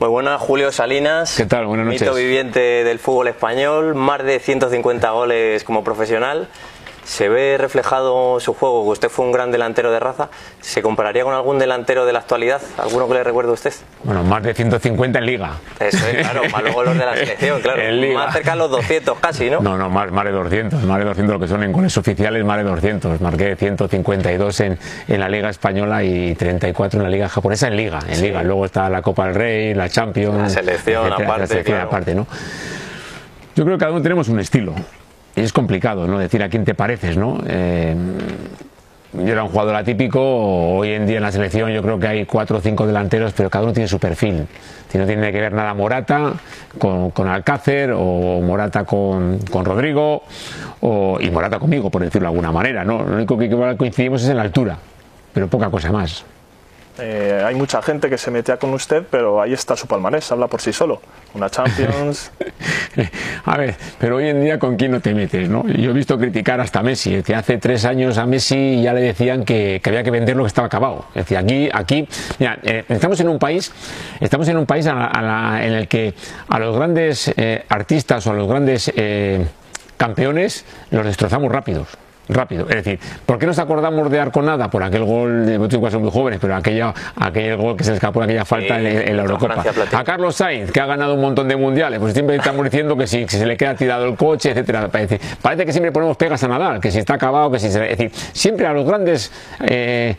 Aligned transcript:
Muy 0.00 0.08
buenas, 0.08 0.40
Julio 0.40 0.72
Salinas. 0.72 1.36
¿Qué 1.36 1.44
tal? 1.44 1.66
Buenas 1.66 1.84
noches. 1.84 2.00
Mito 2.00 2.14
viviente 2.14 2.58
del 2.58 2.98
fútbol 2.98 3.28
español, 3.28 3.94
más 3.94 4.24
de 4.24 4.40
150 4.40 5.10
goles 5.10 5.62
como 5.62 5.84
profesional 5.84 6.48
se 7.10 7.28
ve 7.28 7.56
reflejado 7.58 8.38
su 8.38 8.54
juego, 8.54 8.84
que 8.84 8.90
usted 8.90 9.08
fue 9.08 9.24
un 9.24 9.32
gran 9.32 9.50
delantero 9.50 9.90
de 9.90 9.98
raza. 9.98 10.28
¿Se 10.60 10.80
compararía 10.80 11.24
con 11.24 11.34
algún 11.34 11.58
delantero 11.58 12.06
de 12.06 12.12
la 12.12 12.20
actualidad? 12.20 12.62
¿Alguno 12.78 13.08
que 13.08 13.14
le 13.14 13.24
recuerde 13.24 13.50
a 13.50 13.54
usted? 13.54 13.72
Bueno, 14.04 14.22
más 14.22 14.44
de 14.44 14.54
150 14.54 15.18
en 15.18 15.26
Liga. 15.26 15.54
Eso 15.80 16.06
es, 16.06 16.18
claro, 16.18 16.42
más 16.52 16.62
luego 16.62 16.84
los 16.84 16.96
de 16.96 17.04
la 17.04 17.16
selección, 17.16 17.60
claro. 17.62 17.82
Más 18.14 18.32
cerca 18.32 18.52
de 18.52 18.58
los 18.58 18.70
200 18.70 19.18
casi, 19.18 19.50
¿no? 19.50 19.60
No, 19.60 19.76
no, 19.76 19.90
más, 19.90 20.12
más 20.12 20.24
de 20.24 20.30
200, 20.30 20.84
más 20.84 21.00
de 21.00 21.04
200 21.06 21.34
lo 21.34 21.40
que 21.40 21.48
son 21.48 21.64
en 21.64 21.72
goles 21.72 21.96
oficiales, 21.98 22.44
más 22.44 22.58
de 22.58 22.62
200. 22.62 23.20
Marqué 23.20 23.56
152 23.56 24.60
en, 24.60 24.78
en 25.08 25.20
la 25.20 25.28
Liga 25.28 25.50
Española 25.50 26.04
y 26.04 26.36
34 26.36 27.00
en 27.00 27.02
la 27.02 27.10
Liga 27.10 27.28
Japonesa 27.28 27.66
en 27.66 27.76
Liga. 27.76 27.98
En 28.08 28.22
Liga. 28.22 28.44
Luego 28.44 28.66
está 28.66 28.88
la 28.88 29.02
Copa 29.02 29.26
del 29.26 29.34
Rey, 29.34 29.74
la 29.74 29.88
Champions. 29.88 30.38
La 30.38 30.48
selección 30.48 31.12
aparte. 31.12 31.38
La 31.40 31.46
selección 31.48 31.80
aparte, 31.80 32.14
¿no? 32.14 32.28
Yo 33.56 33.64
creo 33.64 33.76
que 33.76 33.80
cada 33.80 33.90
uno 33.90 34.00
tenemos 34.00 34.28
un 34.28 34.38
estilo 34.38 34.76
es 35.36 35.52
complicado, 35.52 36.06
¿no? 36.06 36.18
Decir 36.18 36.42
a 36.42 36.48
quién 36.48 36.64
te 36.64 36.74
pareces, 36.74 37.16
¿no? 37.16 37.38
Eh, 37.46 37.94
yo 39.12 39.32
era 39.32 39.42
un 39.42 39.50
jugador 39.50 39.74
atípico, 39.74 40.20
hoy 40.20 40.92
en 40.92 41.04
día 41.04 41.16
en 41.16 41.24
la 41.24 41.32
selección 41.32 41.70
yo 41.72 41.82
creo 41.82 41.98
que 41.98 42.06
hay 42.06 42.26
cuatro 42.26 42.58
o 42.58 42.60
cinco 42.60 42.86
delanteros, 42.86 43.32
pero 43.32 43.50
cada 43.50 43.64
uno 43.64 43.72
tiene 43.72 43.88
su 43.88 43.98
perfil. 43.98 44.46
Si 44.88 44.98
no 44.98 45.06
tiene 45.06 45.32
que 45.32 45.40
ver 45.40 45.52
nada 45.52 45.74
Morata 45.74 46.34
con, 46.78 47.28
Alcácer 47.28 47.92
o 47.92 48.40
Morata 48.40 48.84
con, 48.84 49.40
Rodrigo 49.64 50.22
o, 50.80 51.18
y 51.20 51.28
Morata 51.30 51.58
conmigo, 51.58 51.90
por 51.90 52.02
decirlo 52.02 52.26
de 52.26 52.32
alguna 52.32 52.52
manera. 52.52 52.84
¿no? 52.84 53.02
Lo 53.02 53.16
único 53.16 53.36
que 53.36 53.50
coincidimos 53.76 54.22
es 54.22 54.28
en 54.28 54.36
la 54.36 54.42
altura, 54.42 54.78
pero 55.32 55.48
poca 55.48 55.70
cosa 55.70 55.90
más. 55.90 56.24
Eh, 57.00 57.42
hay 57.44 57.54
mucha 57.54 57.80
gente 57.82 58.10
que 58.10 58.18
se 58.18 58.30
metía 58.30 58.56
con 58.58 58.72
usted, 58.74 59.04
pero 59.10 59.40
ahí 59.40 59.52
está 59.52 59.76
su 59.76 59.86
palmarés, 59.86 60.30
habla 60.32 60.46
por 60.48 60.60
sí 60.60 60.72
solo. 60.72 61.00
Una 61.34 61.48
Champions. 61.48 62.30
a 63.44 63.56
ver, 63.56 63.74
pero 63.98 64.16
hoy 64.16 64.28
en 64.28 64.42
día 64.42 64.58
con 64.58 64.76
quién 64.76 64.92
no 64.92 65.00
te 65.00 65.14
metes, 65.14 65.48
¿no? 65.48 65.66
Yo 65.66 65.90
he 65.90 65.94
visto 65.94 66.18
criticar 66.18 66.60
hasta 66.60 66.82
Messi, 66.82 67.22
que 67.22 67.34
hace 67.34 67.58
tres 67.58 67.84
años 67.84 68.18
a 68.18 68.26
Messi 68.26 68.82
ya 68.82 68.92
le 68.92 69.00
decían 69.00 69.44
que, 69.44 69.80
había 69.84 70.02
que 70.02 70.10
vender 70.10 70.36
lo 70.36 70.44
que 70.44 70.48
estaba 70.48 70.66
acabado. 70.66 71.06
Es 71.14 71.30
aquí, 71.32 71.68
aquí, 71.72 72.06
mira, 72.38 72.58
eh, 72.62 72.84
estamos 72.88 73.18
en 73.20 73.28
un 73.28 73.38
país, 73.38 73.72
estamos 74.20 74.48
en 74.48 74.56
un 74.56 74.66
país 74.66 74.86
en 74.86 75.72
el 75.72 75.88
que 75.88 76.14
a 76.48 76.58
los 76.58 76.76
grandes 76.76 77.32
eh, 77.36 77.64
artistas 77.68 78.26
o 78.26 78.32
a 78.32 78.34
los 78.34 78.48
grandes 78.48 78.92
campeones 79.96 80.64
los 80.90 81.04
destrozamos 81.04 81.52
rápidos 81.52 81.99
rápido. 82.32 82.66
Es 82.68 82.76
decir, 82.76 82.98
¿por 83.26 83.38
qué 83.38 83.46
nos 83.46 83.58
acordamos 83.58 84.10
de 84.10 84.20
Arconada? 84.20 84.70
Por 84.70 84.82
aquel 84.82 85.04
gol, 85.04 85.46
de 85.46 85.58
muchos 85.58 85.92
son 85.92 86.02
muy 86.02 86.10
jóvenes, 86.10 86.38
pero 86.40 86.54
aquella, 86.54 86.94
aquel 87.16 87.56
gol 87.56 87.76
que 87.76 87.84
se 87.84 87.94
escapó, 87.94 88.22
aquella 88.22 88.44
falta 88.44 88.80
en, 88.80 89.16
la 89.16 89.22
Eurocopa. 89.22 89.64
A 89.92 90.04
Carlos 90.04 90.36
Sainz, 90.36 90.70
que 90.70 90.80
ha 90.80 90.86
ganado 90.86 91.14
un 91.14 91.20
montón 91.20 91.48
de 91.48 91.56
mundiales, 91.56 91.98
pues 91.98 92.12
siempre 92.12 92.36
estamos 92.36 92.64
diciendo 92.64 92.96
que 92.96 93.06
si, 93.06 93.26
se 93.26 93.46
le 93.46 93.56
queda 93.56 93.74
tirado 93.74 94.06
el 94.06 94.16
coche, 94.16 94.50
etcétera. 94.50 94.88
Parece, 94.88 95.20
parece, 95.40 95.66
que 95.66 95.72
siempre 95.72 95.92
ponemos 95.92 96.16
pegas 96.16 96.42
a 96.44 96.48
Nadal, 96.48 96.80
que 96.80 96.90
si 96.90 96.98
está 96.98 97.14
acabado, 97.14 97.50
que 97.50 97.58
si 97.58 97.70
se, 97.70 97.82
Es 97.90 97.98
decir, 97.98 98.12
siempre 98.32 98.66
a 98.66 98.72
los 98.72 98.86
grandes. 98.86 99.32
Eh, 99.60 100.16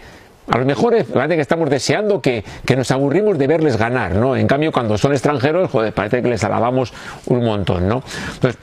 a 0.49 0.57
los 0.57 0.65
mejores 0.65 1.05
parece 1.05 1.35
que 1.35 1.41
estamos 1.41 1.69
deseando 1.69 2.19
que, 2.19 2.43
que, 2.65 2.75
nos 2.75 2.91
aburrimos 2.91 3.37
de 3.37 3.47
verles 3.47 3.77
ganar, 3.77 4.15
¿no? 4.15 4.35
En 4.35 4.47
cambio, 4.47 4.71
cuando 4.71 4.97
son 4.97 5.13
extranjeros, 5.13 5.69
joder, 5.69 5.93
parece 5.93 6.21
que 6.21 6.27
les 6.27 6.43
alabamos 6.43 6.91
un 7.27 7.45
montón, 7.45 7.87
¿no? 7.87 8.03
Entonces, 8.33 8.59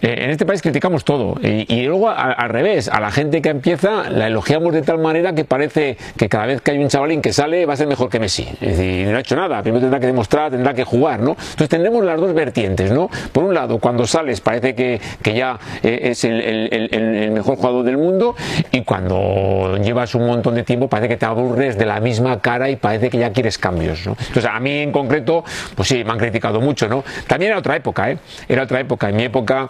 eh, 0.00 0.24
en 0.24 0.30
este 0.30 0.46
país 0.46 0.62
criticamos 0.62 1.04
todo 1.04 1.34
y, 1.42 1.82
luego 1.86 2.08
al 2.08 2.48
revés, 2.48 2.88
a 2.88 3.00
la 3.00 3.10
gente 3.10 3.42
que 3.42 3.48
empieza 3.48 4.10
la 4.10 4.28
elogiamos 4.28 4.72
de 4.72 4.82
tal 4.82 4.98
manera 4.98 5.32
que 5.32 5.44
parece 5.44 5.96
que 6.16 6.28
cada 6.28 6.46
vez 6.46 6.60
que 6.60 6.70
hay 6.70 6.78
un 6.78 6.88
chavalín 6.88 7.20
que 7.20 7.32
sale 7.32 7.66
va 7.66 7.74
a 7.74 7.76
ser 7.76 7.86
mejor 7.86 8.08
que 8.08 8.20
Messi. 8.20 8.48
Es 8.60 8.76
decir, 8.76 9.08
no 9.08 9.16
ha 9.16 9.20
hecho 9.20 9.36
nada, 9.36 9.62
primero 9.62 9.80
tendrá 9.82 10.00
que 10.00 10.06
demostrar, 10.06 10.50
tendrá 10.50 10.74
que 10.74 10.84
jugar, 10.84 11.20
¿no? 11.20 11.30
Entonces 11.30 11.68
tendremos 11.68 12.04
las 12.04 12.20
dos 12.20 12.32
vertientes, 12.34 12.90
¿no? 12.90 13.10
Por 13.32 13.44
un 13.44 13.54
lado, 13.54 13.78
cuando 13.78 14.06
sales 14.06 14.40
parece 14.40 14.74
que, 14.74 15.00
que 15.22 15.34
ya 15.34 15.58
eh, 15.82 16.00
es 16.04 16.24
el, 16.24 16.40
el, 16.40 16.88
el, 16.92 17.30
mejor 17.32 17.56
jugador 17.56 17.84
del 17.84 17.98
mundo 17.98 18.36
y 18.70 18.82
cuando 18.82 19.76
llevas 19.82 20.14
un 20.14 20.26
montón 20.26 20.54
de 20.54 20.62
tiempo 20.62 20.88
parece 20.88 21.08
que 21.08 21.16
te 21.16 21.26
aburres 21.26 21.76
de 21.76 21.86
la 21.86 22.00
misma 22.00 22.40
cara 22.40 22.70
y 22.70 22.76
parece 22.76 23.10
que 23.10 23.18
ya 23.18 23.32
quieres 23.32 23.58
cambios, 23.58 24.06
¿no? 24.06 24.16
Entonces 24.18 24.46
a 24.46 24.60
mí 24.60 24.78
en 24.78 24.92
concreto, 24.92 25.44
pues 25.74 25.88
sí, 25.88 26.04
me 26.04 26.12
han 26.12 26.18
criticado 26.18 26.60
mucho, 26.60 26.88
¿no? 26.88 27.04
También 27.26 27.50
era 27.50 27.58
otra 27.58 27.76
época, 27.76 28.10
¿eh? 28.10 28.18
Era 28.48 28.62
otra 28.62 28.80
época. 28.80 29.08
En 29.08 29.16
mi 29.16 29.24
época 29.24 29.68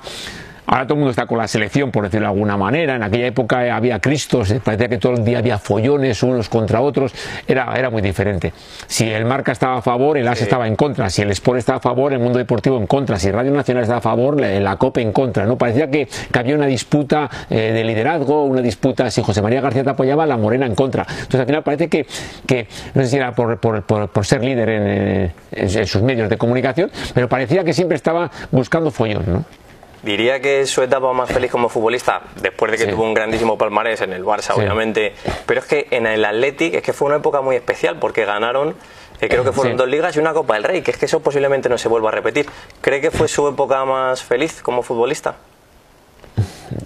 Ahora 0.71 0.85
todo 0.85 0.95
el 0.95 0.99
mundo 0.99 1.11
está 1.13 1.25
con 1.25 1.39
la 1.39 1.49
selección, 1.49 1.91
por 1.91 2.05
decirlo 2.05 2.27
de 2.27 2.33
alguna 2.35 2.59
manera. 2.59 2.97
En 2.97 3.03
aquella 3.03 3.27
época 3.27 3.75
había 3.75 4.01
cristos, 4.01 4.53
parecía 4.63 4.87
que 4.87 4.99
todo 4.99 5.15
el 5.15 5.25
día 5.25 5.39
había 5.39 5.57
follones 5.57 6.23
unos 6.23 6.51
contra 6.51 6.83
otros. 6.83 7.15
Era, 7.47 7.73
era 7.75 7.89
muy 7.89 8.03
diferente. 8.03 8.53
Si 8.87 9.09
el 9.09 9.25
Marca 9.25 9.53
estaba 9.53 9.79
a 9.79 9.83
favor, 9.83 10.19
el 10.19 10.29
AS 10.29 10.43
estaba 10.43 10.67
en 10.69 10.77
contra. 10.77 11.09
Si 11.09 11.23
el 11.23 11.31
Sport 11.31 11.61
estaba 11.61 11.79
a 11.79 11.81
favor, 11.81 12.13
el 12.13 12.19
Mundo 12.19 12.39
Deportivo 12.39 12.77
en 12.77 12.87
contra. 12.87 13.19
Si 13.19 13.31
Radio 13.31 13.51
Nacional 13.51 13.85
estaba 13.85 14.01
a 14.01 14.03
favor, 14.03 14.39
la, 14.39 14.77
COPE 14.77 15.01
en 15.01 15.13
contra. 15.13 15.47
¿no? 15.47 15.57
Parecía 15.57 15.91
que, 15.91 16.07
había 16.35 16.55
una 16.55 16.67
disputa 16.67 17.31
eh, 17.49 17.73
de 17.73 17.85
liderazgo, 17.85 18.45
una 18.45 18.61
disputa, 18.61 19.11
si 19.11 19.23
José 19.23 19.41
María 19.41 19.63
García 19.63 19.85
te 19.85 19.91
apoyaba, 19.91 20.27
la 20.27 20.37
Morena 20.37 20.67
en 20.67 20.75
contra. 20.75 21.07
Entonces 21.09 21.41
al 21.41 21.47
final 21.47 21.63
parece 21.63 21.89
que, 21.89 22.07
que 22.47 22.69
no 22.93 23.03
sé 23.03 23.09
si 23.09 23.17
era 23.17 23.33
por, 23.33 23.59
por, 23.59 23.83
por, 23.83 24.27
ser 24.27 24.45
líder 24.45 24.69
en, 24.69 25.33
en, 25.51 25.87
sus 25.87 26.03
medios 26.03 26.29
de 26.29 26.37
comunicación, 26.37 26.91
pero 27.15 27.27
parecía 27.27 27.65
que 27.65 27.73
siempre 27.73 27.97
estaba 27.97 28.31
buscando 28.51 28.91
follón. 28.91 29.25
¿no? 29.27 29.68
Diría 30.03 30.41
que 30.41 30.61
es 30.61 30.71
su 30.71 30.83
etapa 30.83 31.13
más 31.13 31.31
feliz 31.31 31.51
como 31.51 31.69
futbolista, 31.69 32.23
después 32.41 32.71
de 32.71 32.79
que 32.79 32.87
tuvo 32.87 33.03
un 33.03 33.15
grandísimo 33.15 33.59
palmarés 33.59 34.01
en 34.03 34.13
el 34.13 34.25
Barça, 34.25 34.55
obviamente, 34.55 35.13
pero 35.45 35.61
es 35.61 35.67
que 35.67 35.89
en 35.91 36.07
el 36.07 36.25
Athletic 36.25 36.75
es 36.75 36.83
que 36.83 36.93
fue 36.93 37.07
una 37.07 37.17
época 37.17 37.41
muy 37.41 37.57
especial 37.57 37.99
porque 37.99 38.25
ganaron, 38.25 38.77
eh, 39.21 39.29
creo 39.29 39.43
que 39.43 39.51
fueron 39.51 39.77
dos 39.77 39.89
ligas 39.89 40.15
y 40.17 40.21
una 40.21 40.33
Copa 40.33 40.55
del 40.55 40.65
Rey, 40.65 40.83
que 40.83 40.93
es 40.93 40.97
que 40.97 41.07
eso 41.07 41.21
posiblemente 41.21 41.69
no 41.69 41.77
se 41.79 41.89
vuelva 41.89 42.11
a 42.11 42.13
repetir. 42.13 42.47
¿Cree 42.81 43.01
que 43.01 43.11
fue 43.11 43.27
su 43.27 43.49
época 43.49 43.85
más 43.85 44.23
feliz 44.23 44.63
como 44.63 44.83
futbolista? 44.83 45.37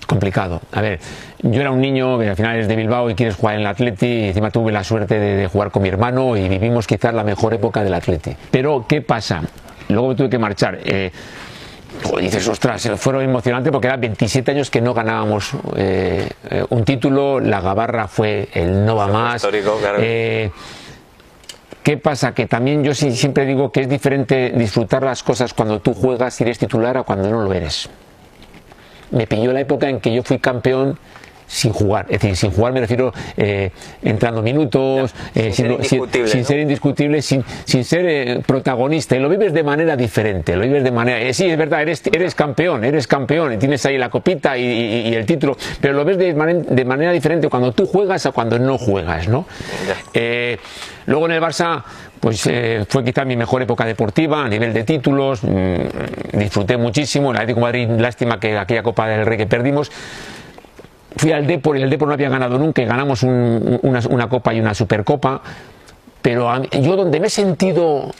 complicado. 0.06 0.60
A 0.72 0.80
ver, 0.80 1.00
yo 1.42 1.60
era 1.60 1.70
un 1.70 1.80
niño 1.80 2.18
que 2.18 2.28
al 2.28 2.36
final 2.36 2.58
es 2.58 2.68
de 2.68 2.76
Bilbao 2.76 3.10
y 3.10 3.14
quieres 3.14 3.36
jugar 3.36 3.54
en 3.54 3.62
el 3.62 3.66
Atleti 3.66 4.06
y 4.06 4.24
encima 4.28 4.50
tuve 4.50 4.72
la 4.72 4.84
suerte 4.84 5.18
de, 5.18 5.46
jugar 5.48 5.70
con 5.70 5.82
mi 5.82 5.88
hermano 5.88 6.36
y 6.36 6.48
vivimos 6.48 6.86
quizás 6.86 7.14
la 7.14 7.24
mejor 7.24 7.54
época 7.54 7.82
del 7.82 7.94
Atleti. 7.94 8.36
Pero, 8.50 8.84
¿qué 8.88 9.00
pasa? 9.00 9.42
Luego 9.88 10.08
me 10.08 10.14
tuve 10.14 10.30
que 10.30 10.38
marchar. 10.38 10.78
Eh, 10.84 11.10
dices, 12.20 12.46
ostras, 12.48 12.90
fueron 12.96 13.22
emocionante 13.22 13.70
porque 13.70 13.88
eran 13.88 14.00
27 14.00 14.50
años 14.50 14.70
que 14.70 14.80
no 14.80 14.94
ganábamos 14.94 15.52
eh, 15.76 16.28
eh, 16.50 16.64
un 16.70 16.84
título, 16.84 17.40
la 17.40 17.60
Gabarra 17.60 18.08
fue 18.08 18.48
el 18.52 18.84
no 18.84 18.96
va 18.96 19.08
más. 19.08 19.46
Eh, 19.98 20.50
¿Qué 21.82 21.96
pasa? 21.96 22.32
Que 22.32 22.46
también 22.46 22.84
yo 22.84 22.94
siempre 22.94 23.44
digo 23.44 23.72
que 23.72 23.80
es 23.80 23.88
diferente 23.88 24.52
disfrutar 24.56 25.02
las 25.02 25.22
cosas 25.22 25.52
cuando 25.52 25.80
tú 25.80 25.94
juegas 25.94 26.40
y 26.40 26.44
eres 26.44 26.58
titular 26.58 26.96
a 26.96 27.02
cuando 27.02 27.28
no 27.28 27.42
lo 27.42 27.52
eres. 27.52 27.88
Me 29.10 29.26
pilló 29.26 29.52
la 29.52 29.60
época 29.60 29.88
en 29.88 30.00
que 30.00 30.14
yo 30.14 30.22
fui 30.22 30.38
campeón 30.38 30.98
sin 31.52 31.72
jugar. 31.72 32.06
Es 32.08 32.20
decir, 32.20 32.34
sin 32.34 32.50
jugar 32.50 32.72
me 32.72 32.80
refiero 32.80 33.12
eh, 33.36 33.70
entrando 34.02 34.42
minutos, 34.42 35.14
eh, 35.34 35.52
sin, 35.52 36.44
ser 36.44 36.58
indiscutible, 36.58 37.20
sin, 37.20 37.44
sin 37.64 37.84
ser 37.84 38.06
eh, 38.06 38.42
protagonista. 38.44 39.16
Y 39.16 39.20
lo 39.20 39.28
vives 39.28 39.52
de 39.52 39.62
manera 39.62 39.94
diferente, 39.94 40.56
lo 40.56 40.62
vives 40.62 40.82
de 40.82 40.90
manera... 40.90 41.32
sí, 41.34 41.50
es 41.50 41.58
verdad, 41.58 41.82
eres, 41.82 42.02
eres 42.10 42.34
campeón, 42.34 42.84
eres 42.84 43.06
campeón, 43.06 43.52
y 43.52 43.58
tienes 43.58 43.84
ahí 43.84 43.98
la 43.98 44.08
copita 44.08 44.56
y, 44.56 45.14
el 45.14 45.26
título, 45.26 45.56
pero 45.80 45.92
lo 45.92 46.04
ves 46.06 46.16
de, 46.16 46.32
de, 46.32 46.84
manera 46.86 47.12
diferente 47.12 47.48
cuando 47.48 47.72
tú 47.72 47.86
juegas 47.86 48.24
a 48.24 48.32
cuando 48.32 48.58
no 48.58 48.78
juegas, 48.78 49.28
¿no? 49.28 49.46
luego 51.04 51.26
en 51.26 51.32
el 51.32 51.42
Barça 51.42 51.82
pues 52.20 52.48
fue 52.88 53.04
quizá 53.04 53.24
mi 53.24 53.36
mejor 53.36 53.62
época 53.62 53.84
deportiva 53.84 54.44
a 54.44 54.48
nivel 54.48 54.72
de 54.72 54.84
títulos, 54.84 55.42
mm, 55.42 56.38
disfruté 56.38 56.76
muchísimo, 56.76 57.32
el 57.32 57.36
Atlético 57.36 57.60
Madrid, 57.60 57.88
lástima 57.98 58.38
que 58.38 58.56
aquella 58.56 58.82
Copa 58.82 59.08
del 59.08 59.26
Rey 59.26 59.36
que 59.36 59.46
perdimos, 59.46 59.90
fui 61.16 61.32
al 61.32 61.46
Depor 61.46 61.76
y 61.78 61.82
el 61.82 61.90
Depor 61.90 62.08
no 62.08 62.14
había 62.14 62.28
ganado 62.28 62.58
nunca 62.58 62.82
ganamos 62.82 63.22
una, 63.22 64.28
copa 64.28 64.54
y 64.54 64.60
una 64.60 64.74
supercopa. 64.74 65.40
Pero 66.20 66.50
yo 66.70 66.96
donde 66.96 67.18
me 67.18 67.26
he 67.26 67.30
sentido 67.30 68.10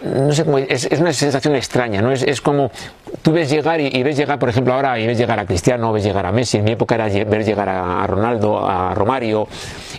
no 0.00 0.32
sé 0.32 0.44
cómo, 0.44 0.58
es, 0.58 0.84
es, 0.84 1.00
una 1.00 1.12
sensación 1.12 1.56
extraña, 1.56 2.00
¿no? 2.00 2.12
Es, 2.12 2.22
es 2.22 2.40
como 2.40 2.70
tú 3.22 3.32
ves 3.32 3.50
llegar 3.50 3.80
y, 3.80 4.02
ves 4.02 4.16
llegar, 4.16 4.38
por 4.38 4.48
ejemplo, 4.48 4.74
ahora 4.74 4.98
y 4.98 5.06
ves 5.06 5.18
llegar 5.18 5.40
a 5.40 5.46
Cristiano, 5.46 5.92
ves 5.92 6.04
llegar 6.04 6.24
a 6.24 6.30
Messi, 6.30 6.58
en 6.58 6.64
mi 6.64 6.72
época 6.72 6.94
era 6.94 7.08
ver 7.24 7.44
llegar 7.44 7.68
a, 7.68 8.06
Ronaldo, 8.06 8.64
a 8.64 8.94
Romario 8.94 9.48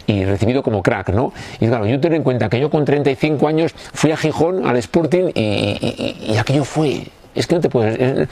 y 0.08 0.24
recibido 0.24 0.64
como 0.64 0.82
crack, 0.82 1.10
¿no? 1.10 1.34
Y 1.60 1.68
claro, 1.68 1.86
yo 1.86 2.00
tengo 2.00 2.16
en 2.16 2.24
cuenta 2.24 2.48
que 2.48 2.60
yo 2.62 2.70
con 2.70 2.86
35 2.86 3.46
años 3.48 3.74
fui 3.76 4.12
a 4.12 4.18
Gijón, 4.18 4.66
al 4.66 4.78
Sporting 4.78 5.32
y 5.36 6.38
aquello 6.38 6.64
fue 6.64 7.04
es 7.40 7.48
que 7.48 7.56
no 7.56 7.62
te 7.62 7.70
puedes. 7.70 8.28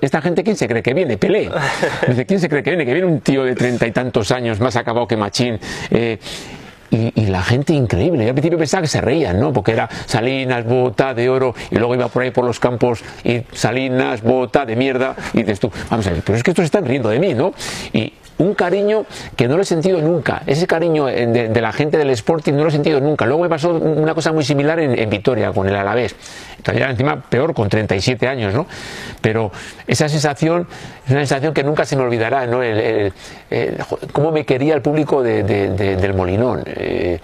esta 0.00 0.20
gente, 0.20 0.44
¿quién 0.44 0.56
se 0.56 0.68
cree 0.68 0.82
que 0.82 0.94
viene? 0.94 1.16
Pelé. 1.16 1.50
Dice, 2.08 2.26
¿quién 2.26 2.40
se 2.40 2.48
cree 2.48 2.62
que 2.62 2.70
viene? 2.70 2.84
Que 2.84 2.92
viene 2.92 3.08
un 3.08 3.20
tío 3.20 3.44
de 3.44 3.54
treinta 3.54 3.86
y 3.86 3.92
tantos 3.92 4.30
años, 4.30 4.60
más 4.60 4.76
acabado 4.76 5.06
que 5.06 5.16
Machín. 5.16 5.58
Eh, 5.90 6.18
y, 6.90 7.26
la 7.26 7.42
gente 7.42 7.72
increíble. 7.72 8.24
Yo 8.24 8.30
al 8.30 8.34
principio 8.34 8.58
pensaba 8.58 8.82
que 8.82 8.88
se 8.88 9.00
reían, 9.00 9.38
¿no? 9.38 9.52
Porque 9.52 9.72
era 9.72 9.88
Salinas, 10.06 10.64
bota 10.64 11.14
de 11.14 11.28
oro, 11.28 11.54
y 11.70 11.76
luego 11.76 11.94
iba 11.94 12.08
por 12.08 12.22
ahí 12.22 12.32
por 12.32 12.44
los 12.44 12.58
campos 12.58 13.04
y 13.22 13.42
Salinas, 13.52 14.22
bota 14.22 14.66
de 14.66 14.74
mierda, 14.74 15.14
y 15.32 15.38
dices 15.38 15.60
tú, 15.60 15.70
vamos 15.88 16.06
a 16.08 16.10
ver, 16.10 16.22
pero 16.24 16.36
es 16.36 16.42
que 16.42 16.50
estos 16.50 16.64
están 16.64 16.84
riendo 16.84 17.08
de 17.08 17.20
mí, 17.20 17.32
¿no? 17.32 17.54
Y 17.92 18.12
un 18.40 18.54
cariño 18.54 19.04
que 19.36 19.46
no 19.46 19.56
lo 19.56 19.62
he 19.62 19.66
sentido 19.66 20.00
nunca. 20.00 20.42
Ese 20.46 20.66
cariño 20.66 21.06
de, 21.06 21.60
la 21.60 21.72
gente 21.72 21.98
del 21.98 22.10
Sporting 22.10 22.54
no 22.54 22.62
lo 22.62 22.68
he 22.68 22.72
sentido 22.72 22.98
nunca. 23.00 23.26
Luego 23.26 23.42
me 23.42 23.48
pasó 23.48 23.70
una 23.70 24.14
cosa 24.14 24.32
muy 24.32 24.44
similar 24.44 24.80
en, 24.80 25.10
Vitoria, 25.10 25.52
con 25.52 25.68
el 25.68 25.76
Alavés. 25.76 26.16
Todavía 26.62 26.90
encima 26.90 27.20
peor, 27.20 27.54
con 27.54 27.68
37 27.68 28.26
años, 28.26 28.54
¿no? 28.54 28.66
Pero 29.20 29.52
esa 29.86 30.08
sensación 30.08 30.66
es 31.04 31.10
una 31.10 31.20
sensación 31.20 31.52
que 31.52 31.62
nunca 31.62 31.84
se 31.84 31.96
me 31.96 32.02
olvidará, 32.02 32.46
¿no? 32.46 32.62
El, 32.62 33.12
cómo 34.12 34.32
me 34.32 34.44
quería 34.46 34.74
el 34.74 34.82
público 34.82 35.22
del 35.22 36.14
Molinón. 36.14 36.62
Eh, 36.66 37.20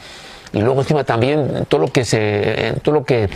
y 0.52 0.60
luego 0.60 0.80
encima 0.80 1.04
también 1.04 1.66
todo 1.68 1.80
lo 1.80 1.88
que 1.88 2.04
se 2.04 2.74
todo 2.82 2.94
lo 2.94 3.04
que 3.04 3.28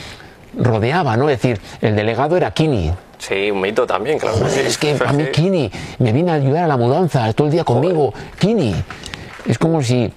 rodeaba, 0.57 1.17
¿no? 1.17 1.29
Es 1.31 1.41
decir, 1.41 1.61
el 1.81 1.97
delegado 1.97 2.37
era 2.37 2.51
Kini. 2.53 2.93
Sí, 3.21 3.51
un 3.51 3.61
mito 3.61 3.87
también, 3.87 4.19
claro. 4.19 4.47
es 4.47 4.79
que 4.79 4.97
a 5.05 5.13
mí 5.13 5.25
Kini 5.33 5.71
me 5.99 6.13
vino 6.13 6.33
a 6.33 6.37
ayudar 6.37 6.65
a 6.65 6.67
la 6.67 6.77
mudanza 6.77 7.33
todo 7.35 7.47
el 7.49 7.53
día 7.53 7.65
conmigo. 7.65 8.13
Kini. 8.39 8.75
Es 9.47 9.59
como 9.59 9.83
si 9.83 10.11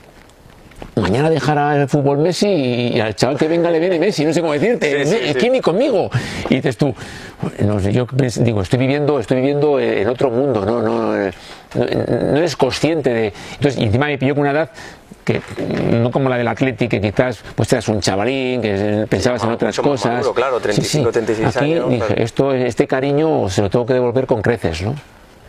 mañana 0.95 1.29
dejara 1.29 1.75
el 1.81 1.89
fútbol 1.89 2.19
Messi 2.19 2.47
y 2.47 2.99
al 2.99 3.15
chaval 3.15 3.37
que 3.37 3.47
venga 3.47 3.69
le 3.69 3.79
viene 3.79 3.99
Messi, 3.99 4.25
no 4.25 4.33
sé 4.33 4.41
cómo 4.41 4.53
decirte, 4.53 5.35
Kini 5.37 5.59
conmigo. 5.59 6.09
Y 6.49 6.55
dices 6.55 6.77
tú, 6.77 6.93
no 7.59 7.79
sé, 7.79 7.91
yo 7.91 8.07
digo, 8.39 8.61
estoy 8.61 8.79
viviendo, 8.79 9.19
estoy 9.19 9.37
viviendo 9.37 9.79
en 9.79 10.07
otro 10.07 10.29
mundo, 10.29 10.65
no, 10.65 10.81
no, 10.81 11.13
no, 11.13 11.31
no 11.75 12.37
eres 12.37 12.55
consciente 12.55 13.13
de. 13.13 13.33
Entonces, 13.55 13.79
y 13.79 13.83
encima 13.83 14.07
me 14.07 14.17
pilló 14.17 14.35
con 14.35 14.41
una 14.41 14.51
edad 14.51 14.69
que 15.23 15.41
no 15.91 16.11
como 16.11 16.29
la 16.29 16.37
del 16.37 16.47
Atlético, 16.47 16.89
que 16.89 17.01
quizás 17.01 17.43
pues 17.55 17.71
eras 17.71 17.87
un 17.87 18.01
chavalín, 18.01 18.61
que 18.61 19.05
pensabas 19.09 19.43
en 19.43 19.51
otras 19.51 19.79
cosas. 19.79 20.27
claro, 20.29 20.59
35, 20.59 21.11
36 21.11 21.55
Aquí 21.55 21.73
años. 21.73 21.89
Dije, 21.89 22.23
esto, 22.23 22.53
este 22.53 22.87
cariño 22.87 23.49
se 23.49 23.61
lo 23.61 23.69
tengo 23.69 23.85
que 23.85 23.93
devolver 23.93 24.25
con 24.25 24.41
creces, 24.41 24.81
¿no? 24.81 24.95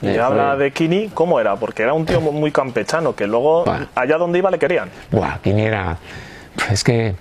Y 0.03 0.09
eh, 0.09 0.21
habla 0.21 0.57
de 0.57 0.71
Kini, 0.71 1.11
¿cómo 1.15 1.41
era? 1.41 1.57
Porque 1.57 1.83
era 1.83 1.93
un 1.93 2.05
tío 2.05 2.21
muy 2.21 2.53
campechano, 2.53 3.15
que 3.15 3.27
luego 3.27 3.65
allá 3.95 4.19
donde 4.19 4.39
iba 4.39 4.51
le 4.51 4.59
querían. 4.59 4.91
Buah, 5.11 5.39
Kini 5.39 5.63
era... 5.63 5.99
Es 6.71 6.85
que... 6.85 7.15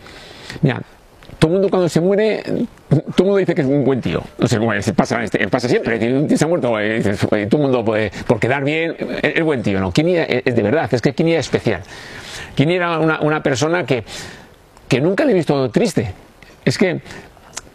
Mira, 0.62 0.82
todo 1.44 1.50
el 1.50 1.54
mundo 1.56 1.70
cuando 1.70 1.90
se 1.90 2.00
muere, 2.00 2.42
todo 2.42 3.04
el 3.18 3.24
mundo 3.26 3.36
dice 3.36 3.54
que 3.54 3.64
es 3.64 3.68
un 3.68 3.84
buen 3.84 4.00
tío. 4.00 4.24
No 4.38 4.48
sé 4.48 4.60
cómo 4.60 4.72
pasa, 4.96 5.28
siempre. 5.68 6.00
Tío 6.00 6.38
se 6.38 6.46
ha 6.46 6.48
muerto, 6.48 6.80
eh, 6.80 7.02
todo 7.50 7.58
el 7.58 7.64
mundo, 7.64 7.84
pues, 7.84 8.12
por 8.26 8.40
quedar 8.40 8.64
bien, 8.64 8.96
es, 9.22 9.44
buen 9.44 9.62
tío. 9.62 9.82
No, 9.82 9.92
Kini 9.92 10.16
es, 10.16 10.56
de 10.56 10.64
verdad, 10.64 10.88
es 10.90 11.02
que 11.02 11.12
Kini 11.12 11.34
es 11.34 11.42
especial. 11.42 11.82
Kini 12.56 12.76
era 12.76 12.98
una, 12.98 13.44
persona 13.44 13.86
que, 13.86 14.06
que 14.88 15.02
nunca 15.02 15.26
le 15.26 15.34
he 15.34 15.36
visto 15.36 15.70
triste. 15.70 16.14
Es 16.64 16.78
que 16.78 17.02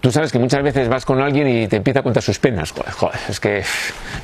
tú 0.00 0.10
sabes 0.10 0.32
que 0.32 0.38
muchas 0.38 0.62
veces 0.62 0.88
vas 0.88 1.04
con 1.04 1.20
alguien 1.20 1.46
y 1.46 1.68
te 1.68 1.76
empieza 1.76 2.00
a 2.00 2.02
contar 2.02 2.22
sus 2.22 2.38
penas. 2.38 2.72
Joder, 2.72 3.20
es 3.28 3.38
que 3.38 3.64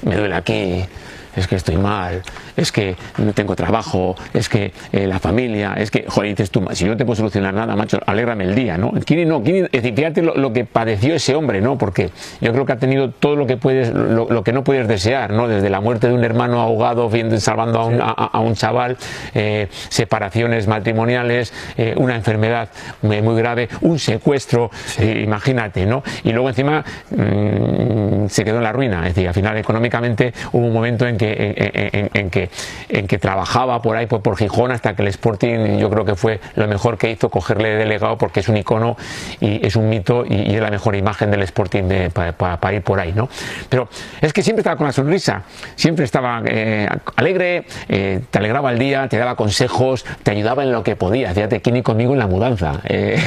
me 0.06 0.17
duele 0.17 0.37
aquí, 0.37 0.87
es 1.36 1.46
que 1.46 1.56
estoy 1.56 1.76
mal, 1.76 2.22
es 2.56 2.72
que 2.72 2.96
no 3.19 3.32
tengo 3.32 3.56
trabajo, 3.56 4.14
es 4.32 4.48
que 4.48 4.72
eh, 4.92 5.06
la 5.06 5.19
familia, 5.19 5.75
es 5.76 5.90
que, 5.90 6.04
joder, 6.08 6.31
dices 6.31 6.50
tú, 6.50 6.64
si 6.72 6.84
no 6.84 6.96
te 6.96 7.04
puedo 7.04 7.16
solucionar 7.16 7.54
nada, 7.54 7.75
macho, 7.76 7.98
alégrame 8.06 8.44
el 8.44 8.54
día, 8.54 8.78
¿no? 8.78 8.92
Kini 8.92 9.25
no, 9.25 9.42
Kini, 9.42 9.60
es 9.60 9.70
decir, 9.70 9.94
fíjate 9.94 10.22
lo, 10.22 10.52
que 10.52 10.64
padeció 10.64 11.14
ese 11.14 11.34
hombre, 11.34 11.60
¿no? 11.60 11.78
Porque 11.78 12.10
yo 12.40 12.52
creo 12.52 12.64
que 12.64 12.72
ha 12.72 12.78
tenido 12.78 13.10
todo 13.10 13.36
lo 13.36 13.46
que 13.46 13.56
puedes, 13.56 13.92
lo, 13.92 14.44
que 14.44 14.52
no 14.52 14.64
puedes 14.64 14.86
desear, 14.88 15.32
¿no? 15.32 15.48
Desde 15.48 15.70
la 15.70 15.81
muerte 15.81 16.08
de 16.08 16.14
un 16.14 16.25
hermano 16.25 16.60
ahogado, 16.60 17.10
salvando 17.38 17.80
a 17.80 17.84
un, 17.87 18.00
a, 18.00 18.40
un 18.40 18.54
chaval, 18.54 18.96
eh, 19.34 19.69
separaciones 19.88 20.66
matrimoniales, 20.66 21.52
eh, 21.76 21.94
una 21.96 22.14
enfermedad 22.14 22.69
muy 23.02 23.37
grave, 23.37 23.69
un 23.80 23.98
secuestro, 23.98 24.70
imagínate, 25.00 25.87
¿no? 25.87 26.02
Y 26.22 26.32
luego 26.32 26.48
encima 26.48 26.84
mm, 27.10 28.26
se 28.28 28.44
quedó 28.44 28.58
en 28.58 28.62
la 28.62 28.72
ruina, 28.72 29.06
es 29.08 29.14
decir, 29.14 29.28
al 29.28 29.34
final 29.34 29.56
económicamente 29.56 30.32
hubo 30.52 30.66
un 30.66 30.72
momento 30.72 31.06
en 31.06 31.16
que 31.16 31.24
en, 31.25 32.31
que, 32.31 32.50
en 32.88 33.06
que 33.06 33.19
trabajaba 33.19 33.81
por 33.82 33.97
ahí, 33.97 34.06
por, 34.06 34.23
por 34.23 34.37
Gijón, 34.37 34.73
hasta 34.73 34.94
que 34.94 35.03
el 35.03 35.09
Sporting 35.09 35.79
yo 35.79 35.91
creo 35.91 36.05
que 36.05 36.15
fue 36.15 36.41
lo 36.56 36.67
mejor 36.67 36.99
que 36.99 37.11
hizo 37.11 37.29
cogerle 37.29 37.71
de 37.71 37.76
delegado 37.76 38.19
porque 38.19 38.41
es 38.41 38.49
un 38.49 38.56
icono 38.56 38.97
y 39.41 39.65
es 39.67 39.76
un 39.76 39.88
mito 39.88 40.25
y, 40.26 40.55
es 40.55 40.61
la 40.61 40.71
mejor 40.71 40.97
imagen 40.97 41.31
del 41.31 41.43
Sporting 41.43 41.85
para 42.12 42.73
ir 42.73 42.82
por 42.82 43.00
ahí, 43.00 43.12
¿no? 43.12 43.29
Pero 43.69 43.88
es 44.21 44.32
que 44.32 44.43
siempre 44.43 44.61
estaba 44.61 44.76
con 44.76 44.87
la 44.87 44.93
sonrisa, 44.93 45.43
siempre 45.76 46.05
estaba 46.05 46.43
eh, 46.47 46.88
alegre, 47.17 47.65
eh, 47.88 48.21
te 48.31 48.38
alegraba 48.38 48.73
el 48.73 48.79
día, 48.79 49.09
te 49.09 49.17
daba 49.17 49.37
consejos, 49.37 50.05
te 50.23 50.31
ayudaba 50.31 50.62
en 50.62 50.73
lo 50.73 50.82
que 50.82 50.97
podía. 50.97 51.32
Fíjate, 51.32 51.61
Kini 51.61 51.82
conmigo 51.82 52.12
en 52.12 52.19
la 52.19 52.26
mudanza. 52.26 52.81
Eh, 52.85 53.19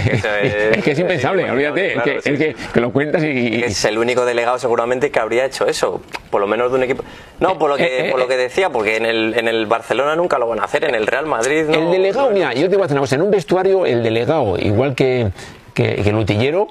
es, 0.73 0.83
que 0.83 0.91
es 0.91 0.99
impensable, 0.99 1.49
olvídate, 1.49 1.95
es, 1.95 2.23
que, 2.23 2.55
que, 2.73 2.81
lo 2.81 2.91
cuentas 2.91 3.23
y, 3.23 3.63
Es 3.63 3.85
el 3.85 3.97
único 3.97 4.25
delegado 4.25 4.59
seguramente 4.59 5.11
que 5.11 5.19
habría 5.19 5.45
hecho 5.45 5.65
eso, 5.67 6.01
por 6.29 6.41
lo 6.41 6.47
menos 6.47 6.71
de 6.71 6.77
un 6.77 6.83
equipo. 6.83 7.03
No, 7.39 7.57
por 7.57 7.69
lo 7.69 7.77
que 7.77 7.86
eh, 7.87 8.11
por 8.11 8.19
lo 8.19 8.27
que 8.27 8.37
decía, 8.37 8.69
porque 8.69 8.97
en 8.97 9.05
el, 9.05 9.33
en 9.37 9.47
el 9.47 9.65
Barcelona 9.65 10.15
nunca 10.15 10.37
lo 10.37 10.47
van 10.47 10.59
a 10.59 10.63
hacer, 10.63 10.83
en 10.83 10.95
el 10.95 11.07
Real 11.07 11.25
Madrid 11.25 11.65
no. 11.67 11.73
El 11.73 11.91
delegado, 11.91 12.29
mira, 12.31 12.53
yo 12.53 12.69
te 12.69 12.75
voy 12.75 12.83
a 12.83 12.83
decir 12.83 12.93
una 12.93 13.01
cosa, 13.01 13.15
en 13.15 13.21
un 13.21 13.31
vestuario 13.31 13.85
el 13.85 14.03
delegado, 14.03 14.57
igual 14.57 14.95
que, 14.95 15.31
que, 15.73 15.93
el 15.93 16.15
utillero, 16.15 16.67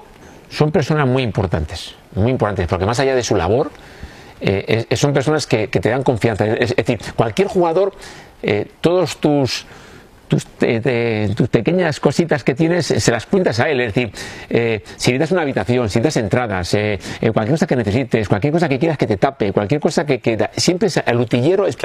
son 0.49 0.71
personas 0.71 1.07
muy 1.07 1.23
importantes, 1.23 1.95
muy 2.13 2.31
importantes, 2.31 2.67
porque 2.67 2.85
más 2.85 2.99
allá 2.99 3.15
de 3.15 3.23
su 3.23 3.35
labor, 3.35 3.71
eh, 4.39 4.85
son 4.95 5.13
personas 5.13 5.47
que, 5.47 5.67
te 5.67 5.89
dan 5.89 6.03
confianza. 6.03 6.45
Es, 6.45 6.75
decir, 6.75 6.99
cualquier 7.15 7.47
jugador, 7.47 7.93
eh, 8.43 8.67
todos 8.81 9.17
tus 9.17 9.65
tus, 10.27 10.45
tus, 10.45 11.49
pequeñas 11.49 11.99
cositas 11.99 12.43
que 12.43 12.53
tienes 12.53 12.85
se 12.87 13.11
las 13.11 13.25
cuentas 13.25 13.59
a 13.59 13.69
él. 13.69 13.81
Es 13.81 13.93
decir, 13.93 14.11
eh, 14.49 14.81
si 14.97 15.11
necesitas 15.11 15.31
una 15.31 15.41
habitación, 15.41 15.89
si 15.89 15.99
necesitas 15.99 16.23
entradas, 16.23 16.73
eh, 16.73 16.99
eh, 17.21 17.31
cualquier 17.31 17.53
cosa 17.53 17.67
que 17.67 17.75
necesites, 17.75 18.27
cualquier 18.27 18.53
cosa 18.53 18.69
que 18.69 18.79
quieras 18.79 18.97
que 18.97 19.07
te 19.07 19.17
tape, 19.17 19.53
cualquier 19.53 19.79
cosa 19.79 20.05
que, 20.05 20.19
que 20.19 20.49
siempre 20.57 20.87
es, 20.87 20.97
el 20.97 21.19
utillero 21.19 21.65
es, 21.65 21.77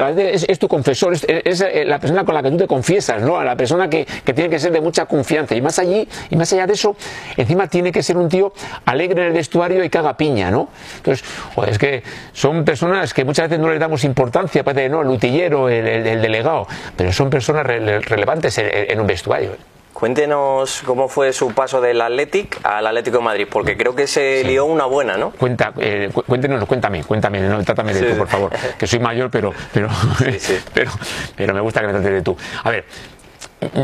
es, 0.48 0.58
tu 0.58 0.68
confesor, 0.68 1.14
es, 1.14 1.64
la 1.86 1.98
persona 1.98 2.24
con 2.24 2.34
la 2.34 2.42
que 2.42 2.50
tú 2.50 2.56
te 2.56 2.66
confiesas, 2.66 3.22
¿no? 3.22 3.42
la 3.42 3.56
persona 3.56 3.88
que, 3.88 4.06
que, 4.24 4.34
tiene 4.34 4.50
que 4.50 4.58
ser 4.58 4.72
de 4.72 4.80
mucha 4.80 5.06
confianza. 5.06 5.54
Y 5.54 5.62
más 5.62 5.78
allí, 5.78 6.08
y 6.30 6.36
más 6.36 6.52
allá 6.52 6.66
de 6.66 6.74
eso, 6.74 6.96
encima 7.36 7.66
tiene 7.68 7.92
que 7.92 8.02
ser 8.02 8.16
un 8.16 8.28
tío 8.28 8.52
alegre 8.84 9.22
en 9.22 9.28
el 9.28 9.32
vestuario 9.32 9.84
y 9.84 9.88
que 9.88 9.98
haga 9.98 10.16
piña, 10.16 10.50
¿no? 10.50 10.68
Entonces, 10.96 11.24
es 11.68 11.78
que 11.78 12.02
son 12.32 12.64
personas 12.64 13.14
que 13.14 13.24
muchas 13.24 13.48
veces 13.48 13.60
no 13.60 13.70
les 13.70 13.78
damos 13.78 14.04
importancia, 14.04 14.64
parece, 14.64 14.88
no, 14.88 15.02
el 15.02 15.08
utillero, 15.08 15.68
el, 15.68 15.86
el, 15.86 16.22
delegado, 16.22 16.66
pero 16.96 17.12
son 17.12 17.30
personas 17.30 17.66
relevantes 17.66 18.31
en, 18.32 19.00
un 19.00 19.06
vestuario. 19.06 19.50
Cuéntenos 19.92 20.82
cómo 20.84 21.08
fue 21.08 21.32
su 21.32 21.52
paso 21.52 21.80
del 21.80 22.00
Athletic 22.00 22.58
al 22.64 22.86
Atlético 22.86 23.18
de 23.18 23.24
Madrid, 23.24 23.46
porque 23.50 23.76
creo 23.76 23.94
que 23.94 24.06
se 24.06 24.42
lió 24.42 24.64
una 24.64 24.86
buena, 24.86 25.16
¿no? 25.16 25.30
Cuenta, 25.32 25.72
eh, 25.78 26.10
cuéntenos, 26.26 26.64
cuéntame, 26.64 27.04
cuéntame, 27.04 27.40
no, 27.40 27.62
trátame 27.62 27.94
de 27.94 28.12
tú, 28.12 28.18
por 28.18 28.28
favor, 28.28 28.50
que 28.78 28.86
soy 28.86 28.98
mayor, 28.98 29.30
pero, 29.30 29.52
pero, 29.72 29.88
pero, 30.74 30.90
pero 31.36 31.54
me 31.54 31.60
gusta 31.60 31.80
que 31.80 31.86
me 31.86 31.92
trates 31.92 32.10
de 32.10 32.22
tú. 32.22 32.36
A 32.64 32.70
ver, 32.70 32.84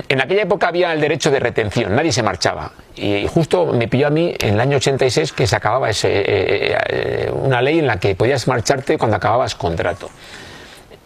en 0.09 0.21
aquella 0.21 0.43
época 0.43 0.69
había 0.69 0.93
el 0.93 1.00
derecho 1.00 1.31
de 1.31 1.38
retención, 1.38 1.95
nadie 1.95 2.11
se 2.11 2.23
marchaba. 2.23 2.73
Y 2.97 3.28
justo 3.28 3.67
me 3.67 3.87
pilló 3.87 4.09
a 4.09 4.11
mí 4.11 4.35
en 4.40 4.55
el 4.55 4.61
año 4.61 4.78
86 4.78 5.33
que 5.33 5.47
se 5.47 5.55
acababa 5.55 5.88
ese, 5.88 6.09
eh, 6.11 6.76
eh, 6.88 7.31
una 7.33 7.62
ley 7.62 7.78
en 7.78 7.87
la 7.87 7.99
que 7.99 8.17
podías 8.17 8.49
marcharte 8.49 8.99
cuando 8.99 9.17
acababas 9.17 9.55
contrato. 9.55 10.11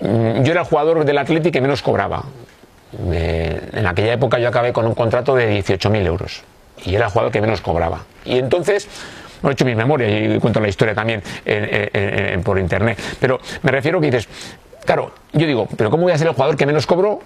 Mm, 0.01 0.43
yo 0.43 0.53
era 0.53 0.63
el 0.63 0.67
jugador 0.67 1.05
del 1.05 1.19
Atlético 1.19 1.53
que 1.53 1.61
menos 1.61 1.83
cobraba 1.83 2.25
en 3.09 3.87
aquella 3.87 4.15
época 4.15 4.39
yo 4.39 4.49
acabé 4.49 4.73
con 4.73 4.87
un 4.87 4.95
contrato 4.95 5.35
de 5.35 5.59
18.000 5.61 6.07
euros 6.07 6.43
y 6.85 6.95
era 6.95 7.07
el 7.07 7.11
jugador 7.11 7.33
que 7.33 7.41
menos 7.41 7.61
cobraba. 7.61 8.05
Y 8.25 8.39
entonces, 8.39 8.89
he 9.43 9.51
hecho 9.51 9.65
mi 9.65 9.75
memoria 9.75 10.09
y 10.09 10.39
cuento 10.39 10.61
la 10.61 10.69
historia 10.69 10.95
también 10.95 11.23
por 12.45 12.59
internet, 12.59 12.99
pero 13.21 13.41
me 13.63 13.71
refiero 13.71 14.01
que 14.01 14.07
dices, 14.07 14.29
claro, 14.85 15.13
yo 15.33 15.47
digo, 15.47 15.69
pero 15.77 15.91
¿cómo 15.91 16.05
voy 16.05 16.13
a 16.13 16.19
ser 16.19 16.29
el 16.29 16.35
jugador 16.35 16.57
que 16.57 16.67
menos 16.67 16.87
cobro? 16.87 17.21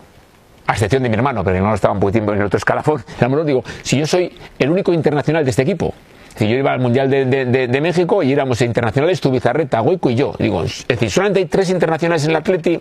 A 0.68 0.72
excepción 0.72 1.02
de 1.02 1.08
mi 1.08 1.14
hermano, 1.14 1.44
pero 1.44 1.52
mi 1.52 1.58
hermano 1.58 1.76
estaba 1.76 1.94
un 1.94 2.00
poquitín 2.00 2.28
en 2.28 2.42
otro 2.42 2.58
escalafón. 2.58 3.04
digo, 3.46 3.62
si 3.82 3.98
yo 3.98 4.06
soy 4.06 4.36
el 4.58 4.70
único 4.70 4.92
internacional 4.92 5.44
de 5.44 5.50
este 5.50 5.62
equipo, 5.62 5.94
si 6.36 6.48
yo 6.48 6.56
iba 6.56 6.72
al 6.72 6.80
Mundial 6.80 7.08
de, 7.08 7.80
México 7.80 8.22
y 8.22 8.32
éramos 8.32 8.60
internacionales, 8.60 9.20
tu 9.20 9.30
Bizarreta, 9.30 9.80
Goico 9.80 10.10
y 10.10 10.16
yo. 10.16 10.34
Digo, 10.38 10.64
es 10.64 10.86
decir, 10.86 11.10
solamente 11.10 11.40
hay 11.40 11.46
tres 11.46 11.70
internacionales 11.70 12.24
en 12.24 12.30
el 12.30 12.36
Atleti, 12.36 12.78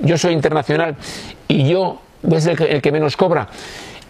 yo 0.00 0.18
soy 0.18 0.34
internacional 0.34 0.96
y 1.48 1.68
yo 1.68 2.00
es 2.32 2.46
el 2.46 2.82
que, 2.82 2.92
menos 2.92 3.16
cobra. 3.16 3.48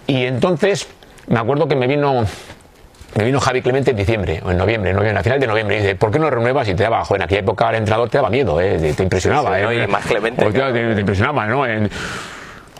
Y 0.06 0.24
entonces 0.24 0.88
me 1.28 1.38
acuerdo 1.38 1.68
que 1.68 1.76
me 1.76 1.86
vino 1.86 2.24
me 3.16 3.24
vino 3.24 3.40
Javi 3.40 3.60
Clemente 3.60 3.90
en 3.90 3.96
diciembre 3.96 4.40
o 4.44 4.52
en 4.52 4.56
noviembre, 4.56 4.92
noviembre, 4.92 5.18
a 5.18 5.22
final 5.22 5.40
de 5.40 5.46
noviembre, 5.48 5.76
y 5.76 5.80
dice, 5.80 5.94
¿por 5.96 6.12
qué 6.12 6.20
no 6.20 6.30
renuevas? 6.30 6.68
Y 6.68 6.74
te 6.74 6.84
daba, 6.84 7.02
en 7.10 7.22
aquella 7.22 7.40
época 7.40 7.68
el 7.70 7.76
entrenador 7.76 8.08
te 8.08 8.18
daba 8.18 8.30
miedo, 8.30 8.60
¿eh? 8.60 8.94
te, 8.96 9.02
impresionaba. 9.02 9.60
¿eh? 9.60 9.86
más 9.88 10.06
Clemente. 10.06 10.44
te, 10.50 11.00
impresionaba, 11.00 11.46
¿no? 11.46 11.64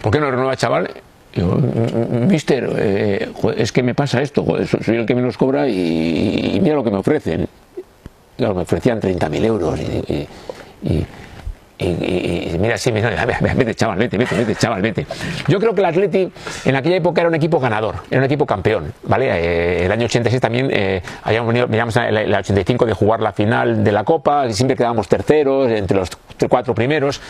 ¿Por 0.01 0.13
qué 0.13 0.21
no 0.21 0.31
renuevas, 0.31 0.57
chaval? 0.57 0.89
Digo, 1.35 1.57
mister, 1.57 2.71
eh, 2.77 3.33
es 3.57 3.73
que 3.73 3.83
me 3.83 3.95
pasa 3.95 4.23
esto, 4.23 4.45
soy 4.85 4.97
el 4.97 5.07
que 5.07 5.17
menos 5.17 5.37
cobra 5.37 5.69
y, 5.69 6.61
mira 6.63 6.77
lo 6.77 6.85
que 6.85 6.91
me 6.93 6.99
ofrecen. 6.99 7.49
Claro, 8.37 8.55
me 8.55 8.63
ofrecían 8.63 9.01
30.000 9.01 9.45
euros 9.45 9.81
y 9.81 10.29
y, 10.83 11.07
mira, 11.81 12.77
sí, 12.77 12.93
mira, 12.93 13.11
vete, 13.55 13.75
chaval, 13.75 13.99
vete, 13.99 14.19
vete, 14.19 14.37
vete, 14.37 14.55
chaval, 14.55 14.83
vete. 14.83 15.07
Yo 15.49 15.59
creo 15.59 15.75
que 15.75 15.81
el 15.81 15.87
Atleti 15.87 16.31
en 16.65 16.77
aquella 16.77 16.97
época 16.97 17.21
era 17.23 17.29
un 17.29 17.35
equipo 17.35 17.59
ganador, 17.59 17.97
era 18.11 18.19
un 18.19 18.25
equipo 18.25 18.45
campeón, 18.47 18.93
¿vale? 19.05 19.27
Eh, 19.31 19.87
el 19.87 19.93
año 19.93 20.05
86 20.05 20.41
también 20.41 20.69
eh, 20.71 21.03
habíamos 21.23 21.49
venido, 21.49 21.67
veníamos 21.67 21.97
el, 21.97 22.17
el 22.17 22.35
85 22.35 22.87
de 22.87 22.93
jugar 22.93 23.21
la 23.21 23.33
final 23.33 23.83
de 23.83 23.93
la 23.93 24.05
Copa, 24.05 24.47
y 24.47 24.53
siempre 24.53 24.77
quedábamos 24.77 25.09
terceros, 25.09 25.71
entre 25.71 25.97
los 25.97 26.11
cuatro 26.49 26.75
primeros. 26.75 27.21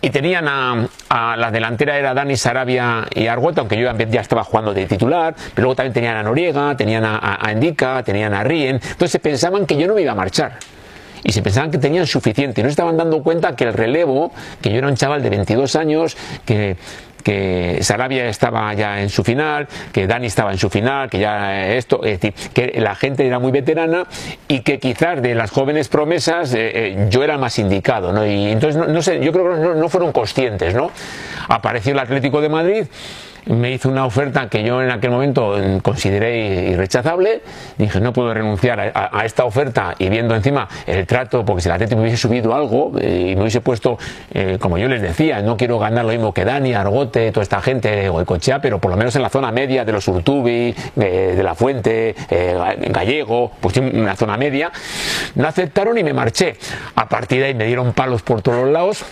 y 0.00 0.10
tenían 0.10 0.48
a, 0.48 0.88
la 1.36 1.50
delantera 1.50 1.96
era 1.96 2.12
Dani 2.12 2.36
Sarabia 2.36 3.06
y 3.14 3.26
Argota, 3.26 3.60
aunque 3.60 3.76
yo 3.76 3.92
ya 4.10 4.20
estaba 4.20 4.42
jugando 4.42 4.74
de 4.74 4.86
titular, 4.86 5.34
pero 5.54 5.66
luego 5.66 5.76
también 5.76 5.92
tenían 5.92 6.16
a 6.16 6.22
Noriega, 6.22 6.76
tenían 6.76 7.04
a, 7.04 7.38
a, 7.40 7.52
Endika, 7.52 8.02
tenían 8.02 8.34
a 8.34 8.42
Rien, 8.42 8.80
entonces 8.82 9.20
pensaban 9.20 9.66
que 9.66 9.76
yo 9.76 9.86
no 9.86 9.94
me 9.94 10.02
iba 10.02 10.12
a 10.12 10.16
marchar 10.16 10.58
y 11.24 11.32
se 11.32 11.42
pensaban 11.42 11.70
que 11.70 11.78
tenían 11.78 12.06
suficiente. 12.06 12.62
No 12.62 12.68
estaban 12.68 12.96
dando 12.96 13.22
cuenta 13.22 13.54
que 13.56 13.64
el 13.64 13.72
relevo, 13.72 14.32
que 14.60 14.70
yo 14.70 14.78
era 14.78 14.88
un 14.88 14.96
chaval 14.96 15.22
de 15.22 15.30
22 15.30 15.76
años, 15.76 16.16
que 16.44 16.76
que 17.22 17.78
Sarabia 17.82 18.28
estaba 18.28 18.72
ya 18.74 19.00
en 19.00 19.08
su 19.08 19.24
final, 19.24 19.68
que 19.92 20.06
Dani 20.06 20.26
estaba 20.26 20.52
en 20.52 20.58
su 20.58 20.68
final, 20.68 21.08
que 21.08 21.18
ya 21.18 21.68
esto, 21.68 22.04
es 22.04 22.20
decir, 22.20 22.34
que 22.52 22.80
la 22.80 22.94
gente 22.94 23.26
era 23.26 23.38
muy 23.38 23.52
veterana 23.52 24.06
y 24.48 24.60
que 24.60 24.78
quizás 24.78 25.22
de 25.22 25.34
las 25.34 25.50
jóvenes 25.50 25.88
promesas 25.88 26.52
eh, 26.54 26.70
eh, 26.74 27.06
yo 27.10 27.22
era 27.22 27.38
más 27.38 27.58
indicado, 27.58 28.12
¿no? 28.12 28.26
Y 28.26 28.50
entonces, 28.50 28.88
no, 28.88 29.02
sé, 29.02 29.20
yo 29.24 29.32
creo 29.32 29.54
que 29.54 29.60
no, 29.60 29.74
no 29.74 29.88
fueron 29.88 30.12
conscientes, 30.12 30.74
¿no? 30.74 30.90
Apareció 31.48 31.92
el 31.92 31.98
Atlético 31.98 32.40
de 32.40 32.48
Madrid 32.48 32.86
me 33.46 33.72
hizo 33.72 33.88
una 33.88 34.06
oferta 34.06 34.48
que 34.48 34.62
yo 34.62 34.82
en 34.82 34.90
aquel 34.90 35.10
momento 35.10 35.56
consideré 35.82 36.70
irrechazable. 36.70 37.42
Dije, 37.78 38.00
no 38.00 38.12
puedo 38.12 38.32
renunciar 38.32 38.92
a, 38.94 39.24
esta 39.24 39.44
oferta 39.44 39.94
y 39.98 40.08
viendo 40.08 40.34
encima 40.34 40.68
el 40.86 41.06
trato, 41.06 41.44
porque 41.44 41.62
si 41.62 41.68
la 41.68 41.74
Atlético 41.74 41.96
me 41.96 42.02
hubiese 42.02 42.18
subido 42.18 42.54
algo 42.54 42.92
eh, 42.98 43.30
y 43.30 43.36
me 43.36 43.42
hubiese 43.42 43.60
puesto, 43.60 43.98
eh, 44.32 44.58
como 44.60 44.78
yo 44.78 44.88
les 44.88 45.02
decía, 45.02 45.42
no 45.42 45.56
quiero 45.56 45.78
ganar 45.78 46.04
lo 46.04 46.12
mismo 46.12 46.32
que 46.32 46.44
Dani, 46.44 46.74
Argote, 46.74 47.32
toda 47.32 47.42
esta 47.42 47.60
gente, 47.60 48.08
o 48.08 48.24
Cochea, 48.24 48.60
pero 48.60 48.78
por 48.78 48.90
lo 48.90 48.96
menos 48.96 49.14
en 49.16 49.22
la 49.22 49.30
zona 49.30 49.50
media 49.50 49.84
de 49.84 49.92
los 49.92 50.06
Urtubi, 50.08 50.74
de 50.94 51.42
La 51.42 51.54
Fuente, 51.54 52.14
eh, 52.30 52.56
Gallego, 52.90 53.52
pues 53.60 53.76
en 53.76 54.04
la 54.04 54.16
zona 54.16 54.36
media, 54.36 54.70
no 55.34 55.48
aceptaron 55.48 55.98
y 55.98 56.04
me 56.04 56.12
marché. 56.12 56.56
A 56.94 57.08
partir 57.08 57.40
de 57.40 57.46
ahí 57.46 57.54
me 57.54 57.66
dieron 57.66 57.92
palos 57.92 58.22
por 58.22 58.42
todos 58.42 58.64
los 58.64 58.72
lados 58.72 59.04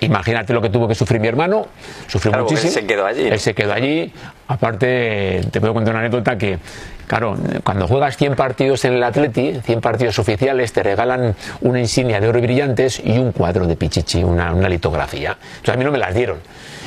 Imagínate 0.00 0.52
lo 0.52 0.60
que 0.60 0.68
tuvo 0.68 0.88
que 0.88 0.94
sufrir 0.94 1.20
mi 1.20 1.28
hermano, 1.28 1.66
sufrió 2.06 2.32
muchísimo. 2.38 2.68
Él 2.68 2.74
se 2.74 2.86
quedó 2.86 3.06
allí. 3.06 3.28
Él 3.28 3.38
se 3.38 3.54
quedó 3.54 3.72
allí. 3.72 4.12
Aparte, 4.48 5.40
te 5.50 5.60
puedo 5.60 5.74
contar 5.74 5.94
una 5.94 6.00
anécdota 6.00 6.36
que, 6.36 6.58
claro, 7.06 7.36
cuando 7.62 7.86
juegas 7.86 8.16
100 8.16 8.34
partidos 8.34 8.84
en 8.84 8.94
el 8.94 9.02
Atleti, 9.02 9.60
100 9.64 9.80
partidos 9.80 10.18
oficiales, 10.18 10.72
te 10.72 10.82
regalan 10.82 11.34
una 11.60 11.78
insignia 11.78 12.20
de 12.20 12.28
oro 12.28 12.38
y 12.38 12.42
brillantes 12.42 13.00
y 13.02 13.18
un 13.18 13.32
cuadro 13.32 13.66
de 13.66 13.76
Pichichi, 13.76 14.24
una, 14.24 14.52
una 14.52 14.68
litografía. 14.68 15.36
Entonces 15.40 15.74
a 15.74 15.78
mí 15.78 15.84
no 15.84 15.92
me 15.92 15.98
las 15.98 16.14
dieron. 16.14 16.38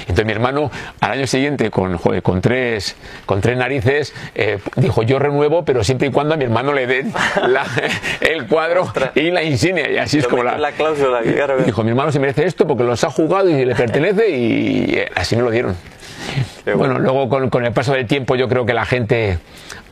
Entonces 0.08 0.26
mi 0.26 0.32
hermano 0.32 0.72
al 1.00 1.12
año 1.12 1.28
siguiente 1.28 1.72
con, 1.72 1.98
con, 1.98 2.42
tres, 2.42 2.96
con 3.26 3.42
tres 3.42 3.58
narices 3.58 4.14
eh, 4.36 4.60
dijo 4.76 5.04
yo 5.04 5.20
renuevo 5.20 5.66
pero 5.66 5.84
siempre 5.84 6.08
y 6.08 6.12
cuando 6.12 6.36
a 6.36 6.38
mi 6.38 6.44
hermano 6.44 6.74
le 6.74 6.88
den 6.88 7.14
el 8.22 8.48
cuadro 8.48 8.92
y 9.16 9.32
la 9.32 9.44
insignia 9.44 9.90
y 9.90 9.98
así 9.98 10.20
es 10.20 10.28
como 10.28 10.44
la, 10.44 10.72
cláusula. 10.72 11.22
Dijo 11.66 11.84
mi 11.84 11.90
hermano 11.90 12.12
se 12.12 12.20
merece 12.20 12.46
esto 12.46 12.68
porque 12.68 12.84
los 12.84 13.04
ha 13.04 13.10
jugado 13.10 13.50
y 13.50 13.66
le 13.66 13.76
pertenece 13.76 14.30
y 14.30 15.00
así 15.16 15.36
me 15.36 15.42
lo 15.42 15.52
dieron. 15.52 15.76
Bueno, 16.76 16.98
luego 17.00 17.30
con, 17.30 17.66
el 17.66 17.72
paso 17.72 17.94
del 17.94 18.08
tiempo 18.08 18.36
yo 18.36 18.48
creo 18.48 18.66
que 18.66 18.74
la 18.74 18.86
gente, 18.86 19.38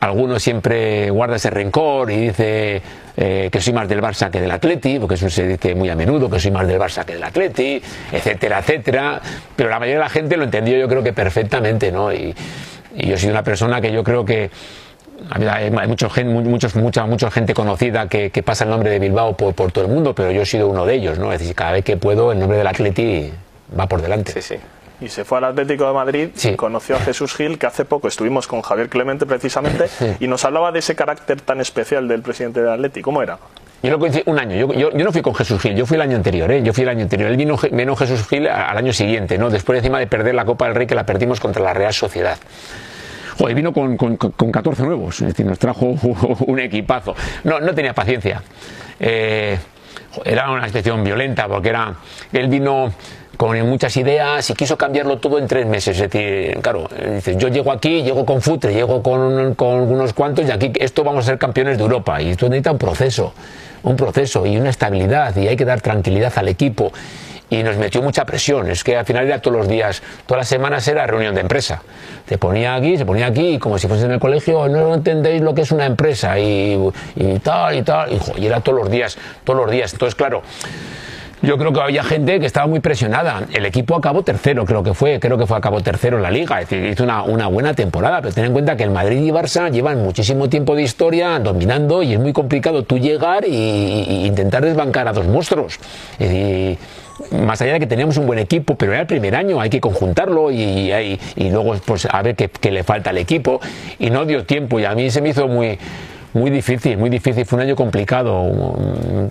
algunos 0.04 0.42
siempre 0.42 1.10
guarda 1.10 1.36
ese 1.36 1.50
rencor 1.50 2.10
y 2.10 2.16
dice 2.28 2.82
eh, 3.16 3.48
que 3.50 3.60
soy 3.60 3.72
más 3.72 3.88
del 3.88 4.00
Barça 4.00 4.30
que 4.30 4.40
del 4.40 4.50
Atleti, 4.50 4.98
porque 4.98 5.14
eso 5.14 5.30
se 5.30 5.46
dice 5.46 5.74
muy 5.74 5.88
a 5.88 5.96
menudo, 5.96 6.28
que 6.28 6.38
soy 6.38 6.50
más 6.50 6.66
del 6.66 6.78
Barça 6.78 7.04
que 7.04 7.14
del 7.14 7.24
Atleti, 7.24 7.80
etcétera, 8.12 8.58
etcétera. 8.58 9.20
Pero 9.56 9.70
la 9.70 9.78
mayoría 9.78 9.98
de 9.98 10.04
la 10.04 10.10
gente 10.10 10.36
lo 10.36 10.44
entendió 10.44 10.76
yo 10.76 10.88
creo 10.88 11.02
que 11.02 11.12
perfectamente, 11.12 11.90
¿no? 11.90 12.12
Y, 12.12 12.34
yo 12.96 13.18
soy 13.18 13.28
una 13.28 13.42
persona 13.42 13.80
que 13.80 13.90
yo 13.90 14.04
creo 14.04 14.24
que 14.24 14.50
hay 15.30 15.68
muchos, 15.88 16.12
muchos, 16.24 16.76
mucha, 16.76 17.06
mucha 17.06 17.28
gente 17.28 17.52
conocida 17.52 18.08
que, 18.08 18.30
pasa 18.44 18.62
el 18.62 18.70
nombre 18.70 18.88
de 18.88 19.00
Bilbao 19.00 19.36
por, 19.36 19.52
por, 19.52 19.72
todo 19.72 19.84
el 19.84 19.90
mundo, 19.90 20.14
pero 20.14 20.30
yo 20.30 20.42
he 20.42 20.46
sido 20.46 20.68
uno 20.68 20.86
de 20.86 20.94
ellos, 20.94 21.18
¿no? 21.18 21.32
Es 21.32 21.40
decir, 21.40 21.56
cada 21.56 21.72
vez 21.72 21.84
que 21.84 21.96
puedo, 21.96 22.30
el 22.30 22.38
nombre 22.38 22.56
del 22.56 22.68
Atleti 22.68 23.32
va 23.76 23.88
por 23.88 24.00
delante. 24.00 24.30
Sí, 24.30 24.42
sí 24.42 24.56
y 25.00 25.08
se 25.08 25.24
fue 25.24 25.38
al 25.38 25.44
Atlético 25.44 25.86
de 25.86 25.92
Madrid, 25.92 26.28
conoció 26.56 26.96
a 26.96 27.00
Jesús 27.00 27.34
Gil, 27.34 27.58
que 27.58 27.66
hace 27.66 27.84
poco 27.84 28.08
estuvimos 28.08 28.46
con 28.46 28.62
Javier 28.62 28.88
Clemente 28.88 29.26
precisamente, 29.26 29.86
y 30.20 30.28
nos 30.28 30.44
hablaba 30.44 30.72
de 30.72 30.78
ese 30.78 30.94
carácter 30.94 31.40
tan 31.40 31.60
especial 31.60 32.08
del 32.08 32.22
presidente 32.22 32.60
del 32.60 32.70
Atlético. 32.70 33.04
¿Cómo 33.04 33.22
era? 33.22 33.38
Yo 33.82 33.90
lo 33.90 33.98
coincidí 33.98 34.22
un 34.26 34.38
año. 34.38 34.72
Yo, 34.72 34.90
no 34.92 35.12
fui 35.12 35.20
con 35.20 35.34
Jesús 35.34 35.60
Gil, 35.60 35.76
yo 35.76 35.84
fui 35.84 35.96
el 35.96 36.00
año 36.00 36.16
anterior, 36.16 36.50
¿eh? 36.50 36.62
Yo 36.62 36.72
fui 36.72 36.84
el 36.84 36.88
año 36.88 37.02
anterior. 37.02 37.30
Él 37.30 37.36
vino, 37.36 37.58
vino 37.70 37.94
Jesús 37.94 38.26
Gil 38.26 38.48
al 38.48 38.78
año 38.78 38.94
siguiente, 38.94 39.36
¿no? 39.36 39.50
Después 39.50 39.76
encima 39.76 39.98
de 39.98 40.06
perder 40.06 40.34
la 40.34 40.46
Copa 40.46 40.66
del 40.66 40.74
Rey 40.74 40.86
que 40.86 40.94
la 40.94 41.04
perdimos 41.04 41.38
contra 41.38 41.62
la 41.62 41.74
Real 41.74 41.92
Sociedad. 41.92 42.38
Joder, 43.36 43.54
vino 43.54 43.74
con, 43.74 43.96
con, 43.96 44.16
14 44.52 44.84
nuevos, 44.84 45.20
es 45.20 45.28
decir, 45.28 45.44
nos 45.44 45.58
trajo 45.58 45.86
un 46.46 46.60
equipazo. 46.60 47.14
No, 47.42 47.60
no 47.60 47.74
tenía 47.74 47.92
paciencia. 47.92 48.42
Eh, 48.98 49.58
era 50.24 50.50
una 50.50 50.66
excepción 50.66 51.04
violenta 51.04 51.46
porque 51.46 51.68
era. 51.68 51.94
Él 52.32 52.48
vino 52.48 52.90
con 53.36 53.58
muchas 53.68 53.96
ideas 53.96 54.48
y 54.50 54.54
quiso 54.54 54.76
cambiarlo 54.76 55.18
todo 55.18 55.38
en 55.38 55.46
tres 55.46 55.66
meses. 55.66 55.98
Es 55.98 56.10
decir, 56.10 56.58
claro, 56.60 56.88
dice, 57.14 57.36
yo 57.36 57.48
llego 57.48 57.72
aquí, 57.72 58.02
llego 58.02 58.24
con 58.24 58.40
Futre, 58.40 58.72
llego 58.72 59.02
con, 59.02 59.54
con 59.54 59.80
unos 59.82 60.12
cuantos 60.12 60.46
y 60.46 60.50
aquí 60.50 60.72
esto 60.78 61.04
vamos 61.04 61.24
a 61.24 61.30
ser 61.30 61.38
campeones 61.38 61.78
de 61.78 61.84
Europa. 61.84 62.20
Y 62.20 62.30
esto 62.30 62.48
necesita 62.48 62.72
un 62.72 62.78
proceso, 62.78 63.34
un 63.82 63.96
proceso 63.96 64.46
y 64.46 64.56
una 64.56 64.70
estabilidad 64.70 65.36
y 65.36 65.48
hay 65.48 65.56
que 65.56 65.64
dar 65.64 65.80
tranquilidad 65.80 66.32
al 66.36 66.48
equipo. 66.48 66.92
Y 67.50 67.62
nos 67.62 67.76
metió 67.76 68.02
mucha 68.02 68.24
presión, 68.24 68.70
es 68.70 68.82
que 68.82 68.96
al 68.96 69.04
final 69.04 69.26
era 69.26 69.38
todos 69.38 69.58
los 69.58 69.68
días, 69.68 70.02
todas 70.26 70.40
las 70.40 70.48
semanas 70.48 70.88
era 70.88 71.06
reunión 71.06 71.34
de 71.34 71.42
empresa. 71.42 71.82
Se 72.26 72.38
ponía 72.38 72.74
aquí, 72.74 72.96
se 72.96 73.04
ponía 73.04 73.26
aquí, 73.26 73.58
como 73.58 73.78
si 73.78 73.86
fuese 73.86 74.06
en 74.06 74.12
el 74.12 74.18
colegio, 74.18 74.66
no 74.66 74.94
entendéis 74.94 75.42
lo 75.42 75.54
que 75.54 75.60
es 75.60 75.70
una 75.70 75.84
empresa 75.84 76.38
y, 76.38 76.90
y 77.14 77.38
tal 77.40 77.76
y 77.76 77.82
tal, 77.82 78.10
y, 78.12 78.42
y 78.42 78.46
era 78.46 78.60
todos 78.60 78.78
los 78.78 78.90
días, 78.90 79.18
todos 79.44 79.60
los 79.60 79.70
días. 79.70 79.92
Entonces, 79.92 80.14
claro, 80.14 80.42
yo 81.44 81.58
creo 81.58 81.72
que 81.72 81.80
había 81.80 82.02
gente 82.02 82.40
que 82.40 82.46
estaba 82.46 82.66
muy 82.66 82.80
presionada. 82.80 83.42
El 83.52 83.66
equipo 83.66 83.94
acabó 83.96 84.22
tercero, 84.22 84.64
creo 84.64 84.82
que 84.82 84.94
fue, 84.94 85.20
creo 85.20 85.38
que 85.38 85.46
fue 85.46 85.56
acabó 85.56 85.80
tercero 85.80 86.16
en 86.16 86.22
la 86.22 86.30
liga, 86.30 86.60
es 86.60 86.68
decir, 86.68 86.90
hizo 86.90 87.04
una, 87.04 87.22
una 87.22 87.46
buena 87.46 87.74
temporada, 87.74 88.20
pero 88.22 88.34
ten 88.34 88.46
en 88.46 88.52
cuenta 88.52 88.76
que 88.76 88.84
el 88.84 88.90
Madrid 88.90 89.20
y 89.20 89.30
Barça 89.30 89.70
llevan 89.70 90.02
muchísimo 90.02 90.48
tiempo 90.48 90.74
de 90.74 90.82
historia 90.82 91.38
dominando 91.38 92.02
y 92.02 92.14
es 92.14 92.20
muy 92.20 92.32
complicado 92.32 92.84
tú 92.84 92.98
llegar 92.98 93.44
e 93.44 94.26
intentar 94.26 94.64
desbancar 94.64 95.08
a 95.08 95.12
dos 95.12 95.26
monstruos. 95.26 95.78
más 97.30 97.60
allá 97.62 97.74
de 97.74 97.80
que 97.80 97.86
teníamos 97.86 98.16
un 98.16 98.26
buen 98.26 98.38
equipo, 98.38 98.76
pero 98.76 98.92
era 98.92 99.02
el 99.02 99.06
primer 99.06 99.36
año, 99.36 99.60
hay 99.60 99.70
que 99.70 99.80
conjuntarlo 99.80 100.50
y, 100.50 100.92
y, 101.36 101.50
luego 101.50 101.76
pues 101.84 102.06
a 102.10 102.22
ver 102.22 102.34
qué, 102.34 102.48
qué, 102.48 102.70
le 102.70 102.82
falta 102.82 103.10
al 103.10 103.18
equipo 103.18 103.60
y 103.98 104.10
no 104.10 104.24
dio 104.24 104.44
tiempo 104.44 104.80
y 104.80 104.84
a 104.84 104.94
mí 104.94 105.10
se 105.10 105.20
me 105.20 105.30
hizo 105.30 105.46
muy 105.46 105.78
muy 106.34 106.50
difícil, 106.50 106.98
muy 106.98 107.10
difícil, 107.10 107.46
fue 107.46 107.56
un 107.56 107.62
año 107.62 107.76
complicado, 107.76 108.52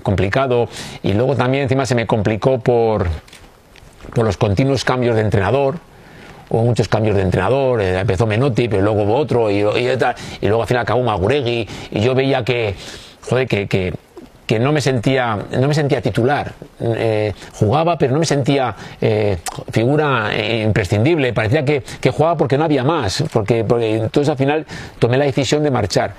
complicado. 0.01 0.69
Y 1.03 1.13
luego 1.13 1.36
también 1.36 1.63
encima 1.63 1.86
se 1.86 1.95
me 1.95 2.07
complicó 2.07 2.60
por, 2.60 3.07
por 4.15 4.25
los 4.25 4.38
continuos 4.38 4.83
cambios 4.86 5.15
de 5.15 5.22
entrenador, 5.22 5.75
hubo 6.50 6.63
muchos 6.63 6.88
cambios 6.88 7.15
de 7.15 7.24
entrenador, 7.24 7.81
eh, 7.81 8.00
empezó 8.00 8.25
Menotti, 8.25 8.69
pero 8.69 8.81
luego 8.81 9.03
hubo 9.03 9.15
otro 9.15 9.51
y, 9.51 9.55
y, 9.55 9.89
y, 10.41 10.48
luego 10.48 10.62
al 10.62 10.67
final 10.67 10.83
acabó 10.83 11.03
Maguregui 11.03 11.67
y 11.91 12.00
yo 12.00 12.15
veía 12.15 12.43
que, 12.43 12.75
joder, 13.27 13.48
que, 13.48 13.67
que, 13.67 13.93
que 14.45 14.60
no 14.60 14.72
me 14.72 14.79
sentía 14.79 15.38
no 15.51 15.67
me 15.67 15.74
sentía 15.74 16.01
titular. 16.01 16.53
Eh, 16.79 17.33
jugaba 17.53 17.98
pero 17.98 18.13
no 18.13 18.19
me 18.19 18.25
sentía 18.25 18.75
eh, 19.01 19.38
figura 19.72 20.31
imprescindible. 20.38 21.33
Parecía 21.33 21.65
que, 21.65 21.83
que, 22.00 22.12
jugaba 22.12 22.38
porque 22.38 22.57
no 22.57 22.63
había 22.63 22.83
más. 22.83 23.24
Porque 23.31 23.60
entonces 23.60 24.29
al 24.29 24.38
final 24.38 24.65
tomé 25.00 25.17
la 25.17 25.25
decisión 25.25 25.63
de 25.63 25.72
marchar 25.72 26.13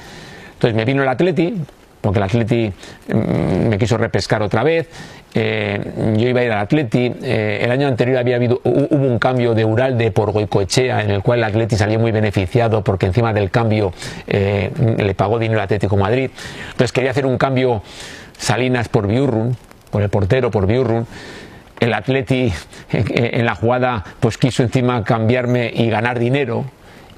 entonces 0.54 0.74
me 0.74 0.84
vino 0.84 1.02
el 1.02 1.08
Atleti, 1.08 1.54
porque 2.00 2.18
el 2.18 2.24
Atleti 2.24 2.72
mm, 3.08 3.68
me 3.68 3.78
quiso 3.78 3.96
repescar 3.96 4.42
otra 4.42 4.62
vez. 4.62 4.88
Eh, 5.34 5.80
yo 6.16 6.28
iba 6.28 6.40
a 6.40 6.44
ir 6.44 6.52
al 6.52 6.58
Atleti. 6.58 7.12
Eh, 7.22 7.60
el 7.62 7.70
año 7.70 7.88
anterior 7.88 8.18
había 8.18 8.36
habido, 8.36 8.60
hubo 8.62 9.06
un 9.06 9.18
cambio 9.18 9.54
de 9.54 9.64
Uralde 9.64 10.10
por 10.10 10.30
Goicoechea, 10.30 11.02
en 11.02 11.10
el 11.10 11.22
cual 11.22 11.38
el 11.38 11.44
Atleti 11.44 11.76
salió 11.76 11.98
muy 11.98 12.12
beneficiado 12.12 12.84
porque 12.84 13.06
encima 13.06 13.32
del 13.32 13.50
cambio 13.50 13.92
eh, 14.26 14.70
le 14.98 15.14
pagó 15.14 15.38
dinero 15.38 15.60
al 15.60 15.64
Atlético 15.64 15.96
Madrid. 15.96 16.30
Entonces 16.72 16.92
quería 16.92 17.10
hacer 17.10 17.24
un 17.24 17.38
cambio 17.38 17.82
Salinas 18.36 18.88
por 18.88 19.06
Biurrun, 19.06 19.56
por 19.90 20.02
el 20.02 20.10
portero 20.10 20.50
por 20.50 20.66
Biurrun 20.66 21.06
el 21.80 21.92
Atleti 21.92 22.52
en 22.92 23.44
la 23.46 23.54
jugada 23.54 24.04
pues 24.20 24.38
quiso 24.38 24.62
encima 24.62 25.02
cambiarme 25.04 25.72
y 25.74 25.90
ganar 25.90 26.18
dinero 26.18 26.64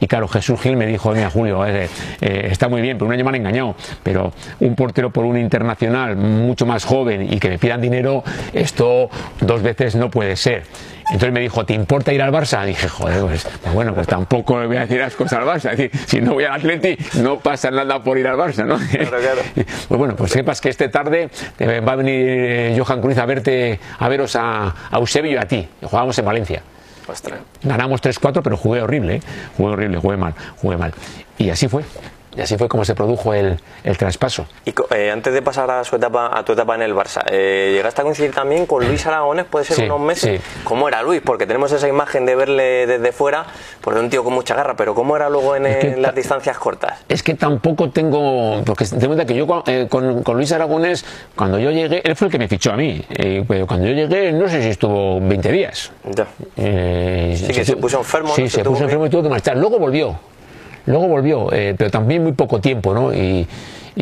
y 0.00 0.06
claro, 0.06 0.28
Jesús 0.28 0.60
Gil 0.60 0.76
me 0.76 0.86
dijo, 0.86 1.12
mira 1.12 1.30
Julio, 1.30 1.66
eh, 1.66 1.88
eh, 2.20 2.48
está 2.50 2.68
muy 2.68 2.82
bien, 2.82 2.98
pero 2.98 3.06
un 3.06 3.12
año 3.12 3.24
me 3.24 3.30
han 3.30 3.36
engañado, 3.36 3.76
pero 4.02 4.32
un 4.60 4.74
portero 4.74 5.10
por 5.10 5.24
un 5.24 5.38
internacional 5.38 6.16
mucho 6.16 6.66
más 6.66 6.84
joven 6.84 7.32
y 7.32 7.38
que 7.38 7.48
me 7.48 7.58
pidan 7.58 7.80
dinero, 7.80 8.22
esto 8.52 9.08
dos 9.40 9.62
veces 9.62 9.94
no 9.96 10.10
puede 10.10 10.36
ser. 10.36 10.64
Entonces 11.08 11.32
me 11.32 11.40
dijo, 11.40 11.64
¿te 11.64 11.72
importa 11.72 12.12
ir 12.12 12.20
al 12.20 12.32
Barça? 12.32 12.64
Y 12.64 12.68
dije, 12.68 12.88
joder, 12.88 13.20
pues, 13.20 13.46
pues, 13.62 13.72
bueno, 13.72 13.94
pues 13.94 14.08
tampoco 14.08 14.60
le 14.60 14.66
voy 14.66 14.76
a 14.76 14.80
decir 14.80 14.98
las 14.98 15.14
cosas 15.14 15.38
al 15.38 15.44
Barça. 15.44 15.70
Es 15.70 15.78
decir, 15.78 15.90
si 16.06 16.20
no 16.20 16.34
voy 16.34 16.44
al 16.44 16.54
Atleti, 16.54 16.96
no 17.20 17.38
pasa 17.38 17.70
nada 17.70 18.02
por 18.02 18.18
ir 18.18 18.26
al 18.26 18.36
Barça, 18.36 18.64
¿no? 18.66 18.76
Claro, 18.76 19.18
claro. 19.18 19.40
Pues 19.86 19.98
bueno, 19.98 20.16
pues 20.16 20.32
sepas 20.32 20.60
que 20.60 20.68
esta 20.68 20.90
tarde 20.90 21.30
eh, 21.60 21.80
va 21.80 21.92
a 21.92 21.96
venir 21.96 22.76
Johan 22.80 23.00
Cruz 23.00 23.18
a 23.18 23.26
verte, 23.26 23.78
a 23.98 24.08
veros 24.08 24.34
a, 24.34 24.74
a 24.90 24.96
Eusebio 24.98 25.32
y 25.32 25.36
a 25.36 25.46
ti. 25.46 25.68
Jugábamos 25.80 26.18
en 26.18 26.24
Valencia. 26.24 26.62
Ganamos 27.62 28.02
3-4, 28.02 28.40
pero 28.42 28.56
jugué 28.56 28.82
horrible, 28.82 29.16
¿eh? 29.16 29.22
jugué 29.56 29.72
horrible, 29.72 29.98
jugué 29.98 30.16
mal, 30.16 30.34
jugué 30.60 30.76
mal. 30.76 30.92
Y 31.38 31.50
así 31.50 31.68
fue. 31.68 31.84
Y 32.36 32.42
así 32.42 32.56
fue 32.58 32.68
como 32.68 32.84
se 32.84 32.94
produjo 32.94 33.32
el, 33.32 33.58
el 33.82 33.96
traspaso. 33.96 34.46
Y 34.66 34.74
eh, 34.94 35.10
antes 35.10 35.32
de 35.32 35.40
pasar 35.40 35.70
a 35.70 35.84
su 35.84 35.96
etapa, 35.96 36.36
a 36.36 36.44
tu 36.44 36.52
etapa 36.52 36.74
en 36.74 36.82
el 36.82 36.94
Barça, 36.94 37.22
eh, 37.30 37.72
llegaste 37.74 38.02
a 38.02 38.04
coincidir 38.04 38.32
también 38.32 38.66
con 38.66 38.86
Luis 38.86 39.06
Aragones, 39.06 39.46
puede 39.46 39.64
ser 39.64 39.86
unos 39.86 40.00
meses. 40.00 40.42
¿Cómo 40.64 40.86
era 40.86 41.02
Luis? 41.02 41.22
Porque 41.24 41.46
tenemos 41.46 41.72
esa 41.72 41.88
imagen 41.88 42.26
de 42.26 42.36
verle 42.36 42.86
desde 42.86 43.12
fuera, 43.12 43.44
por 43.80 43.94
pues 43.94 44.04
un 44.04 44.10
tío 44.10 44.22
con 44.22 44.34
mucha 44.34 44.54
garra, 44.54 44.76
pero 44.76 44.94
¿cómo 44.94 45.16
era 45.16 45.30
luego 45.30 45.56
en, 45.56 46.02
las 46.02 46.14
distancias 46.14 46.58
cortas? 46.58 47.04
Es 47.08 47.22
que 47.22 47.34
tampoco 47.34 47.88
tengo, 47.88 48.62
porque 48.66 48.84
tengo 48.84 49.16
que 49.24 49.34
yo 49.34 49.64
eh, 49.66 49.86
con, 49.88 50.22
con, 50.22 50.36
Luis 50.36 50.52
Aragones, 50.52 51.06
cuando 51.34 51.58
yo 51.58 51.70
llegué, 51.70 52.02
él 52.04 52.16
fue 52.16 52.26
el 52.26 52.32
que 52.32 52.38
me 52.38 52.48
fichó 52.48 52.72
a 52.72 52.76
mí, 52.76 53.02
pero 53.48 53.66
cuando 53.66 53.86
yo 53.86 53.94
llegué, 53.94 54.32
no 54.32 54.46
sé 54.46 54.62
si 54.62 54.68
estuvo 54.68 55.20
20 55.20 55.52
días. 55.52 55.90
Ya. 56.04 56.26
sí, 56.54 57.52
que 57.52 57.64
se, 57.64 57.76
puso 57.76 57.98
enfermo. 57.98 58.34
Sí, 58.34 58.50
se, 58.50 58.62
puso 58.62 58.84
enfermo 58.84 59.06
y 59.06 59.10
tuvo 59.10 59.22
que 59.22 59.30
marchar. 59.30 59.56
Luego 59.56 59.78
volvió 59.78 60.18
Luego 60.86 61.08
volvió, 61.08 61.52
eh, 61.52 61.74
pero 61.76 61.90
también 61.90 62.22
muy 62.22 62.32
poco 62.32 62.60
tiempo, 62.60 62.94
¿no? 62.94 63.12
Y, 63.12 63.46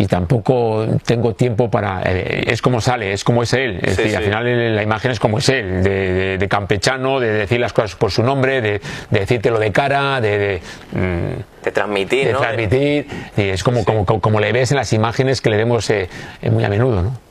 tampoco 0.09 0.87
tengo 1.07 1.35
tiempo 1.35 1.71
para. 1.71 2.03
Eh, 2.05 2.45
es 2.49 2.61
como 2.61 2.81
sale, 2.81 3.13
es 3.13 3.23
como 3.23 3.45
es 3.45 3.53
él. 3.53 3.79
Es 3.81 3.97
decir, 3.97 4.17
al 4.17 4.25
final 4.25 4.75
la 4.75 4.83
imagen 4.83 5.13
es 5.13 5.21
como 5.21 5.39
es 5.39 5.49
él, 5.49 5.85
de, 5.85 6.47
campechano, 6.51 7.21
de 7.21 7.33
decir 7.33 7.61
las 7.61 7.73
cosas 7.73 7.95
por 7.95 8.11
su 8.11 8.25
nombre, 8.25 8.61
de, 8.61 8.81
de 9.11 9.51
lo 9.51 9.61
de 9.61 9.71
cara, 9.71 10.21
de. 10.21 10.39
de, 10.39 10.61
mm, 10.93 11.71
transmitir, 11.73 12.27
de 12.27 12.35
transmitir. 12.35 13.07
Y 13.37 13.43
es 13.43 13.63
como, 13.63 13.85
como, 13.85 14.05
como, 14.05 14.41
le 14.41 14.53
ves 14.53 14.73
en 14.73 14.79
las 14.79 14.93
imágenes 14.93 15.41
que 15.41 15.51
le 15.51 15.57
vemos 15.57 15.89
eh, 15.91 16.09
muy 16.51 16.65
a 16.65 16.69
menudo, 16.69 17.03
¿no? 17.03 17.24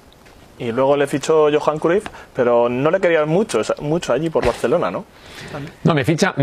Y 0.60 0.72
luego 0.72 0.96
le 0.96 1.08
fichó 1.08 1.48
Johan 1.52 1.80
Cruyff, 1.80 2.06
pero 2.36 2.70
no 2.70 2.92
le 2.92 3.00
querían 3.00 3.28
mucho, 3.28 3.62
mucho 3.82 4.14
allí 4.14 4.30
por 4.30 4.46
Barcelona, 4.46 4.92
¿no? 4.92 5.06
No, 5.84 5.94
me 5.94 6.04
ficha. 6.04 6.34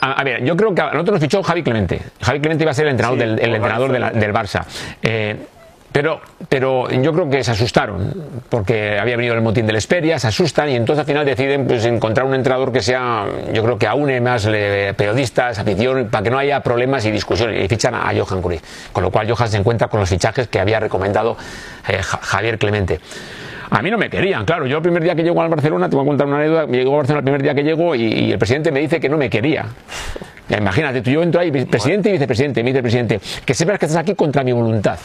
a, 0.00 0.24
ver, 0.24 0.44
yo 0.44 0.56
creo 0.56 0.74
que 0.74 0.80
a 0.80 0.92
nosotros 0.92 1.12
nos 1.12 1.20
fichó 1.20 1.42
Javi 1.42 1.62
Clemente. 1.62 2.00
Javi 2.20 2.40
Clemente 2.40 2.64
iba 2.64 2.72
a 2.72 2.74
ser 2.74 2.86
el 2.86 2.92
entrenador 2.92 3.18
del, 3.18 3.38
el 3.38 3.54
entrenador 3.54 3.92
del 3.92 4.32
Barça. 4.32 4.64
Eh, 5.02 5.36
pero, 5.92 6.20
pero 6.48 6.88
yo 6.88 7.12
creo 7.12 7.28
que 7.28 7.42
se 7.42 7.50
asustaron, 7.50 8.42
porque 8.48 8.96
había 8.98 9.16
venido 9.16 9.34
el 9.34 9.40
motín 9.40 9.66
de 9.66 9.72
la 9.72 9.78
Esperia, 9.78 10.20
se 10.20 10.28
asustan 10.28 10.68
y 10.68 10.76
entonces 10.76 11.00
al 11.00 11.06
final 11.06 11.26
deciden 11.26 11.66
pues, 11.66 11.84
encontrar 11.84 12.26
un 12.26 12.34
entrenador 12.34 12.72
que 12.72 12.80
sea, 12.80 13.26
yo 13.52 13.64
creo 13.64 13.76
que 13.76 13.88
aúne 13.88 14.20
más 14.20 14.46
periodistas, 14.46 15.58
afición, 15.58 16.08
para 16.08 16.22
que 16.22 16.30
no 16.30 16.38
haya 16.38 16.60
problemas 16.60 17.04
y 17.06 17.10
discusiones. 17.10 17.64
Y 17.64 17.68
fichan 17.68 17.94
a, 17.94 18.12
Johan 18.16 18.40
Cruyff. 18.40 18.62
Con 18.92 19.02
lo 19.02 19.10
cual 19.10 19.28
Johan 19.28 19.48
se 19.48 19.56
encuentra 19.56 19.88
con 19.88 19.98
los 19.98 20.08
fichajes 20.08 20.46
que 20.46 20.60
había 20.60 20.78
recomendado 20.78 21.36
eh, 21.88 22.00
Javier 22.02 22.58
Clemente. 22.58 23.00
A 23.70 23.82
mí 23.82 23.90
no 23.90 23.98
me 23.98 24.10
querían, 24.10 24.44
claro. 24.44 24.66
Yo 24.66 24.78
el 24.78 24.82
primer 24.82 25.02
día 25.02 25.14
que 25.14 25.22
llego 25.22 25.40
a 25.40 25.48
Barcelona, 25.48 25.88
te 25.88 25.94
voy 25.94 26.04
a 26.04 26.08
contar 26.08 26.26
una 26.26 26.38
anécdota, 26.38 26.66
me 26.66 26.78
llegó 26.78 26.94
a 26.94 26.96
Barcelona 26.98 27.20
el 27.20 27.24
primer 27.24 27.42
día 27.42 27.54
que 27.54 27.62
llego 27.62 27.94
y, 27.94 28.32
el 28.32 28.38
presidente 28.38 28.72
me 28.72 28.80
dice 28.80 28.98
que 28.98 29.08
no 29.08 29.16
me 29.16 29.30
quería. 29.30 29.66
Imagínate, 30.58 31.02
tú 31.02 31.10
yo 31.10 31.22
entro 31.22 31.40
ahí, 31.40 31.50
presidente 31.50 32.08
y 32.10 32.12
vicepresidente, 32.12 32.62
me 32.62 32.70
dice 32.70 32.78
el 32.78 32.82
presidente, 32.82 33.20
que 33.44 33.54
sepas 33.54 33.78
que 33.78 33.86
estás 33.86 34.00
aquí 34.00 34.14
contra 34.14 34.42
mi 34.42 34.52
voluntad. 34.52 34.98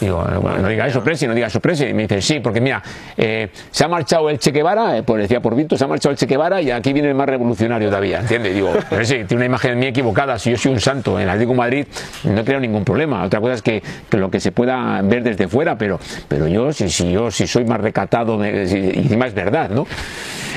Digo, 0.00 0.24
no 0.24 0.68
diga 0.68 0.86
eso, 0.86 1.02
Presi, 1.02 1.26
no 1.26 1.34
diga 1.34 1.46
eso, 1.46 1.60
Presi. 1.60 1.86
Y 1.86 1.94
me 1.94 2.02
dice, 2.02 2.20
sí, 2.20 2.40
porque 2.40 2.60
mira, 2.60 2.82
eh, 3.16 3.48
se 3.70 3.84
ha 3.84 3.88
marchado 3.88 4.28
el 4.28 4.38
Che 4.38 4.50
Guevara, 4.50 4.98
eh, 4.98 5.02
pues 5.02 5.22
decía 5.22 5.40
por 5.40 5.54
Vito, 5.54 5.76
se 5.76 5.84
ha 5.84 5.86
marchado 5.86 6.10
el 6.12 6.18
Che 6.18 6.26
Guevara 6.26 6.60
y 6.60 6.70
aquí 6.70 6.92
viene 6.92 7.08
el 7.08 7.14
más 7.14 7.28
revolucionario 7.28 7.88
todavía, 7.88 8.20
¿entiendes? 8.20 8.54
Digo, 8.54 8.72
pero 8.90 9.04
sí, 9.04 9.24
tiene 9.24 9.36
una 9.36 9.46
imagen 9.46 9.78
mí 9.78 9.86
equivocada. 9.86 10.38
Si 10.38 10.50
yo 10.50 10.56
soy 10.56 10.72
un 10.72 10.80
santo 10.80 11.18
en 11.18 11.28
Atlético 11.28 11.52
de 11.52 11.58
Madrid, 11.58 11.86
no 12.24 12.44
creo 12.44 12.60
ningún 12.60 12.84
problema. 12.84 13.24
Otra 13.24 13.40
cosa 13.40 13.54
es 13.54 13.62
que, 13.62 13.82
lo 14.10 14.30
que 14.30 14.40
se 14.40 14.52
pueda 14.52 15.00
ver 15.02 15.22
desde 15.22 15.48
fuera, 15.48 15.78
pero, 15.78 15.98
pero 16.28 16.48
yo, 16.48 16.72
si, 16.72 16.88
si 16.88 17.12
yo 17.12 17.30
si 17.30 17.46
soy 17.46 17.64
más 17.64 17.80
recatado, 17.80 18.44
y 18.44 18.48
encima 18.48 19.26
es 19.26 19.34
verdad, 19.34 19.70
¿no? 19.70 19.86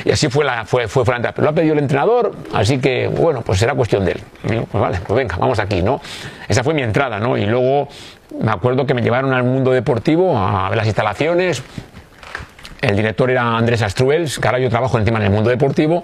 Y 0.08 0.12
así 0.12 0.30
fue 0.30 0.46
la, 0.46 0.64
fue, 0.64 0.88
fue 0.88 1.04
Pero 1.04 1.34
lo 1.42 1.50
ha 1.50 1.52
pedido 1.52 1.74
el 1.74 1.80
entrenador, 1.80 2.32
así 2.54 2.78
que, 2.78 3.10
bueno, 3.10 3.42
pues 3.42 3.60
será 3.60 3.74
cuestión 3.74 4.06
de 4.06 4.14
él. 4.14 4.22
pues 4.42 4.82
vale, 4.82 5.00
pues 5.06 5.18
venga, 5.18 5.36
vamos 5.36 5.60
aquí, 5.60 5.82
¿no? 5.82 6.00
Esa 6.48 6.64
fue 6.64 6.74
mi 6.74 6.82
entrada, 6.82 7.20
¿no? 7.20 7.38
Y 7.38 7.46
luego 7.46 7.90
me 8.40 8.52
acuerdo 8.52 8.86
que 8.86 8.94
me 8.94 9.02
llevaron 9.02 9.34
al 9.34 9.44
mundo 9.44 9.72
deportivo 9.72 10.38
a 10.38 10.70
ver 10.70 10.78
las 10.78 10.86
instalaciones. 10.86 11.62
El 12.82 12.96
director 12.96 13.30
era 13.32 13.58
Andrés 13.58 13.82
Astruels, 13.82 14.40
que 14.40 14.48
ahora 14.48 14.60
yo 14.60 14.70
trabajo 14.70 14.98
encima 15.00 15.18
en 15.20 15.26
el 15.26 15.32
mundo 15.32 15.50
deportivo. 15.50 16.04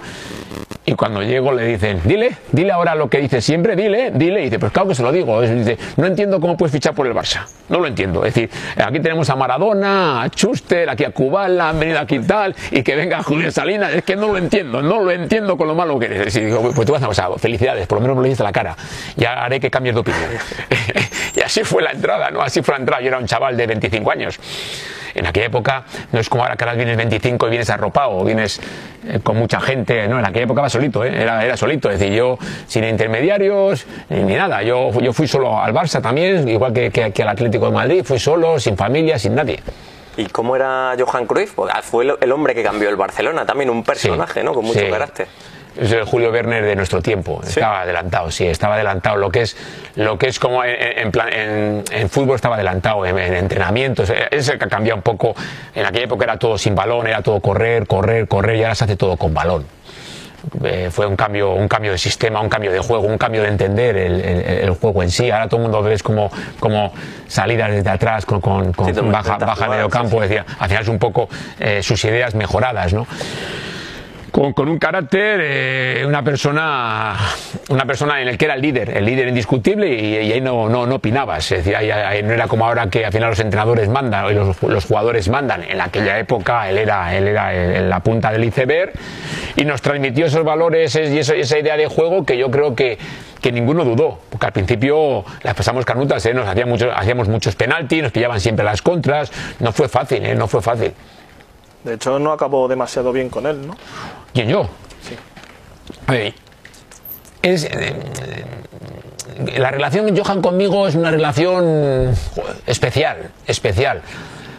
Y 0.86 0.96
cuando 0.96 1.22
llego 1.22 1.54
le 1.54 1.66
dicen, 1.66 2.02
dile, 2.04 2.36
dile 2.52 2.74
ahora 2.74 2.94
lo 2.94 3.10
que 3.10 3.20
dice 3.20 3.42
siempre, 3.42 3.76
dile, 3.76 4.12
dile. 4.12 4.42
Y 4.42 4.44
dice, 4.46 4.60
pues 4.60 4.72
claro 4.72 4.90
que 4.90 4.96
se 4.96 5.04
lo 5.04 5.12
digo. 5.12 5.40
dice, 5.42 5.78
no 5.96 6.08
entiendo 6.08 6.42
cómo 6.42 6.58
puedes 6.58 6.74
fichar 6.74 6.94
por 6.94 7.08
el 7.08 7.14
Barça. 7.14 7.46
No 7.70 7.80
lo 7.80 7.88
entiendo. 7.88 8.26
Es 8.26 8.34
decir, 8.34 8.50
aquí 8.76 9.00
tenemos 9.00 9.30
a 9.30 9.36
Maradona, 9.36 10.24
a 10.24 10.28
Schuster, 10.28 10.90
aquí 10.90 11.06
a 11.06 11.12
Kubala, 11.12 11.70
han 11.70 11.80
venido 11.80 12.00
aquí 12.00 12.20
tal, 12.20 12.54
y 12.72 12.84
que 12.84 12.96
venga 12.96 13.24
Julio 13.24 13.50
Salinas. 13.52 13.94
Es 13.94 14.04
que 14.04 14.16
no 14.16 14.28
lo 14.28 14.38
entiendo, 14.38 14.82
no 14.82 15.02
lo 15.02 15.12
entiendo 15.12 15.56
con 15.56 15.68
lo 15.68 15.76
malo 15.76 15.98
que 16.00 16.08
eres. 16.08 16.36
Y 16.36 16.42
digo, 16.42 16.72
pues 16.76 16.86
tú 16.86 16.92
vas 16.92 17.04
a 17.04 17.08
pasar, 17.08 17.30
felicidades, 17.38 17.88
por 17.88 18.00
lo 18.00 18.02
menos 18.02 18.18
me 18.18 18.24
lo 18.24 18.28
dices 18.28 18.42
a 18.42 18.46
la 18.46 18.52
cara. 18.52 18.76
Ya 19.16 19.46
haré 19.46 19.60
que 19.60 19.72
cambies 19.72 19.96
de 19.96 20.02
opinión. 20.02 20.32
y 21.36 21.40
así 21.40 21.64
fue 21.64 21.82
la 21.82 21.92
entrada, 21.92 22.30
¿no? 22.30 22.42
Así 22.42 22.62
fue 22.62 22.74
la 22.74 22.80
entrada. 22.80 23.02
Yo 23.02 23.08
era 23.08 23.20
un 23.20 23.26
chaval 23.26 23.56
de 23.56 23.68
25 23.68 24.12
años. 24.12 24.40
En 25.16 25.26
aquella 25.26 25.48
época 25.48 25.84
no 26.12 26.20
es 26.20 26.30
como 26.30 26.44
ahora 26.44 26.56
que 26.56 26.64
ahora 26.64 26.76
vienes 26.76 26.98
25 26.98 27.48
y 27.48 27.50
vienes 27.50 27.70
arropado 27.70 28.12
o 28.12 28.24
vienes 28.26 28.60
eh, 29.08 29.20
con 29.22 29.38
mucha 29.38 29.60
gente. 29.60 30.08
No, 30.08 30.20
en 30.20 30.26
aquella 30.26 30.46
época 30.46 30.62
va 30.62 30.70
solito, 30.70 31.04
¿eh? 31.04 31.22
era, 31.22 31.44
era 31.46 31.58
solito. 31.58 31.90
Es 31.90 32.00
decir, 32.00 32.16
yo 32.16 32.38
sin 32.68 32.84
intermediarios 32.84 33.86
ni, 34.10 34.36
nada. 34.36 34.64
Yo, 34.64 34.92
yo 35.00 35.14
fui 35.14 35.28
solo 35.28 35.62
al 35.62 35.74
Barça 35.74 36.02
también, 36.02 36.48
igual 36.48 36.74
que, 36.74 36.92
que, 36.92 37.24
al 37.24 37.30
Atlético 37.30 37.66
de 37.68 37.72
Madrid. 37.72 38.04
Fui 38.04 38.20
solo, 38.20 38.60
sin 38.60 38.78
familia, 38.78 39.20
sin 39.20 39.36
nadie. 39.36 39.60
¿Y 40.16 40.26
cómo 40.28 40.56
era 40.56 40.96
Johan 40.98 41.26
Cruyff? 41.26 41.54
Pues, 41.54 41.72
ah, 41.74 41.82
fue 41.82 42.06
el, 42.20 42.32
hombre 42.32 42.54
que 42.54 42.64
cambió 42.64 42.90
el 42.90 42.96
Barcelona, 42.96 43.46
también 43.46 43.70
un 43.70 43.84
personaje, 43.84 44.44
¿no? 44.44 44.54
Con 44.54 44.66
mucho 44.66 44.82
carácter 44.90 45.28
es 45.78 45.92
el 45.92 46.04
Julio 46.04 46.32
Werner 46.32 46.64
de 46.64 46.76
nuestro 46.76 47.02
tiempo. 47.02 47.42
Estaba 47.44 47.82
adelantado, 47.82 48.32
sí, 48.32 48.46
estaba 48.46 48.76
adelantado. 48.76 49.18
Lo 49.18 49.30
que 49.30 49.42
es, 49.42 49.58
lo 49.96 50.18
que 50.18 50.28
es 50.28 50.40
como 50.40 50.64
en, 50.64 51.84
en, 51.92 52.10
fútbol 52.10 52.36
estaba 52.36 52.56
adelantado, 52.56 53.06
en, 53.06 53.18
entrenamientos. 53.18 54.12
Es 54.32 54.50
el 54.50 54.58
que 54.58 54.66
ha 54.66 54.70
cambiado 54.70 54.98
un 54.98 55.04
poco. 55.04 55.36
En 55.74 55.86
aquella 55.86 56.06
época 56.06 56.26
era 56.26 56.38
todo 56.38 56.58
sin 56.58 56.76
balón, 56.76 57.08
era 57.08 57.22
todo 57.22 57.40
correr, 57.40 57.88
correr, 57.88 58.28
correr, 58.28 58.58
y 58.58 58.64
ahora 58.64 58.76
se 58.76 58.84
hace 58.86 58.96
todo 58.96 59.18
con 59.18 59.34
balón. 59.34 59.66
Eh, 60.64 60.90
fue 60.92 61.06
un 61.06 61.16
cambio, 61.16 61.54
un 61.54 61.70
cambio 61.70 61.94
de 61.94 61.98
sistema, 61.98 62.42
un 62.42 62.50
cambio 62.50 62.72
de 62.72 62.80
juego, 62.80 63.08
un 63.08 63.18
cambio 63.18 63.44
de 63.44 63.48
entender 63.48 63.96
el, 63.96 64.70
juego 64.72 65.02
en 65.02 65.10
sí. 65.10 65.32
Ahora 65.32 65.48
todo 65.48 65.62
el 65.62 65.64
mundo 65.64 65.82
ves 65.82 66.04
como, 66.04 66.30
como 66.60 66.94
salidas 67.28 67.72
desde 67.72 67.90
atrás 67.90 68.26
con, 68.26 68.42
con, 68.42 68.72
baja, 69.12 69.38
baja 69.38 69.70
medio 69.70 69.90
campo. 69.90 70.22
Decía, 70.22 70.46
al 70.60 70.68
final 70.68 70.84
es 70.84 70.90
un 70.90 71.00
poco 71.00 71.30
eh, 71.60 71.82
sus 71.82 72.04
ideas 72.04 72.36
mejoradas, 72.36 72.94
¿no? 72.94 73.08
Con, 74.34 74.68
un 74.68 74.80
carácter, 74.80 75.40
eh, 75.44 76.04
una 76.08 76.24
persona 76.24 77.16
una 77.70 77.86
persona 77.86 78.20
en 78.20 78.28
el 78.28 78.38
que 78.38 78.46
era 78.46 78.56
el 78.56 78.62
líder, 78.62 78.98
el 78.98 79.06
líder 79.06 79.28
indiscutible 79.28 79.88
y, 79.88 80.32
ahí 80.32 80.42
no, 80.42 80.68
no, 80.68 80.88
no 80.88 80.96
opinabas. 80.96 81.52
Es 81.52 81.68
ahí, 81.68 82.24
no 82.24 82.34
era 82.34 82.48
como 82.48 82.66
ahora 82.66 82.90
que 82.90 83.06
al 83.06 83.12
final 83.12 83.30
los 83.30 83.40
entrenadores 83.40 83.90
mandan, 83.90 84.32
y 84.32 84.34
los, 84.34 84.62
los, 84.64 84.86
jugadores 84.86 85.30
mandan. 85.30 85.64
En 85.64 85.80
aquella 85.80 86.18
época 86.18 86.68
él 86.68 86.80
era, 86.80 87.16
él 87.16 87.28
era 87.28 87.82
la 87.82 88.00
punta 88.00 88.32
del 88.32 88.44
iceberg 88.44 88.92
y 89.56 89.66
nos 89.66 89.84
transmitió 89.84 90.26
esos 90.26 90.44
valores 90.44 90.96
y 90.96 91.20
esa 91.20 91.60
idea 91.60 91.78
de 91.78 91.86
juego 91.86 92.26
que 92.26 92.36
yo 92.36 92.50
creo 92.50 92.76
que, 92.76 92.98
que 93.40 93.52
ninguno 93.52 93.86
dudó, 93.86 94.18
porque 94.32 94.48
al 94.48 94.52
principio 94.52 95.24
las 95.44 95.54
pasamos 95.54 95.86
canutas, 95.86 96.26
¿eh? 96.26 96.34
nos 96.34 96.48
hacíamos 96.48 96.82
muchos, 96.82 96.94
hacíamos 96.96 97.28
muchos 97.28 97.56
penaltis, 97.56 98.02
nos 98.02 98.12
pillaban 98.12 98.40
siempre 98.40 98.66
las 98.66 98.82
contras, 98.82 99.32
no 99.60 99.72
fue 99.72 99.88
fácil, 99.88 100.26
¿eh? 100.26 100.34
no 100.34 100.48
fue 100.48 100.62
fácil. 100.62 100.92
De 101.84 101.96
hecho, 101.96 102.18
no 102.18 102.32
acabó 102.32 102.68
demasiado 102.68 103.12
bien 103.12 103.30
con 103.30 103.46
él, 103.46 103.68
¿no? 103.68 103.76
¿Quién 104.34 104.50
yo? 104.50 104.70
Sí. 106.08 106.34
es, 107.42 107.66
eh, 107.66 107.94
la 109.58 109.72
relación 109.72 110.06
de 110.06 110.20
Johan 110.20 110.42
conmigo 110.42 110.88
es 110.88 110.96
una 110.96 111.12
relación 111.12 112.14
especial, 112.66 113.32
especial. 113.46 114.02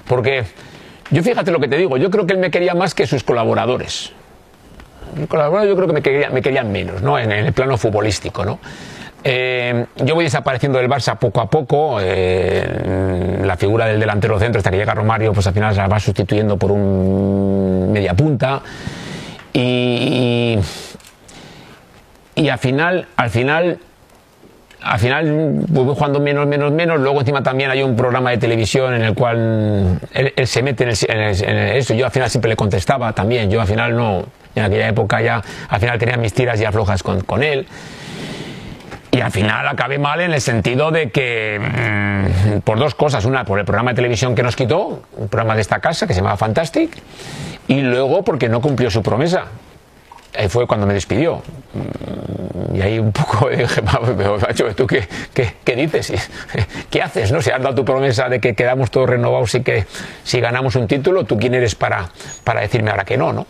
Porque 0.07 0.45
yo 1.11 1.23
fíjate 1.23 1.51
lo 1.51 1.61
que 1.61 1.69
te 1.69 1.77
digo, 1.77 1.97
yo 1.97 2.11
creo 2.11 2.27
que 2.27 2.35
él 2.35 2.39
me 2.39 2.51
quería 2.51 2.75
más 2.75 2.95
que 2.95 3.07
sus 3.07 3.25
colaboradores. 3.25 4.13
Mis 5.17 5.29
colaboradores 5.29 5.71
yo 5.71 5.77
creo 5.77 5.89
que 5.89 5.95
me 5.95 6.03
querían, 6.03 6.35
me 6.35 6.43
querían 6.43 6.73
menos, 6.73 7.03
¿no? 7.03 7.19
En, 7.19 7.31
el 7.31 7.53
plano 7.53 7.77
futbolístico, 7.77 8.45
¿no? 8.45 8.59
Eh, 9.23 9.87
yo 9.97 10.15
voy 10.15 10.25
desapareciendo 10.25 10.79
del 10.79 10.89
Barça 10.89 11.17
poco 11.17 11.41
a 11.41 11.49
poco. 11.49 11.99
Eh, 12.01 13.41
la 13.43 13.57
figura 13.57 13.87
del 13.87 13.99
delantero 13.99 14.39
centro, 14.39 14.59
hasta 14.59 14.71
que 14.71 14.77
llega 14.77 14.93
Romario, 14.93 15.33
pues 15.33 15.47
al 15.47 15.55
final 15.55 15.75
se 15.75 15.81
la 15.81 15.89
va 15.89 15.99
sustituyendo 15.99 16.57
por 16.57 16.71
un 16.73 17.91
media 17.93 18.15
punta. 18.15 18.61
Y, 19.55 20.59
y, 22.35 22.49
al 22.49 22.59
final, 22.59 23.07
al 23.17 23.31
final 23.31 23.79
al 24.85 24.99
final 24.99 25.65
jugando 25.73 26.21
menos, 26.21 26.47
menos, 26.47 26.71
menos. 26.71 27.01
Luego 27.01 27.21
encima 27.21 27.43
también 27.43 27.71
hay 27.71 27.83
un 27.83 27.97
programa 27.97 28.31
de 28.31 28.39
televisión 28.39 28.95
en 28.95 29.03
el 29.03 29.15
cual 29.15 29.99
él, 30.13 30.47
se 30.47 30.63
mete 30.63 30.85
en, 30.85 30.91
eso. 30.91 31.95
Yo 31.95 32.05
al 32.05 32.13
final 32.13 32.29
siempre 32.29 32.51
le 32.51 32.57
contestaba 32.57 33.13
también. 33.13 33.51
Yo 33.51 33.61
al 33.61 33.67
final 33.67 33.97
no, 33.97 34.27
en 34.55 34.65
aquella 34.65 34.89
época 34.89 35.23
ya, 35.23 35.43
al 35.69 35.81
final 35.81 35.99
tenía 35.99 36.17
mis 36.17 36.35
tiras 36.35 36.61
ya 36.61 36.71
flojas 36.71 37.03
con, 37.03 37.23
con 37.23 37.43
él. 37.43 37.67
Y 39.11 39.21
al 39.21 39.31
final 39.31 39.69
acabé 39.69 39.99
mal 39.99 40.21
en 40.21 40.35
el 40.35 40.41
sentido 40.41 40.91
de 40.91 41.11
que, 41.11 41.61
mm, 41.61 42.59
por 42.61 42.79
dos 42.79 42.95
cosas. 42.95 43.25
Una, 43.25 43.45
por 43.45 43.61
el 43.61 43.65
programa 43.65 43.93
de 43.93 43.97
televisión 43.97 44.35
que 44.35 44.43
nos 44.43 44.57
quitó, 44.57 45.03
un 45.17 45.29
programa 45.29 45.55
de 45.55 45.61
esta 45.61 45.79
casa 45.79 46.07
que 46.07 46.15
se 46.15 46.21
llamaba 46.21 46.37
Fantastic, 46.37 46.91
y 47.69 47.81
luego 47.81 48.23
porque 48.23 48.49
no 48.49 48.61
cumplió 48.61 48.91
su 48.91 49.03
promesa. 49.03 49.47
Ahí 50.37 50.49
fue 50.49 50.67
cuando 50.67 50.87
me 50.87 50.95
despidió. 50.95 51.43
Y 52.73 52.81
ahí 52.81 52.99
un 52.99 53.13
poco 53.13 53.49
dije, 53.51 53.83
pero 54.17 54.75
¿tú 54.75 54.87
qué, 54.87 55.07
qué, 55.65 55.77
dices? 55.77 56.31
¿Qué 56.91 57.03
haces? 57.03 57.33
¿no? 57.33 57.41
Si 57.41 57.51
has 57.51 57.63
dado 57.63 57.75
tu 57.75 57.85
promesa 57.85 58.29
de 58.29 58.41
que 58.41 58.55
quedamos 58.55 58.91
todos 58.91 59.09
renovados 59.11 59.55
y 59.55 59.63
que 59.63 59.87
si 60.23 60.41
ganamos 60.41 60.77
un 60.77 60.87
título, 60.87 61.25
¿tú 61.25 61.39
quién 61.39 61.55
eres 61.55 61.75
para, 61.75 62.09
para 62.43 62.61
decirme 62.61 62.91
ahora 62.91 63.05
que 63.05 63.17
no? 63.17 63.33
¿no? 63.33 63.47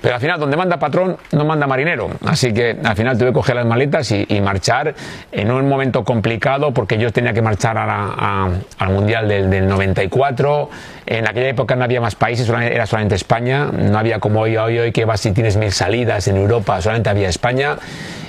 Pero 0.00 0.16
al 0.16 0.20
final, 0.20 0.40
donde 0.40 0.56
manda 0.56 0.78
patrón, 0.78 1.16
no 1.30 1.44
manda 1.44 1.68
marinero. 1.68 2.10
Así 2.26 2.52
que 2.52 2.76
al 2.82 2.96
final 2.96 3.16
tuve 3.16 3.28
que 3.28 3.34
coger 3.34 3.54
las 3.54 3.66
maletas 3.66 4.10
y, 4.10 4.40
marchar 4.42 4.94
en 5.30 5.52
un 5.52 5.68
momento 5.68 6.02
complicado 6.02 6.74
porque 6.74 6.98
yo 6.98 7.12
tenía 7.12 7.32
que 7.32 7.42
marchar 7.42 7.78
al 7.78 8.90
Mundial 8.90 9.28
del, 9.28 9.48
del, 9.48 9.68
94. 9.68 10.68
En 11.06 11.28
aquella 11.28 11.48
época 11.50 11.76
no 11.76 11.84
había 11.84 12.00
más 12.00 12.16
países, 12.16 12.48
era 12.48 12.86
solamente 12.86 13.14
España. 13.14 13.66
No 13.66 13.96
había 13.96 14.18
como 14.18 14.40
hoy, 14.40 14.56
hoy, 14.56 14.78
hoy 14.80 14.90
que 14.90 15.04
vas 15.04 15.20
si 15.20 15.30
tienes 15.30 15.56
mil 15.56 15.70
salidas 15.70 15.91
en 15.92 16.36
Europa, 16.36 16.80
solamente 16.80 17.10
había 17.10 17.28
España. 17.28 17.78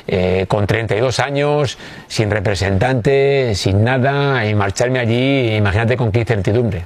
Eh, 0.06 0.46
con 0.50 0.68
32 0.68 1.20
años, 1.20 1.78
sin 2.08 2.30
representante, 2.30 3.56
sin 3.56 3.86
nada, 3.86 4.46
y 4.46 4.54
marcharme 4.54 5.00
allí, 5.00 5.56
imagínate 5.56 5.96
con 5.96 6.12
qué 6.12 6.20
incertidumbre. 6.20 6.86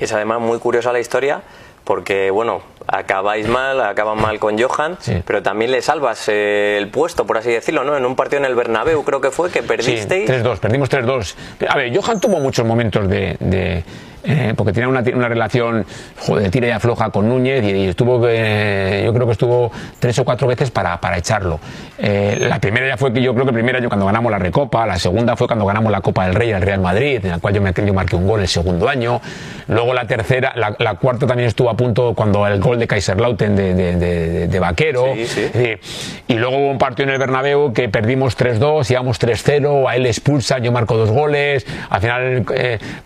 Y 0.00 0.04
es 0.04 0.12
además 0.14 0.40
muy 0.40 0.58
curiosa 0.58 0.90
la 0.90 0.98
historia 0.98 1.42
porque 1.86 2.32
bueno, 2.32 2.62
acabáis 2.88 3.46
mal, 3.46 3.80
acaban 3.80 4.20
mal 4.20 4.40
con 4.40 4.60
Johan, 4.60 4.98
pero 5.24 5.40
también 5.40 5.70
le 5.70 5.80
salvas 5.80 6.28
eh, 6.28 6.76
el 6.78 6.88
puesto, 6.88 7.24
por 7.26 7.38
así 7.38 7.52
decirlo, 7.52 7.84
¿no? 7.84 7.96
En 7.96 8.04
un 8.04 8.16
partido 8.16 8.40
en 8.40 8.44
el 8.44 8.56
Bernabéu 8.56 9.04
creo 9.04 9.20
que 9.20 9.30
fue 9.30 9.50
que 9.50 9.62
perdisteis. 9.62 10.28
Sí, 10.28 10.32
3-2, 10.32 10.58
perdimos 10.58 10.90
3-2. 10.90 11.34
A 11.68 11.76
ver, 11.76 11.96
Johan 11.96 12.20
tuvo 12.20 12.40
muchos 12.40 12.66
momentos 12.66 13.08
de, 13.08 13.84
eh, 14.28 14.54
porque 14.56 14.72
tenía 14.72 14.88
una, 14.88 15.04
una 15.14 15.28
relación 15.28 15.86
de 16.26 16.50
tira 16.50 16.66
y 16.66 16.70
afloja 16.72 17.10
con 17.10 17.28
Núñez 17.28 17.62
y, 17.62 17.86
estuvo, 17.86 18.20
eh, 18.28 19.02
yo 19.04 19.14
creo 19.14 19.26
que 19.26 19.32
estuvo 19.32 19.70
tres 20.00 20.18
o 20.18 20.24
cuatro 20.24 20.48
veces 20.48 20.72
para, 20.72 21.00
para 21.00 21.18
echarlo. 21.18 21.60
Eh, 21.98 22.36
la 22.40 22.58
primera 22.58 22.88
ya 22.88 22.96
fue 22.96 23.12
que 23.12 23.22
yo 23.22 23.32
creo 23.34 23.44
que 23.44 23.50
el 23.50 23.54
primer 23.54 23.76
año 23.76 23.88
cuando 23.88 24.04
ganamos 24.04 24.32
la 24.32 24.38
Recopa, 24.38 24.84
la 24.84 24.98
segunda 24.98 25.36
fue 25.36 25.46
cuando 25.46 25.64
ganamos 25.64 25.92
la 25.92 26.00
Copa 26.00 26.26
del 26.26 26.34
Rey 26.34 26.50
al 26.50 26.62
Real 26.62 26.80
Madrid, 26.80 27.20
en 27.22 27.30
la 27.30 27.38
cual 27.38 27.54
yo, 27.54 27.62
me, 27.62 27.72
yo 27.72 27.94
marqué 27.94 28.16
un 28.16 28.26
gol 28.26 28.40
el 28.40 28.48
segundo 28.48 28.88
año. 28.88 29.20
Luego 29.68 29.94
la 29.94 30.06
tercera, 30.06 30.52
la, 30.56 30.94
cuarta 30.94 31.26
también 31.26 31.48
estuvo 31.48 31.70
a 31.70 31.76
punto 31.76 32.14
cuando 32.14 32.46
el 32.48 32.60
gol 32.60 32.80
de 32.80 32.88
Kaiserlauten 32.88 33.54
de, 33.54 33.74
de, 33.74 34.48
de, 34.48 34.58
Vaquero. 34.58 35.14
y 36.26 36.34
luego 36.34 36.56
hubo 36.56 36.70
un 36.70 36.78
partido 36.78 37.08
en 37.08 37.14
el 37.14 37.18
Bernabéu 37.18 37.72
que 37.72 37.88
perdimos 37.88 38.36
3-2, 38.36 38.90
íbamos 38.90 39.20
3-0, 39.20 39.88
a 39.88 39.96
él 39.96 40.06
expulsa, 40.06 40.58
yo 40.58 40.72
marco 40.72 40.96
dos 40.96 41.10
goles, 41.10 41.66
al 41.90 42.00
final 42.00 42.44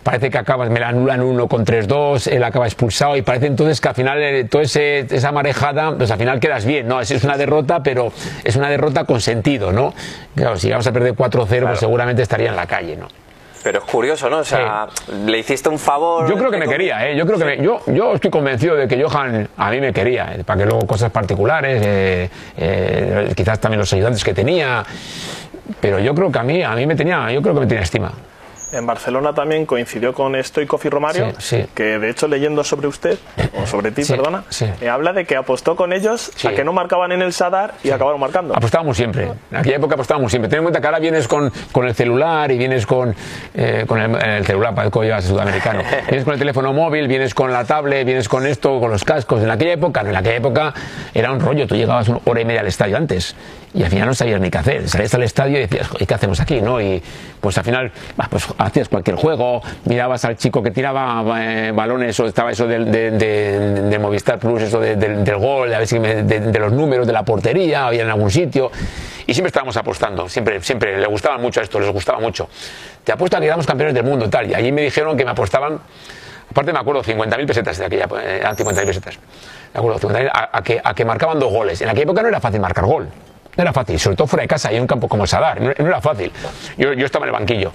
parece 0.03 0.29
que 0.29 0.37
acabas, 0.37 0.69
me 0.69 0.79
la 0.79 0.91
en 1.15 1.21
uno 1.21 1.47
con 1.47 1.65
3-2, 1.65 2.31
él 2.31 2.43
acaba 2.43 2.65
expulsado 2.65 3.15
y 3.15 3.21
parece 3.21 3.47
entonces 3.47 3.79
que 3.81 3.89
al 3.89 3.95
final 3.95 4.21
eh, 4.21 4.43
toda 4.45 4.63
esa 4.63 5.31
marejada, 5.31 5.95
pues 5.95 6.11
al 6.11 6.17
final 6.17 6.39
quedas 6.39 6.65
bien, 6.65 6.87
¿no? 6.87 6.99
Es, 7.01 7.11
una 7.23 7.37
derrota, 7.37 7.83
pero 7.83 8.11
es 8.43 8.55
una 8.55 8.69
derrota 8.69 9.05
con 9.05 9.21
sentido, 9.21 9.71
¿no? 9.71 9.93
Claro, 10.35 10.57
si 10.57 10.69
vamos 10.69 10.87
a 10.87 10.91
perder 10.91 11.13
4-0, 11.13 11.67
pues 11.67 11.79
seguramente 11.79 12.21
estaría 12.21 12.49
en 12.49 12.55
la 12.55 12.65
calle, 12.65 12.97
¿no? 12.97 13.07
Pero 13.63 13.79
es 13.79 13.85
curioso, 13.85 14.29
¿no? 14.29 14.39
O 14.39 14.43
sea, 14.43 14.87
le 15.25 15.37
hiciste 15.37 15.69
un 15.69 15.77
favor. 15.77 16.27
Yo 16.27 16.35
creo 16.35 16.49
que 16.49 16.57
me 16.57 16.67
quería, 16.67 17.07
¿eh? 17.07 17.15
Yo 17.15 17.25
creo 17.25 17.37
que 17.37 17.63
yo, 17.63 17.81
yo 17.87 18.13
estoy 18.13 18.31
convencido 18.31 18.75
de 18.75 18.87
que 18.87 19.01
Johan 19.01 19.47
a 19.55 19.69
mí 19.69 19.79
me 19.79 19.93
quería, 19.93 20.33
¿eh? 20.35 20.43
para 20.43 20.59
que 20.59 20.65
luego 20.65 20.87
cosas 20.87 21.11
particulares, 21.11 21.81
eh, 21.85 22.29
eh, 22.57 23.33
quizás 23.35 23.59
también 23.59 23.79
los 23.79 23.93
ayudantes 23.93 24.23
que 24.23 24.33
tenía, 24.33 24.83
pero 25.79 25.99
yo 25.99 26.15
creo 26.15 26.31
que 26.31 26.39
a 26.39 26.43
mí, 26.43 26.63
a 26.63 26.73
mí 26.73 26.87
me 26.87 26.95
tenía, 26.95 27.31
yo 27.31 27.41
creo 27.41 27.53
que 27.53 27.59
me 27.61 27.67
tenía 27.67 27.83
estima 27.83 28.11
en 28.71 28.85
Barcelona 28.85 29.33
también 29.33 29.65
coincidió 29.65 30.13
con 30.13 30.41
Stoikov 30.41 30.81
y 30.83 30.89
Romario, 30.89 31.33
que 31.73 31.99
de 31.99 32.09
hecho 32.09 32.27
leyendo 32.27 32.63
sobre 32.63 32.87
usted, 32.87 33.17
o 33.61 33.65
sobre 33.65 33.91
ti, 33.91 34.03
perdona, 34.05 34.43
me 34.79 34.89
habla 34.89 35.13
de 35.13 35.25
que 35.25 35.35
apostó 35.35 35.75
con 35.75 35.93
ellos 35.93 36.31
a 36.45 36.51
que 36.51 36.63
no 36.63 36.73
marcaban 36.73 37.11
en 37.11 37.21
el 37.21 37.33
Sadar 37.33 37.73
y 37.83 37.91
acabaron 37.91 38.19
marcando. 38.19 38.55
Apostábamos 38.55 38.97
siempre, 38.97 39.31
en 39.51 39.57
aquella 39.57 39.77
época 39.77 39.95
apostábamos 39.95 40.31
siempre. 40.31 40.49
Ten 40.49 40.59
en 40.59 40.63
cuenta 40.63 40.81
que 40.81 40.87
ahora 40.87 40.99
vienes 40.99 41.27
con, 41.27 41.51
con 41.71 41.87
el 41.87 41.95
celular 41.95 42.51
y 42.51 42.57
vienes 42.57 42.85
con, 42.85 43.15
eh, 43.53 43.85
con 43.87 43.99
el, 43.99 44.45
celular, 44.45 44.75
para 44.75 44.87
el 44.87 44.93
llevas 44.93 45.25
sudamericano. 45.25 45.81
vienes 46.07 46.23
con 46.23 46.33
el 46.33 46.39
teléfono 46.39 46.73
móvil, 46.73 47.07
vienes 47.07 47.33
con 47.33 47.51
la 47.51 47.65
tablet, 47.65 48.05
vienes 48.05 48.29
con 48.29 48.45
esto, 48.45 48.79
con 48.79 48.91
los 48.91 49.03
cascos. 49.03 49.41
En 49.41 49.49
aquella 49.49 49.73
época, 49.73 50.01
en 50.01 50.15
aquella 50.15 50.35
época 50.35 50.73
era 51.13 51.31
un 51.31 51.39
rollo, 51.39 51.67
tú 51.67 51.75
llegabas 51.75 52.07
una 52.07 52.19
hora 52.25 52.41
y 52.41 52.45
media 52.45 52.61
al 52.61 52.67
estadio 52.67 52.97
antes 52.97 53.35
y 53.73 53.83
al 53.83 53.89
final 53.89 54.07
no 54.07 54.13
sabías 54.13 54.39
ni 54.39 54.49
qué 54.49 54.57
hacer. 54.57 54.89
Salías 54.89 55.13
al 55.13 55.23
estadio 55.23 55.57
y 55.57 55.61
decías, 55.61 55.89
¿y 55.99 56.05
qué 56.05 56.13
hacemos 56.13 56.39
aquí? 56.39 56.61
¿no? 56.61 56.81
Y 56.81 57.01
pues 57.39 57.57
al 57.57 57.63
final 57.63 57.91
pues 58.29 58.47
hacías 58.65 58.89
cualquier 58.89 59.15
juego, 59.15 59.61
mirabas 59.85 60.23
al 60.25 60.37
chico 60.37 60.61
que 60.61 60.71
tiraba 60.71 61.23
eh, 61.41 61.71
balones 61.71 62.19
o 62.19 62.25
estaba 62.25 62.51
eso 62.51 62.67
de, 62.67 62.79
de, 62.85 63.99
Movistar 63.99 64.39
Plus, 64.39 64.63
eso 64.63 64.79
del 64.79 65.37
gol, 65.37 65.73
a 65.73 65.79
ver 65.79 65.87
de, 65.87 66.59
los 66.59 66.71
números 66.71 67.05
de 67.07 67.13
la 67.13 67.23
portería, 67.23 67.87
había 67.87 68.03
en 68.03 68.09
algún 68.09 68.31
sitio. 68.31 68.71
Y 69.27 69.33
siempre 69.33 69.47
estábamos 69.47 69.77
apostando, 69.77 70.27
siempre, 70.27 70.61
siempre 70.61 70.99
le 70.99 71.07
gustaba 71.07 71.37
mucho 71.37 71.61
esto, 71.61 71.79
les 71.79 71.91
gustaba 71.91 72.19
mucho. 72.19 72.49
Te 73.03 73.11
apuesto 73.11 73.37
a 73.37 73.39
que 73.39 73.45
éramos 73.45 73.65
campeones 73.65 73.93
del 73.93 74.03
mundo 74.03 74.29
tal. 74.29 74.49
Y 74.49 74.53
allí 74.53 74.71
me 74.71 74.81
dijeron 74.81 75.15
que 75.15 75.23
me 75.23 75.31
apostaban, 75.31 75.79
aparte 76.49 76.73
me 76.73 76.79
acuerdo, 76.79 77.03
50.000 77.03 77.47
pesetas 77.47 77.77
de 77.77 77.85
aquella, 77.85 78.07
eh, 78.23 78.43
50.000 78.43 78.85
pesetas. 78.85 79.19
Me 79.73 79.79
acuerdo, 79.79 80.09
a, 80.33 80.61
que, 80.63 80.81
a 80.83 80.93
que 80.93 81.05
marcaban 81.05 81.39
dos 81.39 81.51
goles. 81.51 81.81
En 81.81 81.89
aquella 81.89 82.03
época 82.03 82.21
no 82.23 82.27
era 82.27 82.39
fácil 82.41 82.59
marcar 82.59 82.85
gol. 82.85 83.07
No 83.55 83.63
era 83.63 83.73
fácil, 83.73 83.99
sobre 83.99 84.15
todo 84.15 84.27
fuera 84.27 84.43
de 84.43 84.47
casa 84.47 84.71
y 84.71 84.77
en 84.77 84.81
un 84.81 84.87
campo 84.87 85.09
como 85.09 85.23
el 85.23 85.29
Sadar, 85.29 85.59
no, 85.59 85.71
era 85.71 85.99
fácil. 85.99 86.31
Yo, 86.77 86.93
yo, 86.93 87.05
estaba 87.05 87.25
en 87.25 87.33
el 87.33 87.39
banquillo 87.39 87.73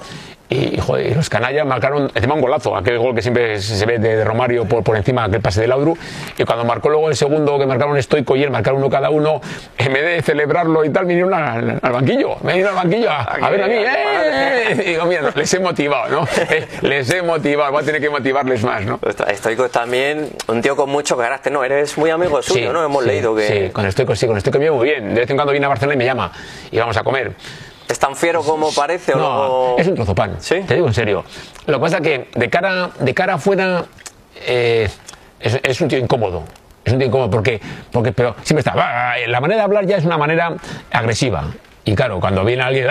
y, 0.48 0.78
joder, 0.78 1.16
los 1.16 1.28
canallas 1.28 1.66
marcaron 1.66 2.10
encima 2.14 2.34
un 2.34 2.40
golazo, 2.40 2.76
aquel 2.76 2.98
gol 2.98 3.14
que 3.14 3.22
siempre 3.22 3.60
se 3.60 3.84
ve 3.84 3.98
de, 3.98 4.24
Romario 4.24 4.64
por, 4.64 4.84
por 4.84 4.96
encima, 4.96 5.24
aquel 5.24 5.40
pase 5.40 5.60
de 5.60 5.66
Laudru. 5.66 5.96
Y 6.38 6.44
cuando 6.44 6.64
marcó 6.64 6.88
luego 6.88 7.08
el 7.08 7.16
segundo, 7.16 7.58
que 7.58 7.66
marcaron 7.66 7.96
Estoico 7.96 8.36
y 8.36 8.44
él, 8.44 8.50
marcaron 8.50 8.78
uno 8.78 8.88
cada 8.88 9.10
uno, 9.10 9.40
en 9.76 9.92
vez 9.92 10.04
de 10.04 10.22
celebrarlo 10.22 10.84
y 10.84 10.90
tal, 10.90 11.06
vinieron 11.06 11.34
al, 11.34 11.80
banquillo, 11.80 12.36
me 12.42 12.52
vinieron 12.52 12.76
al 12.76 12.84
banquillo 12.84 13.10
a, 13.10 13.50
ver 13.50 13.62
a 13.62 13.66
mí, 13.66 13.74
¡eh! 13.74 14.72
Y 14.72 14.90
digo, 14.90 15.06
mira, 15.06 15.32
les 15.34 15.52
he 15.52 15.58
motivado, 15.58 16.08
¿no? 16.08 16.28
les 16.82 17.10
he 17.10 17.22
motivado, 17.22 17.72
voy 17.72 17.82
a 17.82 17.86
tener 17.86 18.00
que 18.00 18.10
motivarles 18.10 18.62
más, 18.62 18.84
¿no? 18.84 19.00
Estoico 19.28 19.64
es 19.64 19.72
también 19.72 20.30
un 20.46 20.62
tío 20.62 20.76
con 20.76 20.90
mucho 20.90 21.16
carácter, 21.16 21.52
¿no? 21.52 21.64
Eres 21.64 21.98
muy 21.98 22.10
amigo 22.10 22.40
suyo, 22.42 22.72
¿no? 22.72 22.84
Hemos 22.84 23.04
leído 23.04 23.34
que. 23.34 23.46
Sí, 23.46 23.70
con 23.72 23.86
Estoico 23.86 24.14
sí, 24.14 24.26
con 24.26 24.36
Estoico 24.36 24.58
me 24.58 24.70
muy 24.70 24.88
bien. 24.88 25.14
De 25.14 25.20
vez 25.20 25.30
en 25.30 25.36
cuando 25.36 25.52
viene 25.52 25.66
a 25.66 25.68
Barcelona 25.68 25.94
y 25.94 25.98
me 25.98 26.04
llama 26.04 26.32
y 26.70 26.78
vamos 26.78 26.96
a 26.96 27.02
comer. 27.02 27.34
¿Es 27.88 27.98
tan 27.98 28.16
fiero 28.16 28.42
como 28.42 28.72
parece 28.72 29.14
o 29.14 29.18
no? 29.18 29.78
Es 29.78 29.86
un 29.86 29.94
trozo 29.94 30.14
pan. 30.14 30.36
¿Sí? 30.40 30.60
Te 30.66 30.74
digo 30.74 30.86
en 30.86 30.94
serio. 30.94 31.24
Lo 31.66 31.74
que 31.74 31.80
pasa 31.80 31.96
es 31.98 32.02
que 32.02 32.28
de 32.34 32.50
cara, 32.50 32.90
de 32.98 33.14
cara 33.14 33.34
afuera 33.34 33.84
eh, 34.46 34.88
es, 35.40 35.80
un 35.80 35.88
tío 35.88 35.98
incómodo. 35.98 36.42
Es 36.84 36.92
un 36.92 36.98
tío 36.98 37.08
incómodo 37.08 37.30
porque, 37.30 37.60
porque 37.92 38.12
pero 38.12 38.34
siempre 38.42 38.60
está. 38.60 38.74
La 39.26 39.40
manera 39.40 39.60
de 39.60 39.64
hablar 39.64 39.86
ya 39.86 39.96
es 39.96 40.04
una 40.04 40.18
manera 40.18 40.54
agresiva. 40.90 41.44
Y 41.88 41.94
claro, 41.94 42.18
cuando 42.18 42.44
viene 42.44 42.64
alguien, 42.64 42.88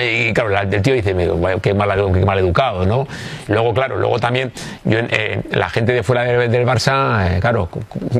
y 0.00 0.32
claro, 0.32 0.56
el 0.60 0.80
tío 0.80 0.94
dice, 0.94 1.12
qué 1.60 1.74
mal, 1.74 2.12
qué 2.12 2.24
mal 2.24 2.38
educado, 2.38 2.86
¿no? 2.86 3.08
Luego, 3.48 3.74
claro, 3.74 3.96
luego 3.96 4.20
también, 4.20 4.52
yo, 4.84 5.00
eh, 5.00 5.42
la 5.50 5.68
gente 5.68 5.92
de 5.92 6.04
fuera 6.04 6.22
del, 6.22 6.64
Barça, 6.64 7.36
eh, 7.36 7.40
claro, 7.40 7.68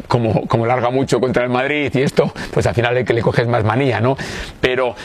como, 0.09 0.49
como 0.49 0.67
larga 0.67 0.91
mucho 0.91 1.21
contra 1.21 1.45
el 1.45 1.51
Madrid 1.51 1.93
y 1.95 2.03
esto, 2.03 2.35
pues 2.53 2.67
al 2.67 2.75
final 2.75 2.97
le, 2.97 3.05
le 3.05 3.23
coges 3.23 3.47
más 3.47 3.63
manía, 3.63 4.01
¿no? 4.01 4.17
Pero 4.61 4.97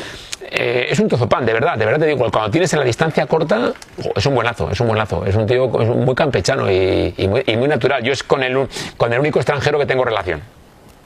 eh, 0.49 0.87
es 0.89 0.99
un 0.99 1.07
trozo 1.07 1.27
de 1.27 1.53
verdad, 1.53 1.77
de 1.77 1.85
verdad 1.85 1.99
te 1.99 2.07
digo, 2.07 2.31
cuando 2.31 2.49
tienes 2.49 2.73
en 2.73 2.79
la 2.79 2.85
distancia 2.85 3.27
corta, 3.27 3.71
es 4.15 4.25
un 4.25 4.33
buenazo, 4.33 4.71
es 4.71 4.79
un 4.79 4.87
buenazo, 4.87 5.27
es 5.27 5.35
un 5.35 5.45
tío 5.45 5.67
muy 5.67 6.15
campechano 6.15 6.71
y, 6.71 7.13
muy, 7.29 7.43
y 7.45 7.55
muy 7.55 7.67
natural. 7.67 8.01
Yo 8.01 8.13
es 8.13 8.23
con 8.23 8.41
el, 8.41 8.67
con 8.97 9.13
el 9.13 9.19
único 9.19 9.37
extranjero 9.37 9.77
que 9.77 9.85
tengo 9.85 10.03
relación. 10.03 10.41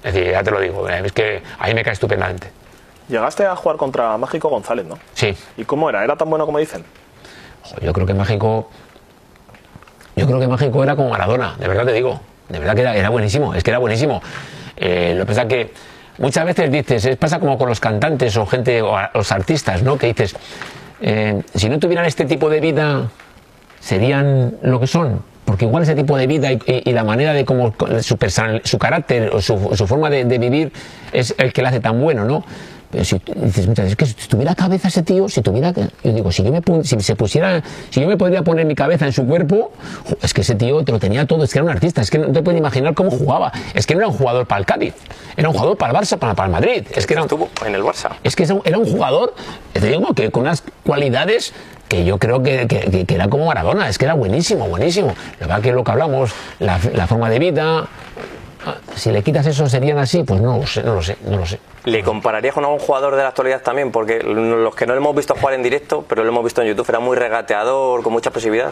Es 0.01 0.13
decir, 0.13 0.31
ya 0.31 0.43
te 0.43 0.51
lo 0.51 0.61
digo, 0.61 0.87
es 0.87 1.11
que 1.11 1.41
ahí 1.59 1.73
me 1.73 1.83
cae 1.83 1.91
estupendamente. 1.91 2.63
Llegaste 3.07 3.45
a 3.45 3.55
jugar 3.55 3.77
contra 3.77 4.17
Mágico 4.17 4.49
González, 4.49 4.85
¿no? 4.85 4.97
Sí. 5.13 5.35
¿Y 5.57 5.65
cómo 5.65 5.89
era? 5.89 6.03
¿Era 6.03 6.15
tan 6.15 6.29
bueno 6.29 6.45
como 6.45 6.57
dicen? 6.57 6.83
Yo 7.81 7.93
creo 7.93 8.05
que 8.05 8.13
Mágico. 8.13 8.69
Yo 10.15 10.25
creo 10.25 10.39
que 10.39 10.47
Mágico 10.47 10.83
era 10.83 10.95
como 10.95 11.09
Maradona, 11.09 11.55
de 11.59 11.67
verdad 11.67 11.85
te 11.85 11.93
digo. 11.93 12.19
De 12.49 12.59
verdad 12.59 12.75
que 12.75 12.81
era, 12.81 13.09
buenísimo, 13.09 13.53
es 13.53 13.63
que 13.63 13.71
era 13.71 13.79
buenísimo. 13.79 14.21
Eh, 14.77 15.13
lo 15.17 15.23
que 15.23 15.27
pasa 15.27 15.41
es 15.43 15.47
que 15.47 15.73
muchas 16.19 16.45
veces 16.45 16.71
dices, 16.71 17.17
pasa 17.17 17.39
como 17.39 17.57
con 17.57 17.69
los 17.69 17.79
cantantes 17.79 18.37
o 18.37 18.45
gente, 18.45 18.81
o 18.81 18.95
los 19.13 19.31
artistas, 19.31 19.81
¿no? 19.81 19.97
Que 19.97 20.07
dices, 20.07 20.35
eh, 21.01 21.41
si 21.53 21.69
no 21.69 21.79
tuvieran 21.79 22.05
este 22.05 22.25
tipo 22.25 22.49
de 22.49 22.59
vida, 22.59 23.09
serían 23.79 24.57
lo 24.61 24.79
que 24.79 24.87
son. 24.87 25.23
Porque 25.43 25.65
igual 25.65 25.83
ese 25.83 25.95
tipo 25.95 26.17
de 26.17 26.27
vida 26.27 26.49
y, 26.51 26.91
la 26.91 27.03
manera 27.03 27.33
de 27.33 27.45
cómo 27.45 27.73
su, 28.01 28.17
su 28.63 28.77
carácter 28.79 29.29
o 29.31 29.41
su, 29.41 29.87
forma 29.87 30.09
de, 30.09 30.25
de, 30.25 30.39
vivir 30.39 30.73
es 31.11 31.35
el 31.37 31.53
que 31.53 31.61
le 31.61 31.67
hace 31.67 31.79
tan 31.79 32.01
bueno, 32.01 32.25
¿no? 32.25 32.43
Si, 33.03 33.21
dices 33.35 33.67
muchas 33.67 33.85
veces 33.85 33.95
que 33.95 34.05
si 34.05 34.27
tuviera 34.27 34.55
cabeza 34.55 34.87
ese 34.87 35.03
tío, 35.03 35.27
si 35.27 35.41
tuviera, 35.41 35.73
yo 35.73 36.13
digo, 36.13 36.31
si 36.31 36.43
yo 36.43 36.51
me 36.51 36.61
si 36.83 36.99
se 36.99 37.15
pusiera, 37.15 37.61
si 37.89 38.01
yo 38.01 38.07
me 38.07 38.17
podría 38.17 38.43
poner 38.43 38.65
mi 38.65 38.75
cabeza 38.75 39.05
en 39.05 39.13
su 39.13 39.25
cuerpo, 39.25 39.71
es 40.21 40.33
que 40.33 40.41
ese 40.41 40.55
tío 40.55 40.83
te 40.83 40.91
lo 40.91 40.99
tenía 40.99 41.25
todo, 41.25 41.43
es 41.43 41.51
que 41.51 41.59
era 41.59 41.65
un 41.65 41.71
artista, 41.71 42.01
es 42.01 42.09
que 42.09 42.19
no 42.19 42.31
te 42.31 42.41
puedes 42.41 42.59
imaginar 42.59 42.93
cómo 42.93 43.11
jugaba, 43.11 43.51
es 43.73 43.85
que 43.85 43.95
no 43.95 44.01
era 44.01 44.07
un 44.07 44.13
jugador 44.13 44.45
para 44.47 44.59
el 44.59 44.65
Cádiz, 44.65 44.93
era 45.35 45.49
un 45.49 45.53
jugador 45.53 45.77
para 45.77 45.91
el 45.91 45.99
Barça, 45.99 46.17
para, 46.17 46.33
para 46.35 46.47
el 46.47 46.51
Madrid, 46.51 46.87
es 46.95 47.05
que 47.05 47.13
era, 47.13 47.23
estuvo 47.23 47.49
en 47.65 47.75
el 47.75 47.83
Barça, 47.83 48.11
es 48.23 48.35
que 48.35 48.43
era 48.43 48.77
un 48.77 48.85
jugador, 48.85 49.33
te 49.73 49.87
digo 49.87 50.13
que 50.13 50.31
con 50.31 50.43
unas 50.43 50.63
cualidades 50.83 51.53
que 51.87 52.03
yo 52.03 52.17
creo 52.17 52.41
que, 52.41 52.67
que, 52.67 53.05
era 53.13 53.27
como 53.27 53.45
Maradona, 53.45 53.89
es 53.89 53.97
que 53.97 54.05
era 54.05 54.15
buenísimo, 54.15 54.67
buenísimo. 54.67 55.13
La 55.39 55.47
verdad 55.47 55.61
que 55.61 55.71
lo 55.71 55.83
que 55.83 55.91
hablamos, 55.91 56.31
la, 56.59 56.79
la 56.93 57.05
forma 57.05 57.29
de 57.29 57.37
vida, 57.37 57.87
si 58.95 59.11
le 59.11 59.21
quitas 59.21 59.45
eso, 59.45 59.69
¿serían 59.69 59.97
así? 59.99 60.23
Pues 60.23 60.41
no 60.41 60.57
lo 60.57 60.65
sé, 60.65 60.83
no 60.83 60.95
lo 60.95 61.03
sé, 61.03 61.17
no 61.27 61.37
lo 61.37 61.45
sé. 61.45 61.59
¿Le 61.85 62.03
compararías 62.03 62.53
con 62.53 62.65
algún 62.65 62.79
jugador 62.79 63.15
de 63.15 63.21
la 63.21 63.29
actualidad 63.29 63.61
también? 63.61 63.91
Porque 63.91 64.19
los 64.21 64.75
que 64.75 64.85
no 64.85 64.93
lo 64.93 64.99
hemos 64.99 65.15
visto 65.15 65.35
jugar 65.35 65.53
en 65.53 65.63
directo, 65.63 66.03
pero 66.07 66.23
lo 66.23 66.29
hemos 66.29 66.43
visto 66.43 66.61
en 66.61 66.67
YouTube, 66.67 66.89
era 66.89 66.99
muy 66.99 67.15
regateador, 67.15 68.01
con 68.01 68.11
mucha 68.11 68.31
posibilidad. 68.31 68.71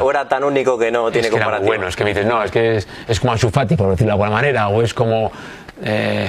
¿O 0.00 0.10
era 0.10 0.28
tan 0.28 0.44
único 0.44 0.78
que 0.78 0.90
no 0.90 1.10
tiene 1.10 1.28
comparación? 1.28 1.66
Bueno, 1.66 1.88
es 1.88 1.96
que 1.96 2.04
me 2.04 2.10
dices, 2.10 2.26
no, 2.26 2.42
es 2.42 2.50
que 2.50 2.76
es, 2.76 3.20
como 3.20 3.32
Ansu 3.32 3.50
Fati, 3.50 3.76
por 3.76 3.90
decirlo 3.90 4.06
de 4.06 4.12
alguna 4.12 4.30
manera, 4.30 4.68
o 4.68 4.82
es 4.82 4.94
como... 4.94 5.30
Eh, 5.82 6.28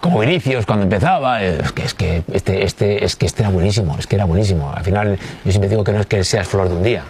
como 0.00 0.18
Vinicius 0.20 0.64
cuando 0.64 0.84
empezaba, 0.84 1.42
es 1.42 1.72
que, 1.72 1.82
es 1.82 1.92
que 1.92 2.22
este, 2.32 2.64
este, 2.64 3.04
es 3.04 3.16
que 3.16 3.26
este 3.26 3.42
era 3.42 3.50
buenísimo, 3.50 3.96
es 3.98 4.06
que 4.06 4.16
era 4.16 4.24
buenísimo. 4.24 4.72
Al 4.74 4.82
final, 4.82 5.18
yo 5.44 5.50
siempre 5.50 5.68
digo 5.68 5.84
que 5.84 5.92
no 5.92 6.00
es 6.00 6.06
que 6.06 6.24
seas 6.24 6.48
flor 6.48 6.70
de 6.70 6.74
un 6.74 6.82
día. 6.82 7.04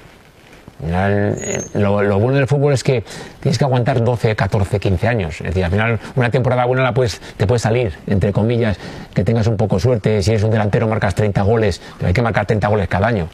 Al 0.80 0.86
final, 0.86 1.36
eh, 1.40 1.62
lo, 1.74 2.18
bueno 2.18 2.36
del 2.36 2.46
fútbol 2.46 2.72
es 2.72 2.82
que 2.82 3.04
tienes 3.40 3.58
que 3.58 3.64
aguantar 3.64 4.02
12, 4.02 4.34
14, 4.34 4.80
15 4.80 5.08
años. 5.08 5.40
Es 5.40 5.48
decir, 5.48 5.64
al 5.64 5.70
final, 5.70 6.00
una 6.16 6.30
temporada 6.30 6.64
buena 6.64 6.82
la 6.82 6.94
puedes, 6.94 7.20
te 7.36 7.46
puede 7.46 7.58
salir, 7.58 7.92
entre 8.06 8.32
comillas, 8.32 8.78
que 9.14 9.24
tengas 9.24 9.46
un 9.46 9.56
poco 9.56 9.78
suerte. 9.78 10.22
Si 10.22 10.30
eres 10.30 10.42
un 10.42 10.50
delantero, 10.50 10.88
marcas 10.88 11.14
30 11.14 11.42
goles, 11.42 11.80
pero 11.98 12.08
hay 12.08 12.14
que 12.14 12.22
marcar 12.22 12.46
30 12.46 12.68
goles 12.68 12.88
cada 12.88 13.08
año. 13.08 13.28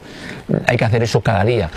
Hay 0.67 0.77
que 0.77 0.85
hacer 0.85 1.03
eso 1.03 1.21
cada 1.21 1.43
día. 1.43 1.69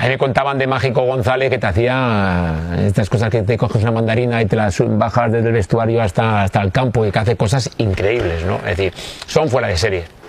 A 0.00 0.04
mí 0.04 0.08
me 0.08 0.18
contaban 0.18 0.56
de 0.56 0.66
Mágico 0.66 1.02
González 1.02 1.50
que 1.50 1.58
te 1.58 1.66
hacía 1.66 2.54
estas 2.78 3.10
cosas 3.10 3.28
que 3.28 3.42
te 3.42 3.58
coges 3.58 3.82
una 3.82 3.92
mandarina 3.92 4.40
y 4.40 4.46
te 4.46 4.56
las 4.56 4.82
bajas 4.96 5.30
desde 5.30 5.48
el 5.48 5.52
vestuario 5.52 6.00
hasta, 6.00 6.42
hasta 6.42 6.62
el 6.62 6.72
campo 6.72 7.04
y 7.04 7.12
que 7.12 7.18
hace 7.18 7.36
cosas 7.36 7.68
increíbles, 7.76 8.42
¿no? 8.46 8.56
Es 8.66 8.78
decir, 8.78 8.94
son 9.26 9.50
fuera 9.50 9.68
de 9.68 9.76
serie. 9.76 10.19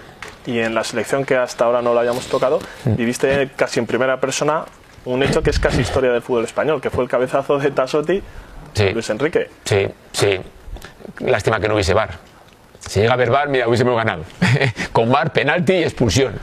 Y 0.46 0.60
en 0.60 0.74
la 0.74 0.84
selección 0.84 1.26
que 1.26 1.36
hasta 1.36 1.66
ahora 1.66 1.82
no 1.82 1.94
la 1.94 2.02
habíamos 2.02 2.26
tocado, 2.28 2.60
mm. 2.86 2.96
viviste 2.96 3.50
casi 3.56 3.80
en 3.80 3.86
primera 3.86 4.20
persona 4.20 4.66
un 5.06 5.24
hecho 5.24 5.42
que 5.42 5.50
es 5.50 5.60
casi 5.60 5.82
historia 5.82 6.12
del 6.12 6.22
fútbol 6.22 6.46
español, 6.46 6.82
que 6.82 6.90
fue 6.90 7.04
el 7.04 7.10
cabezazo 7.10 7.58
de 7.58 7.72
Tasotti 7.72 8.22
Luis 8.94 9.10
Enrique. 9.10 9.50
Sí, 9.66 9.88
sí. 10.12 10.40
Lástima 11.20 11.60
que 11.60 11.68
no 11.68 11.74
hubiese 11.74 11.94
bar. 11.94 12.12
Si 12.80 13.00
llega 13.00 13.14
a 13.14 13.16
ver 13.16 13.30
VAR, 13.30 13.48
mira, 13.48 13.68
hubiésemos 13.68 13.96
ganado. 13.96 14.24
Con 14.92 15.12
VAR, 15.12 15.32
penalti 15.32 15.74
y 15.74 15.84
expulsión. 15.84 16.34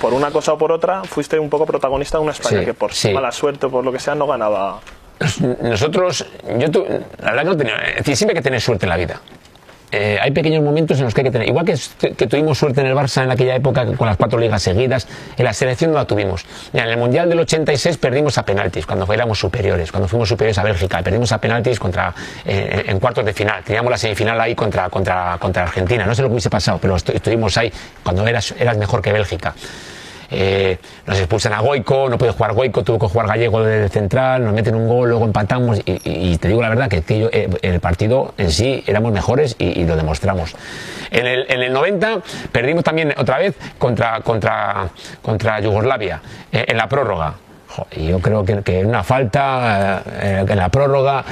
Por 0.00 0.14
una 0.14 0.30
cosa 0.30 0.52
o 0.52 0.58
por 0.58 0.70
otra, 0.70 1.02
fuiste 1.04 1.38
un 1.38 1.50
poco 1.50 1.66
protagonista 1.66 2.18
de 2.18 2.24
una 2.24 2.32
España 2.32 2.64
que 2.64 2.74
por 2.74 2.92
mala 3.12 3.32
suerte 3.32 3.66
o 3.66 3.70
por 3.70 3.84
lo 3.84 3.92
que 3.92 3.98
sea 3.98 4.14
no 4.14 4.26
ganaba. 4.26 4.80
Nosotros, 5.60 6.26
yo 6.58 6.84
la 7.18 7.32
verdad 7.32 7.42
que 7.42 7.44
no 7.44 7.56
tenía, 7.56 7.76
es 7.76 7.96
decir, 7.96 8.16
siempre 8.16 8.32
hay 8.34 8.40
que 8.40 8.44
tener 8.44 8.60
suerte 8.60 8.86
en 8.86 8.90
la 8.90 8.96
vida. 8.96 9.20
Eh, 9.92 10.18
hay 10.20 10.30
pequeños 10.30 10.62
momentos 10.62 10.98
en 10.98 11.04
los 11.04 11.14
que 11.14 11.22
hay 11.22 11.24
que 11.26 11.30
tener. 11.30 11.48
Igual 11.48 11.64
que, 11.64 11.74
que, 12.14 12.26
tuvimos 12.26 12.58
suerte 12.58 12.80
en 12.80 12.86
el 12.86 12.94
Barça 12.94 13.24
en 13.24 13.30
aquella 13.30 13.56
época 13.56 13.84
con 13.96 14.06
las 14.06 14.16
cuatro 14.16 14.38
ligas 14.38 14.62
seguidas, 14.62 15.08
en 15.36 15.44
la 15.44 15.52
selección 15.52 15.90
no 15.92 15.98
la 15.98 16.04
tuvimos. 16.04 16.44
en 16.72 16.80
el 16.88 16.96
Mundial 16.96 17.28
del 17.28 17.40
86 17.40 17.96
perdimos 17.98 18.38
a 18.38 18.44
penaltis 18.44 18.86
cuando 18.86 19.10
éramos 19.12 19.38
superiores, 19.38 19.90
cuando 19.90 20.08
fuimos 20.08 20.28
superiores 20.28 20.58
a 20.58 20.62
Bélgica. 20.62 21.02
Perdimos 21.02 21.32
a 21.32 21.38
penaltis 21.38 21.78
contra, 21.78 22.14
eh, 22.44 22.84
en 22.86 23.00
cuartos 23.00 23.24
de 23.24 23.32
final. 23.32 23.62
Teníamos 23.64 23.90
la 23.90 23.98
semifinal 23.98 24.40
ahí 24.40 24.54
contra, 24.54 24.88
contra, 24.88 25.36
contra 25.38 25.64
Argentina. 25.64 26.06
No 26.06 26.14
sé 26.14 26.22
lo 26.22 26.28
que 26.28 26.34
hubiese 26.34 26.50
pasado, 26.50 26.78
pero 26.80 26.96
estuvimos 26.96 27.56
ahí 27.56 27.72
cuando 28.02 28.26
eras, 28.26 28.54
eras 28.58 28.76
mejor 28.76 29.02
que 29.02 29.12
Bélgica. 29.12 29.54
Eh, 30.30 30.78
nos 31.06 31.18
expulsan 31.18 31.52
a 31.52 31.60
Goico, 31.60 32.08
no 32.08 32.18
puede 32.18 32.32
jugar 32.32 32.52
Goico, 32.52 32.84
tuvo 32.84 32.98
que 32.98 33.06
jugar 33.06 33.26
Gallego 33.26 33.62
desde 33.62 33.88
central, 33.88 34.44
nos 34.44 34.52
meten 34.52 34.74
un 34.74 34.88
gol, 34.88 35.08
luego 35.08 35.24
empatamos 35.24 35.80
y, 35.84 36.36
te 36.38 36.48
digo 36.48 36.62
la 36.62 36.68
verdad 36.68 36.88
que, 36.88 37.02
eh, 37.08 37.48
el 37.62 37.80
partido 37.80 38.34
en 38.38 38.50
sí 38.50 38.84
éramos 38.86 39.12
mejores 39.12 39.56
y, 39.58 39.84
lo 39.84 39.96
demostramos. 39.96 40.54
En 41.10 41.26
el, 41.26 41.72
90 41.72 42.20
perdimos 42.52 42.84
también 42.84 43.12
otra 43.16 43.38
vez 43.38 43.56
contra, 43.78 44.20
contra, 44.20 44.88
contra 45.22 45.60
Yugoslavia 45.60 46.22
eh, 46.52 46.64
en 46.68 46.76
la 46.76 46.88
prórroga. 46.88 47.34
Y 47.92 48.08
yo 48.08 48.18
creo 48.20 48.44
que, 48.44 48.62
que 48.62 48.84
una 48.84 49.04
falta 49.04 50.02
en 50.20 50.56
la 50.56 50.68
prórroga 50.70 51.24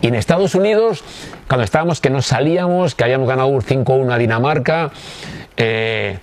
y 0.00 0.06
en 0.06 0.14
Estados 0.14 0.54
Unidos, 0.54 1.02
cuando 1.48 1.64
estábamos 1.64 2.00
que 2.00 2.10
nos 2.10 2.26
salíamos, 2.26 2.94
que 2.94 3.04
habíamos 3.04 3.28
ganado 3.28 3.50
5-1 3.50 4.12
a 4.12 4.18
Dinamarca, 4.18 4.90
eh, 5.56 6.18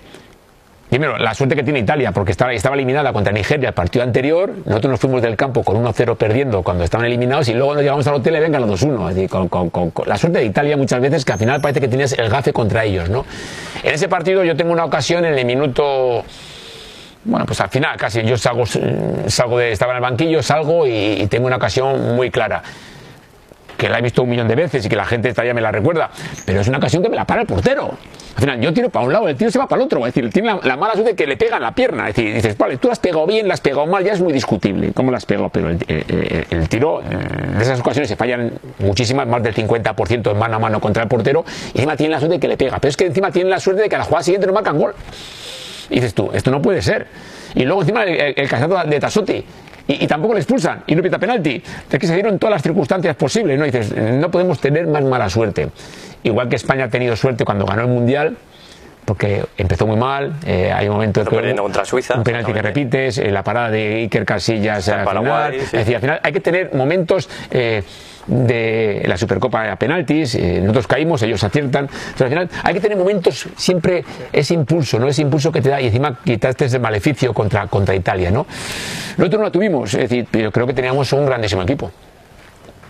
Primero, 0.88 1.18
la 1.18 1.34
suerte 1.34 1.56
que 1.56 1.64
tiene 1.64 1.80
Italia, 1.80 2.12
porque 2.12 2.30
estaba, 2.30 2.52
eliminada 2.52 3.12
contra 3.12 3.32
Nigeria 3.32 3.68
el 3.68 3.74
partido 3.74 4.04
anterior, 4.04 4.52
nosotros 4.64 4.92
nos 4.92 5.00
fuimos 5.00 5.20
del 5.20 5.36
campo 5.36 5.64
con 5.64 5.82
1-0 5.84 6.16
perdiendo 6.16 6.62
cuando 6.62 6.84
estaban 6.84 7.06
eliminados 7.06 7.48
y 7.48 7.54
luego 7.54 7.74
nos 7.74 7.82
llegamos 7.82 8.06
al 8.06 8.14
hotel 8.14 8.36
y 8.36 8.40
vengan 8.40 8.66
los 8.66 8.82
2-1. 8.82 9.08
Es 9.08 9.14
decir, 9.16 9.30
con, 9.30 9.92
la 10.06 10.16
suerte 10.16 10.38
de 10.38 10.44
Italia 10.44 10.76
muchas 10.76 11.00
veces 11.00 11.24
que 11.24 11.32
al 11.32 11.38
final 11.38 11.60
parece 11.60 11.80
que 11.80 11.88
tienes 11.88 12.12
el 12.12 12.28
gafe 12.28 12.52
contra 12.52 12.84
ellos, 12.84 13.10
¿no? 13.10 13.24
En 13.82 13.94
ese 13.94 14.08
partido 14.08 14.44
yo 14.44 14.56
tengo 14.56 14.72
una 14.72 14.84
ocasión 14.84 15.24
en 15.24 15.36
el 15.36 15.44
minuto... 15.44 16.24
Bueno, 17.24 17.44
pues 17.44 17.60
al 17.60 17.68
final 17.68 17.96
casi 17.96 18.22
yo 18.22 18.38
salgo, 18.38 18.64
salgo 19.26 19.58
de, 19.58 19.72
estaba 19.72 19.92
en 19.92 19.96
el 19.96 20.02
banquillo, 20.02 20.40
salgo 20.44 20.86
y 20.86 21.26
tengo 21.28 21.48
una 21.48 21.56
ocasión 21.56 22.14
muy 22.14 22.30
clara 22.30 22.62
que 23.76 23.88
la 23.88 23.98
he 23.98 24.02
visto 24.02 24.22
un 24.22 24.30
millón 24.30 24.48
de 24.48 24.54
veces 24.54 24.84
y 24.86 24.88
que 24.88 24.96
la 24.96 25.04
gente 25.04 25.30
todavía 25.32 25.54
me 25.54 25.60
la 25.60 25.70
recuerda, 25.70 26.10
pero 26.44 26.60
es 26.60 26.68
una 26.68 26.78
ocasión 26.78 27.02
que 27.02 27.08
me 27.08 27.16
la 27.16 27.24
para 27.24 27.42
el 27.42 27.46
portero. 27.46 27.98
Al 28.36 28.40
final, 28.40 28.60
yo 28.60 28.74
tiro 28.74 28.90
para 28.90 29.06
un 29.06 29.12
lado, 29.14 29.28
el 29.28 29.36
tiro 29.36 29.50
se 29.50 29.58
va 29.58 29.66
para 29.66 29.80
el 29.80 29.86
otro. 29.86 30.06
Es 30.06 30.12
decir, 30.12 30.30
tiene 30.30 30.58
la, 30.62 30.76
mala 30.76 30.92
suerte 30.92 31.16
que 31.16 31.26
le 31.26 31.38
pega 31.38 31.56
en 31.56 31.62
la 31.62 31.74
pierna. 31.74 32.06
Es 32.10 32.14
decir, 32.14 32.34
dices, 32.34 32.58
vale, 32.58 32.76
tú 32.76 32.88
la 32.88 32.92
has 32.92 32.98
pegado 32.98 33.26
bien, 33.26 33.48
la 33.48 33.54
has 33.54 33.62
pegado 33.62 33.86
mal, 33.86 34.04
ya 34.04 34.12
es 34.12 34.20
muy 34.20 34.34
discutible 34.34 34.92
cómo 34.92 35.10
la 35.10 35.16
has 35.16 35.24
pero 35.24 35.50
el, 35.70 35.78
el, 36.50 36.68
tiro, 36.68 37.00
de 37.00 37.62
esas 37.62 37.80
ocasiones 37.80 38.10
se 38.10 38.16
fallan 38.16 38.52
muchísimas, 38.78 39.26
más 39.26 39.42
del 39.42 39.54
50% 39.54 40.30
en 40.30 40.38
mano 40.38 40.56
a 40.56 40.58
mano 40.58 40.80
contra 40.80 41.02
el 41.02 41.08
portero, 41.08 41.46
y 41.72 41.78
encima 41.78 41.96
tiene 41.96 42.12
la 42.12 42.18
suerte 42.18 42.34
de 42.34 42.40
que 42.40 42.48
le 42.48 42.58
pega. 42.58 42.78
Pero 42.78 42.90
es 42.90 42.96
que 42.96 43.06
encima 43.06 43.30
tiene 43.30 43.48
la 43.48 43.58
suerte 43.58 43.82
de 43.82 43.88
que 43.88 43.96
a 43.96 44.00
la 44.00 44.04
jugada 44.04 44.22
siguiente 44.22 44.46
no 44.46 44.52
marcan 44.52 44.78
gol. 44.78 44.94
Y 45.88 45.94
dices 45.94 46.12
tú, 46.12 46.30
esto 46.34 46.50
no 46.50 46.60
puede 46.60 46.82
ser. 46.82 47.06
Y 47.54 47.64
luego 47.64 47.80
encima 47.80 48.04
el, 48.04 48.34
el, 48.36 48.90
de 48.90 49.00
Tasotti, 49.00 49.44
y, 49.88 50.06
tampoco 50.06 50.34
le 50.34 50.40
expulsan 50.40 50.82
y 50.86 50.94
no 50.94 51.02
pita 51.02 51.18
penalti. 51.18 51.62
Es 51.90 51.98
que 51.98 52.06
se 52.06 52.14
dieron 52.14 52.38
todas 52.38 52.54
las 52.54 52.62
circunstancias 52.62 53.14
posibles, 53.16 53.58
¿no? 53.58 53.64
dices, 53.64 53.94
no 53.94 54.30
podemos 54.30 54.60
tener 54.60 54.86
más 54.86 55.04
mala 55.04 55.30
suerte. 55.30 55.68
Igual 56.22 56.48
que 56.48 56.56
España 56.56 56.84
ha 56.84 56.88
tenido 56.88 57.14
suerte 57.16 57.44
cuando 57.44 57.64
ganó 57.66 57.82
el 57.82 57.88
Mundial, 57.88 58.36
porque 59.06 59.46
empezó 59.56 59.86
muy 59.86 59.96
mal, 59.96 60.34
eh, 60.44 60.70
hay 60.70 60.88
un 60.88 60.94
momento 60.94 61.24
que 61.24 61.54
contra 61.54 61.84
Suiza, 61.84 62.16
un 62.16 62.24
penalti 62.24 62.52
que 62.52 62.60
repites, 62.60 63.18
eh, 63.18 63.30
la 63.30 63.42
parada 63.42 63.70
de 63.70 63.94
Iker 64.02 64.26
Casillas 64.26 64.88
al 64.88 65.08
final, 65.08 65.54
es 65.54 65.72
decir, 65.72 65.94
al 65.94 66.00
final 66.02 66.20
hay 66.22 66.32
que 66.32 66.40
tener 66.40 66.74
momentos 66.74 67.30
eh, 67.50 67.82
de 68.26 69.04
la 69.06 69.16
Supercopa 69.16 69.70
a 69.70 69.76
penaltis, 69.76 70.34
eh, 70.34 70.58
nosotros 70.60 70.86
caímos, 70.86 71.22
ellos 71.22 71.42
aciertan, 71.42 71.88
pero 72.14 72.24
al 72.24 72.30
final 72.30 72.50
hay 72.64 72.74
que 72.74 72.80
tener 72.80 72.98
momentos 72.98 73.48
siempre 73.56 74.04
ese 74.32 74.54
impulso, 74.54 74.98
¿no? 74.98 75.08
Ese 75.08 75.22
impulso 75.22 75.52
que 75.52 75.62
te 75.62 75.68
da 75.68 75.80
y 75.80 75.86
encima 75.86 76.18
quitaste 76.24 76.64
ese 76.64 76.78
maleficio 76.78 77.32
contra, 77.32 77.68
contra 77.68 77.94
Italia, 77.94 78.30
¿no? 78.30 78.46
Nosotros 79.16 79.38
no 79.38 79.44
lo 79.46 79.52
tuvimos, 79.52 79.94
es 79.94 80.10
decir, 80.10 80.26
yo 80.32 80.50
creo 80.50 80.66
que 80.66 80.74
teníamos 80.74 81.12
un 81.12 81.24
grandísimo 81.24 81.62
equipo. 81.62 81.90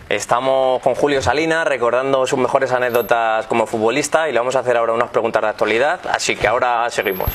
Estamos 0.09 0.81
con 0.81 0.95
Julio 0.95 1.21
Salinas 1.21 1.67
recordando 1.67 2.25
sus 2.25 2.39
mejores 2.39 2.71
anécdotas 2.71 3.45
como 3.47 3.67
futbolista 3.67 4.29
y 4.29 4.31
le 4.31 4.39
vamos 4.39 4.55
a 4.55 4.59
hacer 4.59 4.77
ahora 4.77 4.93
unas 4.93 5.09
preguntas 5.09 5.41
de 5.41 5.49
actualidad, 5.49 5.99
así 6.09 6.37
que 6.37 6.47
ahora 6.47 6.89
seguimos. 6.89 7.29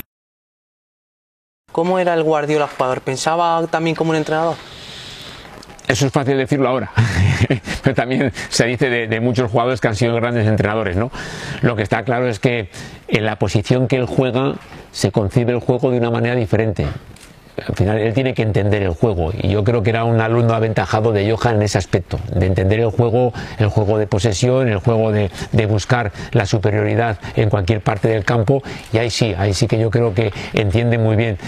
¿Cómo 1.70 1.98
era 1.98 2.14
el 2.14 2.22
Guardiola 2.22 2.68
jugador? 2.68 3.02
¿Pensaba 3.02 3.66
también 3.66 3.94
como 3.94 4.10
un 4.12 4.16
entrenador? 4.16 4.56
Eso 5.86 6.06
es 6.06 6.12
fácil 6.12 6.38
decirlo 6.38 6.70
ahora, 6.70 6.90
pero 7.82 7.94
también 7.94 8.32
se 8.48 8.64
dice 8.64 8.88
de, 8.88 9.20
muchos 9.20 9.50
jugadores 9.50 9.78
que 9.78 9.88
han 9.88 9.96
sido 9.96 10.14
grandes 10.14 10.46
entrenadores, 10.46 10.96
¿no? 10.96 11.10
Lo 11.60 11.76
que 11.76 11.82
está 11.82 12.04
claro 12.04 12.26
es 12.26 12.38
que 12.38 12.70
en 13.08 13.26
la 13.26 13.38
posición 13.38 13.86
que 13.86 13.96
él 13.96 14.06
juega 14.06 14.54
se 14.92 15.12
concibe 15.12 15.52
el 15.52 15.60
juego 15.60 15.90
de 15.90 15.98
una 15.98 16.10
manera 16.10 16.36
diferente. 16.36 16.86
Al 17.68 17.74
final 17.74 17.98
él 17.98 18.14
tiene 18.14 18.34
que 18.34 18.42
entender 18.42 18.82
el 18.82 18.90
juego 18.90 19.32
y 19.36 19.48
yo 19.50 19.62
creo 19.62 19.82
que 19.82 19.90
era 19.90 20.04
un 20.04 20.20
alumno 20.20 20.54
aventajado 20.54 21.12
de 21.12 21.30
Johan 21.30 21.56
en 21.56 21.62
ese 21.62 21.78
aspecto, 21.78 22.18
de 22.34 22.46
entender 22.46 22.80
el 22.80 22.90
juego, 22.90 23.32
el 23.58 23.68
juego 23.68 23.98
de 23.98 24.06
posesión, 24.06 24.68
el 24.68 24.78
juego 24.78 25.12
de, 25.12 25.30
de 25.52 25.66
buscar 25.66 26.12
la 26.32 26.46
superioridad 26.46 27.18
en 27.36 27.50
cualquier 27.50 27.82
parte 27.82 28.08
del 28.08 28.24
campo 28.24 28.62
y 28.92 28.98
ahí 28.98 29.10
sí, 29.10 29.34
ahí 29.36 29.52
sí 29.54 29.66
que 29.66 29.78
yo 29.78 29.90
creo 29.90 30.14
que 30.14 30.32
entiende 30.54 30.98
muy 30.98 31.16
bien 31.16 31.38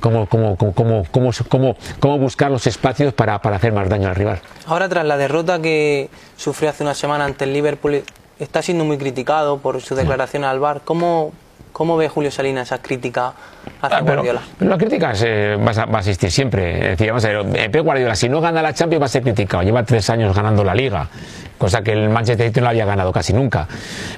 cómo, 0.00 0.26
cómo, 0.26 0.56
cómo, 0.56 1.04
cómo, 1.10 1.76
cómo 2.00 2.18
buscar 2.18 2.50
los 2.50 2.66
espacios 2.66 3.12
para, 3.12 3.40
para 3.40 3.56
hacer 3.56 3.72
más 3.72 3.88
daño 3.88 4.08
al 4.08 4.14
rival. 4.14 4.40
Ahora, 4.66 4.88
tras 4.88 5.04
la 5.04 5.16
derrota 5.16 5.60
que 5.60 6.08
sufrió 6.36 6.70
hace 6.70 6.82
una 6.82 6.94
semana 6.94 7.24
ante 7.24 7.44
el 7.44 7.52
Liverpool, 7.52 8.02
está 8.38 8.62
siendo 8.62 8.84
muy 8.84 8.98
criticado 8.98 9.58
por 9.58 9.80
su 9.80 9.94
declaración 9.94 10.44
al 10.44 10.58
VAR. 10.60 10.80
¿Cómo, 10.84 11.32
¿Cómo 11.72 11.96
ve 11.96 12.08
Julio 12.08 12.30
Salinas 12.30 12.68
esa 12.68 12.82
crítica 12.82 13.32
hacia 13.80 13.98
ah, 13.98 14.00
Guardiola? 14.02 14.42
Pero 14.58 14.70
la 14.70 14.76
crítica 14.76 15.12
va, 15.12 15.96
a, 15.96 15.98
existir 16.00 16.30
siempre. 16.30 16.90
Decíamos, 16.90 17.24
Pep 17.24 17.82
Guardiola, 17.82 18.14
si 18.14 18.28
no 18.28 18.40
gana 18.40 18.60
la 18.60 18.74
Champions 18.74 19.02
va 19.02 19.06
a 19.06 19.08
ser 19.08 19.22
criticado. 19.22 19.62
Lleva 19.62 19.82
tres 19.82 20.08
años 20.10 20.36
ganando 20.36 20.62
la 20.64 20.74
Liga, 20.74 21.08
cosa 21.56 21.82
que 21.82 21.92
el 21.92 22.10
Manchester 22.10 22.46
United 22.46 22.62
no 22.62 22.68
había 22.68 22.84
ganado 22.84 23.10
casi 23.10 23.32
nunca. 23.32 23.66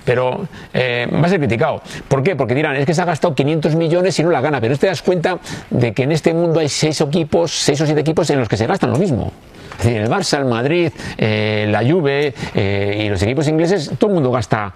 Pero 0.05 0.49
eh, 0.73 1.09
va 1.13 1.27
a 1.27 1.29
ser 1.29 1.39
criticado. 1.39 1.81
¿Por 2.09 2.23
qué? 2.25 2.35
Porque 2.35 2.55
dirán, 2.55 2.75
es 2.75 2.87
que 2.87 2.95
se 2.95 3.03
ha 3.03 3.05
gastado 3.05 3.35
500 3.35 3.77
millones 3.77 4.19
y 4.19 4.25
no 4.25 4.31
la 4.31 4.41
gana. 4.41 4.61
Pero 4.61 4.77
te 4.77 4.89
das 4.89 5.03
cuenta 5.03 5.39
de 5.71 5.93
que 5.93 6.03
en 6.03 6.13
este 6.13 6.35
mundo 6.35 6.59
hay 6.59 6.69
seis 6.69 7.01
equipos, 7.01 7.53
seis 7.53 7.81
o 7.81 7.87
siete 7.87 8.01
equipos 8.01 8.29
en 8.31 8.41
los 8.41 8.49
que 8.49 8.57
se 8.57 8.67
gastan 8.67 8.91
lo 8.91 8.99
mismo. 8.99 9.33
Es 9.79 9.85
decir, 9.85 10.01
el 10.01 10.09
Barça, 10.09 10.39
el 10.39 10.47
Madrid, 10.47 10.91
eh, 11.19 11.67
la 11.69 11.81
Juve 11.81 12.35
eh, 12.55 13.05
y 13.07 13.09
los 13.09 13.23
equipos 13.23 13.49
ingleses, 13.49 13.91
todo 13.99 14.11
el 14.11 14.15
mundo 14.15 14.31
gasta 14.31 14.73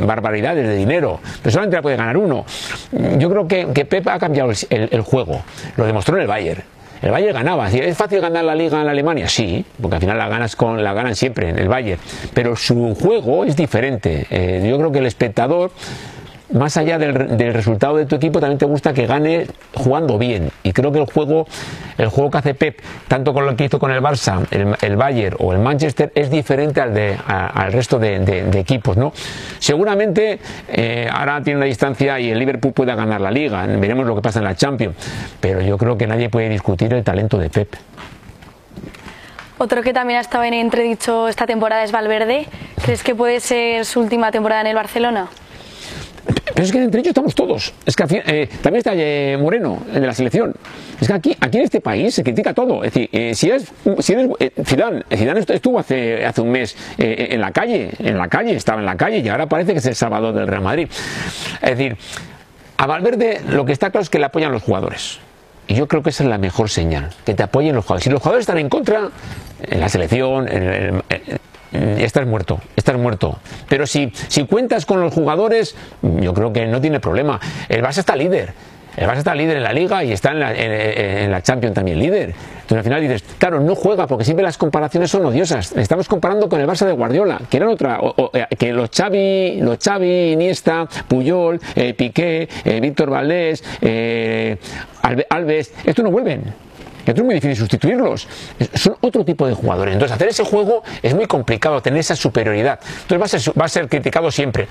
barbaridades 0.00 0.66
de 0.66 0.76
dinero, 0.76 1.20
pero 1.42 1.52
solamente 1.52 1.76
la 1.76 1.82
puede 1.82 1.96
ganar 1.96 2.16
uno. 2.16 2.44
Yo 3.18 3.30
creo 3.30 3.48
que, 3.48 3.68
que 3.72 3.84
Pep 3.84 4.06
ha 4.08 4.18
cambiado 4.18 4.52
el, 4.70 5.00
juego, 5.02 5.42
lo 5.76 5.86
demostró 5.86 6.16
en 6.16 6.22
el 6.22 6.28
Bayern. 6.28 6.62
El 7.02 7.10
Bayern 7.10 7.34
ganaba. 7.34 7.70
¿Es 7.70 7.96
fácil 7.98 8.20
ganar 8.20 8.44
la 8.44 8.54
liga 8.54 8.80
en 8.80 8.88
Alemania? 8.88 9.28
Sí, 9.28 9.64
porque 9.80 9.96
al 9.96 10.00
final 10.00 10.16
la 10.16 10.28
ganas 10.28 10.56
con 10.56 10.82
la 10.82 10.94
ganan 10.94 11.14
siempre 11.14 11.50
en 11.50 11.58
el 11.58 11.68
Bayern. 11.68 12.00
Pero 12.32 12.56
su 12.56 12.94
juego 12.94 13.44
es 13.44 13.56
diferente. 13.56 14.26
Eh, 14.30 14.66
yo 14.66 14.78
creo 14.78 14.90
que 14.90 15.00
el 15.00 15.06
espectador 15.06 15.70
más 16.52 16.76
allá 16.76 16.98
del, 16.98 17.14
resultado 17.54 17.96
de 17.96 18.06
tu 18.06 18.16
equipo, 18.16 18.38
también 18.40 18.58
te 18.58 18.66
gusta 18.66 18.92
que 18.92 19.06
gane 19.06 19.46
jugando 19.74 20.18
bien. 20.18 20.50
Y 20.62 20.72
creo 20.72 20.92
que 20.92 21.00
el 21.00 21.06
juego, 21.06 21.46
el 21.96 22.08
juego 22.08 22.30
que 22.30 22.38
hace 22.38 22.54
Pep, 22.54 22.80
tanto 23.08 23.32
con 23.32 23.46
lo 23.46 23.56
que 23.56 23.64
hizo 23.64 23.78
con 23.78 23.90
el 23.90 24.02
Barça, 24.02 24.46
el, 24.50 24.96
Bayern 24.96 25.36
o 25.40 25.52
el 25.52 25.58
Manchester, 25.58 26.12
es 26.14 26.30
diferente 26.30 26.80
al, 26.80 26.94
de, 26.94 27.16
al 27.26 27.72
resto 27.72 27.98
de, 27.98 28.48
equipos. 28.58 28.96
¿no? 28.96 29.12
Seguramente 29.58 30.38
eh, 30.68 31.08
ahora 31.10 31.42
tiene 31.42 31.58
una 31.58 31.66
distancia 31.66 32.20
y 32.20 32.30
el 32.30 32.38
Liverpool 32.38 32.72
pueda 32.72 32.94
ganar 32.94 33.20
la 33.20 33.30
liga. 33.30 33.66
Veremos 33.66 34.06
lo 34.06 34.14
que 34.14 34.22
pasa 34.22 34.38
en 34.40 34.44
la 34.44 34.54
Champions. 34.54 34.96
Pero 35.40 35.60
yo 35.60 35.78
creo 35.78 35.96
que 35.96 36.06
nadie 36.06 36.28
puede 36.28 36.48
discutir 36.48 36.92
el 36.92 37.02
talento 37.02 37.38
de 37.38 37.48
Pep. 37.48 37.74
Otro 39.56 39.82
que 39.82 39.92
también 39.92 40.18
ha 40.18 40.20
estado 40.20 40.44
en 40.44 40.54
entredicho 40.54 41.28
esta 41.28 41.46
temporada 41.46 41.84
es 41.84 41.92
Valverde. 41.92 42.46
¿Crees 42.84 43.02
que 43.02 43.14
puede 43.14 43.40
ser 43.40 43.84
su 43.84 44.00
última 44.00 44.30
temporada 44.30 44.60
en 44.60 44.66
el 44.66 44.74
Barcelona? 44.74 45.28
Pero 46.54 46.64
es 46.64 46.72
que 46.72 46.82
entre 46.82 47.00
ellos 47.00 47.10
estamos 47.10 47.34
todos. 47.34 47.74
Es 47.84 47.96
que 47.96 48.04
eh, 48.10 48.48
también 48.62 48.78
está 48.78 48.92
eh, 48.94 49.36
Moreno, 49.40 49.82
el 49.92 50.00
de 50.00 50.06
la 50.06 50.14
selección. 50.14 50.54
Es 51.00 51.08
que 51.08 51.14
aquí, 51.14 51.36
aquí 51.40 51.58
en 51.58 51.64
este 51.64 51.80
país 51.80 52.14
se 52.14 52.22
critica 52.22 52.54
todo. 52.54 52.84
Es 52.84 52.92
decir, 52.92 53.08
eh, 53.12 53.34
si 53.34 53.50
eres, 53.50 53.72
si 53.98 54.12
eres 54.12 54.30
Zidane, 54.64 55.02
Zidane 55.10 55.44
estuvo 55.48 55.78
hace, 55.78 56.24
hace 56.24 56.40
un 56.40 56.50
mes 56.50 56.76
en 56.98 57.40
la 57.40 57.50
calle, 57.50 57.90
en 57.98 58.16
la 58.16 58.28
calle, 58.28 58.54
estaba 58.54 58.80
en 58.80 58.86
la 58.86 58.96
calle 58.96 59.18
y 59.18 59.28
ahora 59.28 59.46
parece 59.48 59.72
que 59.72 59.78
es 59.78 59.86
el 59.86 59.94
salvador 59.94 60.34
del 60.34 60.46
Real 60.46 60.62
Madrid. 60.62 60.88
Es 61.60 61.70
decir, 61.70 61.96
a 62.76 62.86
Valverde 62.86 63.40
lo 63.48 63.64
que 63.64 63.72
está 63.72 63.90
claro 63.90 64.02
es 64.02 64.10
que 64.10 64.18
le 64.18 64.26
apoyan 64.26 64.52
los 64.52 64.62
jugadores. 64.62 65.18
Y 65.66 65.74
yo 65.74 65.88
creo 65.88 66.02
que 66.02 66.10
esa 66.10 66.24
es 66.24 66.30
la 66.30 66.38
mejor 66.38 66.68
señal, 66.68 67.10
que 67.24 67.34
te 67.34 67.42
apoyen 67.42 67.74
los 67.74 67.84
jugadores. 67.84 68.04
Si 68.04 68.10
los 68.10 68.20
jugadores 68.20 68.42
están 68.42 68.58
en 68.58 68.68
contra, 68.68 69.08
en 69.62 69.80
la 69.80 69.88
selección, 69.88 70.46
en, 70.48 71.02
Mm, 71.08 71.36
estás 71.74 72.26
muerto, 72.26 72.60
estás 72.76 72.96
muerto. 72.96 73.38
Pero 73.68 73.86
si, 73.86 74.12
si 74.28 74.46
cuentas 74.46 74.86
con 74.86 75.00
los 75.00 75.12
jugadores, 75.12 75.74
yo 76.02 76.32
creo 76.34 76.52
que 76.52 76.66
no 76.66 76.80
tiene 76.80 77.00
problema. 77.00 77.40
El 77.68 77.82
Barça 77.82 77.98
está 77.98 78.16
líder. 78.16 78.54
El 78.96 79.08
Barça 79.08 79.18
está 79.18 79.34
líder 79.34 79.56
en 79.56 79.62
la 79.64 79.72
Liga 79.72 80.04
y 80.04 80.12
está 80.12 80.30
en 80.30 80.40
la, 80.40 80.54
en, 80.54 81.30
la 81.30 81.42
Champions 81.42 81.74
también 81.74 81.98
líder. 81.98 82.32
Entonces 82.54 82.78
al 82.78 82.84
final 82.84 83.00
dices, 83.00 83.24
claro, 83.38 83.60
no 83.60 83.74
juega 83.74 84.06
porque 84.06 84.24
siempre 84.24 84.44
las 84.44 84.56
comparaciones 84.56 85.10
son 85.10 85.26
odiosas. 85.26 85.72
Estamos 85.76 86.08
comparando 86.08 86.48
con 86.48 86.60
el 86.60 86.66
Barça 86.66 86.86
de 86.86 86.92
Guardiola, 86.92 87.40
que 87.50 87.56
eran 87.56 87.70
otra, 87.70 87.98
eh, 88.32 88.46
que 88.56 88.72
los 88.72 88.90
Xavi, 88.90 89.60
los 89.60 89.78
Xavi, 89.78 90.32
Iniesta, 90.32 90.86
Puyol, 91.08 91.60
eh, 91.74 91.94
Piqué, 91.94 92.48
eh, 92.64 92.80
Víctor 92.80 93.10
Valdés, 93.10 93.64
Alves, 95.02 95.74
estos 95.84 96.04
no 96.04 96.10
vuelven 96.10 96.64
es 97.12 97.22
muy 97.22 97.34
difícil 97.34 97.56
sustituirlos. 97.56 98.28
Son 98.74 98.96
otro 99.00 99.24
tipo 99.24 99.46
de 99.46 99.54
jugadores. 99.54 99.94
Entonces, 99.94 100.14
hacer 100.14 100.28
ese 100.28 100.44
juego 100.44 100.82
es 101.02 101.14
muy 101.14 101.26
complicado, 101.26 101.80
tener 101.80 102.00
esa 102.00 102.16
superioridad. 102.16 102.80
Entonces, 103.02 103.20
va 103.20 103.24
a 103.24 103.28
ser, 103.28 103.60
va 103.60 103.64
a 103.64 103.68
ser 103.68 103.88
criticado 103.88 104.30
siempre. 104.30 104.68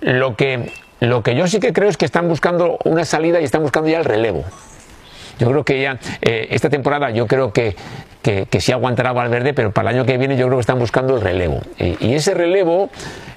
Lo 0.00 0.36
que, 0.36 0.70
lo 1.00 1.22
que 1.22 1.34
yo 1.34 1.46
sí 1.46 1.60
que 1.60 1.72
creo 1.72 1.88
es 1.88 1.96
que 1.96 2.04
están 2.04 2.28
buscando 2.28 2.78
una 2.84 3.04
salida 3.04 3.40
y 3.40 3.44
están 3.44 3.62
buscando 3.62 3.88
ya 3.88 3.98
el 3.98 4.04
relevo. 4.04 4.44
Yo 5.38 5.48
creo 5.48 5.64
que 5.64 5.80
ya 5.80 5.98
eh, 6.20 6.48
esta 6.50 6.68
temporada 6.68 7.10
yo 7.10 7.26
creo 7.26 7.50
que, 7.50 7.74
que, 8.22 8.60
sí 8.60 8.72
aguantará 8.72 9.12
Valverde, 9.12 9.54
pero 9.54 9.72
para 9.72 9.90
el 9.90 9.96
año 9.96 10.06
que 10.06 10.18
viene 10.18 10.36
yo 10.36 10.46
creo 10.46 10.58
que 10.58 10.62
están 10.62 10.78
buscando 10.78 11.16
el 11.16 11.22
relevo. 11.22 11.62
y 11.78 12.12
ese 12.12 12.34
relevo, 12.34 12.90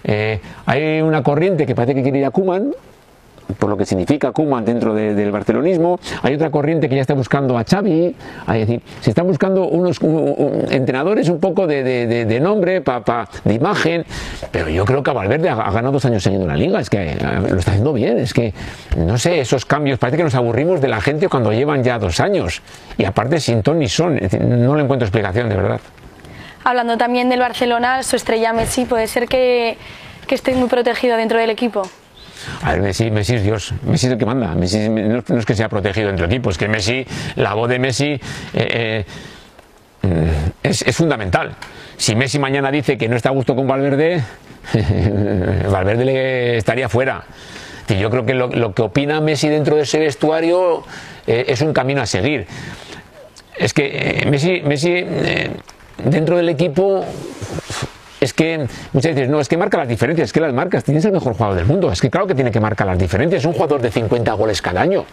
eh, 0.04 0.42
hay 0.66 1.02
una 1.02 1.24
corriente 1.24 1.66
que 1.66 1.76
parece 1.76 1.96
que 1.96 2.04
quiere 2.04 2.20
ir 2.20 2.26
a 2.26 2.32
Kuman, 2.32 2.74
por 3.60 3.70
lo 3.70 3.78
que 3.78 3.86
significa 3.86 4.32
Kuman 4.32 4.66
dentro 4.66 4.94
del 4.94 5.32
barcelonismo. 5.32 6.00
Hay 6.22 6.36
otra 6.36 6.50
corriente 6.50 6.90
que 6.90 6.96
ya 6.96 7.02
está 7.02 7.14
buscando 7.14 7.58
a 7.58 7.64
Xavi, 7.64 8.16
es 8.48 8.68
decir, 8.68 8.82
se 9.02 9.10
están 9.12 9.28
buscando 9.28 9.66
unos 9.68 10.00
entrenadores 10.70 11.30
un 11.30 11.40
poco 11.40 11.68
de, 11.68 12.40
nombre, 12.42 12.82
pa, 12.82 13.28
de 13.44 13.54
imagen, 13.54 14.06
pero 14.52 14.70
yo 14.70 14.86
creo 14.86 15.04
que 15.04 15.12
Valverde 15.12 15.50
ha, 15.50 15.72
ganado 15.72 15.94
dos 15.94 16.06
años 16.06 16.26
en 16.28 16.48
la 16.48 16.56
liga, 16.56 16.80
es 16.80 16.90
que 16.90 17.12
eh, 17.12 17.18
lo 17.50 17.58
está 17.58 17.72
haciendo 17.72 17.94
bien, 17.94 18.18
es 18.18 18.34
que, 18.34 18.54
no 18.98 19.18
sé, 19.18 19.40
esos 19.40 19.66
cambios, 19.66 20.00
parece 20.00 20.18
que 20.18 20.24
nos 20.24 20.36
aburrimos 20.36 20.82
de 20.82 20.88
la 20.88 21.02
gente 21.02 21.30
cuando 21.30 21.52
llevan 21.52 21.84
ya 21.84 22.00
dos 22.00 22.20
años, 22.20 22.62
y 22.98 23.06
aparte 23.06 23.40
sin 23.40 23.62
ton 23.62 23.80
ni 23.80 23.88
son, 23.88 24.20
no 24.42 24.76
le 24.76 24.84
encuentro 24.84 25.06
explicación, 25.06 25.50
de 25.50 25.56
verdad. 25.56 25.80
Hablando 26.64 26.98
también 26.98 27.30
del 27.30 27.40
Barcelona, 27.40 28.04
su 28.04 28.16
estrella 28.16 28.54
Messi, 28.54 28.86
¿puede 28.86 29.08
ser 29.08 29.28
que, 29.28 29.78
que 30.28 30.36
esté 30.36 30.56
muy 30.56 30.70
protegido 30.70 31.18
dentro 31.18 31.38
del 31.38 31.50
equipo? 31.50 31.84
A 32.62 32.72
ver, 32.72 32.82
Messi, 32.82 33.12
Messi 33.12 33.36
es 33.36 33.44
Dios, 33.44 33.74
Messi 33.84 34.08
es 34.08 34.14
el 34.14 34.18
que 34.18 34.26
manda, 34.26 34.56
no, 34.56 34.64
es 34.64 35.46
que 35.46 35.56
sea 35.56 35.70
protegido 35.70 36.10
entre 36.10 36.26
el 36.26 36.32
equipo, 36.32 36.50
es 36.50 36.58
que 36.58 36.68
Messi, 36.68 37.06
la 37.36 37.54
voz 37.54 37.70
de 37.70 37.80
Messi 37.80 38.20
eh, 38.54 39.06
eh, 40.04 40.52
es, 40.64 40.96
fundamental. 40.96 41.56
Si 41.98 42.16
Messi 42.16 42.40
mañana 42.40 42.72
dice 42.72 42.98
que 42.98 43.08
no 43.08 43.16
está 43.16 43.30
a 43.30 43.32
gusto 43.32 43.56
con 43.56 43.68
Valverde, 43.68 44.24
Valverde 45.72 46.06
le 46.06 46.58
estaría 46.58 46.90
fuera. 46.90 47.24
Y 47.90 47.98
yo 47.98 48.10
creo 48.10 48.26
que 48.26 48.34
lo, 48.34 48.74
que 48.74 48.82
opina 48.82 49.20
Messi 49.20 49.50
dentro 49.50 49.76
de 49.76 49.84
ese 49.84 50.00
vestuario 50.00 50.84
eh, 51.28 51.46
es 51.48 51.62
un 51.62 51.74
camino 51.74 52.02
a 52.02 52.06
seguir. 52.06 52.48
Es 53.58 53.74
que 53.74 54.26
Messi, 54.30 54.62
Messi 54.62 55.06
dentro 56.04 56.38
del 56.38 56.50
equipo 56.50 57.06
es 58.24 58.34
que 58.34 58.68
muchas 58.94 59.16
veces 59.16 59.30
no, 59.30 59.40
es 59.40 59.50
que 59.50 59.58
marca 59.58 59.78
las 59.78 59.88
diferencias, 59.88 60.30
es 60.30 60.34
que 60.34 60.40
las 60.40 60.54
marcas, 60.54 60.84
tienes 60.84 61.04
el 61.06 61.12
mejor 61.12 61.34
jugador 61.34 61.56
del 61.56 61.66
mundo, 61.66 61.92
es 61.92 62.02
que 62.02 62.10
claro 62.10 62.26
que 62.28 62.36
tiene 62.36 62.52
que 62.52 62.60
marcar 62.60 62.88
las 62.88 62.98
diferencias, 62.98 63.42
es 63.42 63.46
un 63.46 63.54
jugador 63.54 63.82
de 63.82 63.92
50 63.92 64.34
goles 64.34 64.62
cada 64.62 64.82
año 64.82 65.06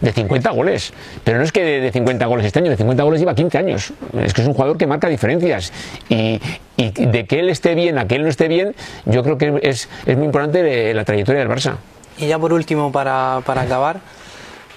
de 0.00 0.12
50 0.12 0.50
goles. 0.50 0.92
Pero 1.24 1.38
no 1.38 1.44
es 1.44 1.52
que 1.52 1.62
de 1.62 1.92
50 1.92 2.24
goles 2.26 2.46
este 2.46 2.58
año, 2.58 2.70
de 2.70 2.76
50 2.76 3.02
goles 3.02 3.20
lleva 3.20 3.34
15 3.34 3.58
años. 3.58 3.92
Es 4.18 4.32
que 4.32 4.40
es 4.40 4.48
un 4.48 4.54
jugador 4.54 4.78
que 4.78 4.86
marca 4.86 5.08
diferencias. 5.08 5.72
Y, 6.08 6.40
de 6.76 7.26
que 7.26 7.40
él 7.40 7.50
esté 7.50 7.74
bien 7.74 7.98
a 7.98 8.08
que 8.08 8.14
él 8.14 8.22
no 8.22 8.30
esté 8.30 8.48
bien, 8.48 8.74
yo 9.04 9.22
creo 9.22 9.36
que 9.36 9.60
es, 9.62 9.90
es 10.06 10.16
muy 10.16 10.24
importante 10.24 10.94
la 10.94 11.04
trayectoria 11.04 11.40
del 11.40 11.50
Barça. 11.50 11.74
Y 12.16 12.28
ya 12.28 12.38
por 12.38 12.54
último, 12.54 12.90
para, 12.90 13.42
para 13.44 13.60
acabar, 13.60 14.00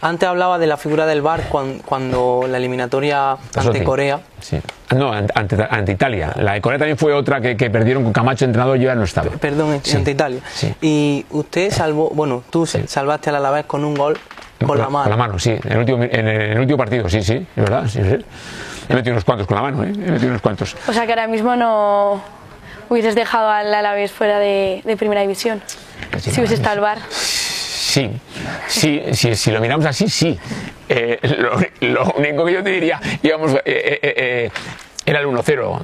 antes 0.04 0.28
hablaba 0.28 0.60
de 0.60 0.68
la 0.68 0.76
figura 0.76 1.06
del 1.06 1.22
VAR 1.22 1.44
cuando, 1.50 2.46
la 2.48 2.58
eliminatoria 2.58 3.38
ante 3.56 3.84
Corea. 3.86 4.20
Sí. 4.42 4.60
No, 4.94 5.14
ante, 5.14 5.92
Italia. 5.92 6.34
La 6.36 6.54
de 6.54 6.62
Corea 6.62 6.78
también 6.78 6.98
fue 6.98 7.14
otra 7.14 7.40
que, 7.40 7.56
perdieron 7.70 8.04
con 8.04 8.12
Camacho 8.12 8.44
entrenador 8.44 8.78
y 8.78 8.84
ya 8.84 8.96
no 8.96 9.04
estaba. 9.04 9.32
Perdón, 9.32 9.82
ante 9.94 10.12
Italia. 10.12 10.42
Y 10.82 11.26
usted 11.32 11.72
salvó, 11.72 12.10
bueno, 12.10 12.44
tú 12.50 12.66
salvaste 12.66 13.30
al 13.30 13.38
Alavés 13.38 13.66
con 13.66 13.86
un 13.86 13.96
gol 13.96 14.18
con, 14.66 14.78
la, 14.78 14.90
mano. 14.90 15.04
Con 15.04 15.12
la 15.12 15.18
mano, 15.18 15.40
sí. 15.40 15.52
En 15.52 15.72
el 15.72 15.78
último, 15.78 16.04
en 16.04 16.28
el 16.28 16.60
último 16.60 16.78
partido, 16.78 17.08
sí, 17.08 17.24
sí, 17.24 17.36
es 17.36 17.64
verdad. 17.64 17.88
Sí, 17.88 18.02
sí. 18.04 18.18
He 18.90 18.94
metido 18.94 19.14
unos 19.14 19.24
cuantos 19.24 19.48
con 19.48 19.56
la 19.56 19.62
mano, 19.62 19.84
¿eh? 19.86 19.94
He 19.94 20.12
metido 20.12 20.30
unos 20.30 20.42
cuantos. 20.42 20.76
O 20.88 20.92
sea 20.92 21.06
que 21.06 21.14
ahora 21.14 21.28
mismo 21.28 21.56
no 21.56 22.22
hubieses 22.90 23.16
dejado 23.16 23.50
al 23.50 23.74
Alavés 23.74 24.12
fuera 24.12 24.40
de, 24.40 24.84
primera 24.98 25.22
división. 25.22 25.62
si 26.20 26.30
hubiese 26.32 26.56
estado 26.56 26.76
al 26.76 26.82
bar. 26.82 26.98
Sí, 27.94 29.04
sí, 29.12 29.36
si 29.36 29.52
lo 29.52 29.62
miramos 29.62 29.86
así, 29.86 30.10
sí. 30.10 30.36
Eh, 30.90 31.20
lo, 31.82 32.06
único 32.18 32.44
que 32.44 32.54
yo 32.54 32.64
te 32.64 32.72
diría, 32.72 33.00
íbamos, 33.22 33.54
eh, 33.66 34.00
eh, 34.02 34.50
era 35.06 35.20
el 35.20 35.28
1-0. 35.28 35.80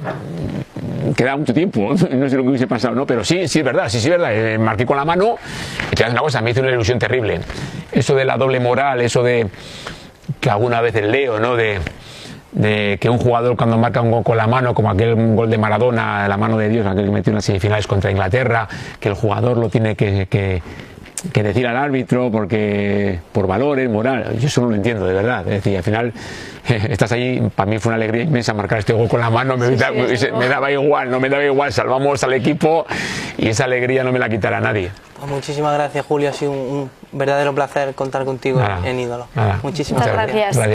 Queda 1.14 1.36
mucho 1.36 1.54
tiempo, 1.54 1.94
no 2.10 2.28
sé 2.28 2.36
lo 2.36 2.42
que 2.42 2.48
hubiese 2.48 2.66
pasado, 2.66 2.96
¿no? 2.96 3.06
Pero 3.06 3.22
sí, 3.22 3.46
sí 3.46 3.60
es 3.60 3.64
verdad, 3.64 3.88
sí, 3.88 4.00
sí 4.00 4.10
es 4.10 4.18
verdad. 4.18 4.58
marqué 4.58 4.84
con 4.84 4.96
la 4.96 5.04
mano, 5.04 5.36
y 5.92 5.94
te 5.94 6.04
una 6.04 6.20
cosa, 6.20 6.40
me 6.40 6.50
hizo 6.50 6.62
una 6.62 6.72
ilusión 6.72 6.98
terrible. 6.98 7.42
Eso 7.92 8.16
de 8.16 8.24
la 8.24 8.36
doble 8.36 8.58
moral, 8.58 9.00
eso 9.02 9.22
de 9.22 9.46
que 10.40 10.50
alguna 10.50 10.80
vez 10.80 10.94
leo, 11.00 11.38
¿no? 11.38 11.54
De, 11.54 11.78
que 12.98 13.08
un 13.08 13.18
jugador 13.18 13.56
cuando 13.56 13.78
marca 13.78 14.00
un 14.00 14.10
gol 14.10 14.24
con 14.24 14.36
la 14.36 14.48
mano, 14.48 14.74
como 14.74 14.90
aquel 14.90 15.14
gol 15.36 15.48
de 15.48 15.58
Maradona, 15.58 16.26
la 16.26 16.36
mano 16.36 16.58
de 16.58 16.68
Dios, 16.68 16.84
aquel 16.84 17.04
que 17.04 17.10
metió 17.12 17.30
en 17.30 17.36
las 17.36 17.44
semifinales 17.44 17.86
contra 17.86 18.10
Inglaterra, 18.10 18.66
que 18.98 19.08
el 19.08 19.14
jugador 19.14 19.56
lo 19.58 19.68
tiene 19.68 19.94
que 19.94 20.60
decir 21.22 21.66
al 21.66 21.76
árbitro 21.76 22.30
porque 22.30 23.18
por 23.32 23.46
valores, 23.46 23.88
moral. 23.88 24.38
Yo 24.38 24.46
eso 24.46 24.60
no 24.62 24.70
lo 24.70 24.76
entiendo, 24.76 25.06
de 25.06 25.14
verdad. 25.14 25.40
Es 25.40 25.62
decir, 25.62 25.76
al 25.76 25.82
final 25.82 26.12
estás 26.68 27.12
ahí, 27.12 27.42
para 27.54 27.70
mí 27.70 27.78
fue 27.78 27.90
una 27.90 27.96
alegría 27.96 28.22
inmensa 28.22 28.54
marcar 28.54 28.78
este 28.78 28.92
gol 28.92 29.08
con 29.08 29.20
la 29.20 29.30
mano, 29.30 29.56
me, 29.56 29.76
daba 29.76 30.70
igual, 30.70 31.10
no 31.10 31.20
me 31.20 31.28
daba 31.28 31.44
igual, 31.44 31.72
salvamos 31.72 32.22
al 32.24 32.34
equipo 32.34 32.86
y 33.38 33.48
esa 33.48 33.64
alegría 33.64 34.04
no 34.04 34.12
me 34.12 34.18
la 34.18 34.28
quitará 34.28 34.60
nadie. 34.60 34.90
Pues 35.18 35.30
muchísimas 35.30 35.74
gracias, 35.74 36.06
Julio. 36.06 36.30
Ha 36.30 36.32
sido 36.32 36.52
un, 36.52 36.90
verdadero 37.12 37.54
placer 37.54 37.94
contar 37.94 38.24
contigo 38.24 38.62
en 38.84 39.00
Ídolo. 39.00 39.26
Muchísimas 39.62 40.06
gracias. 40.06 40.56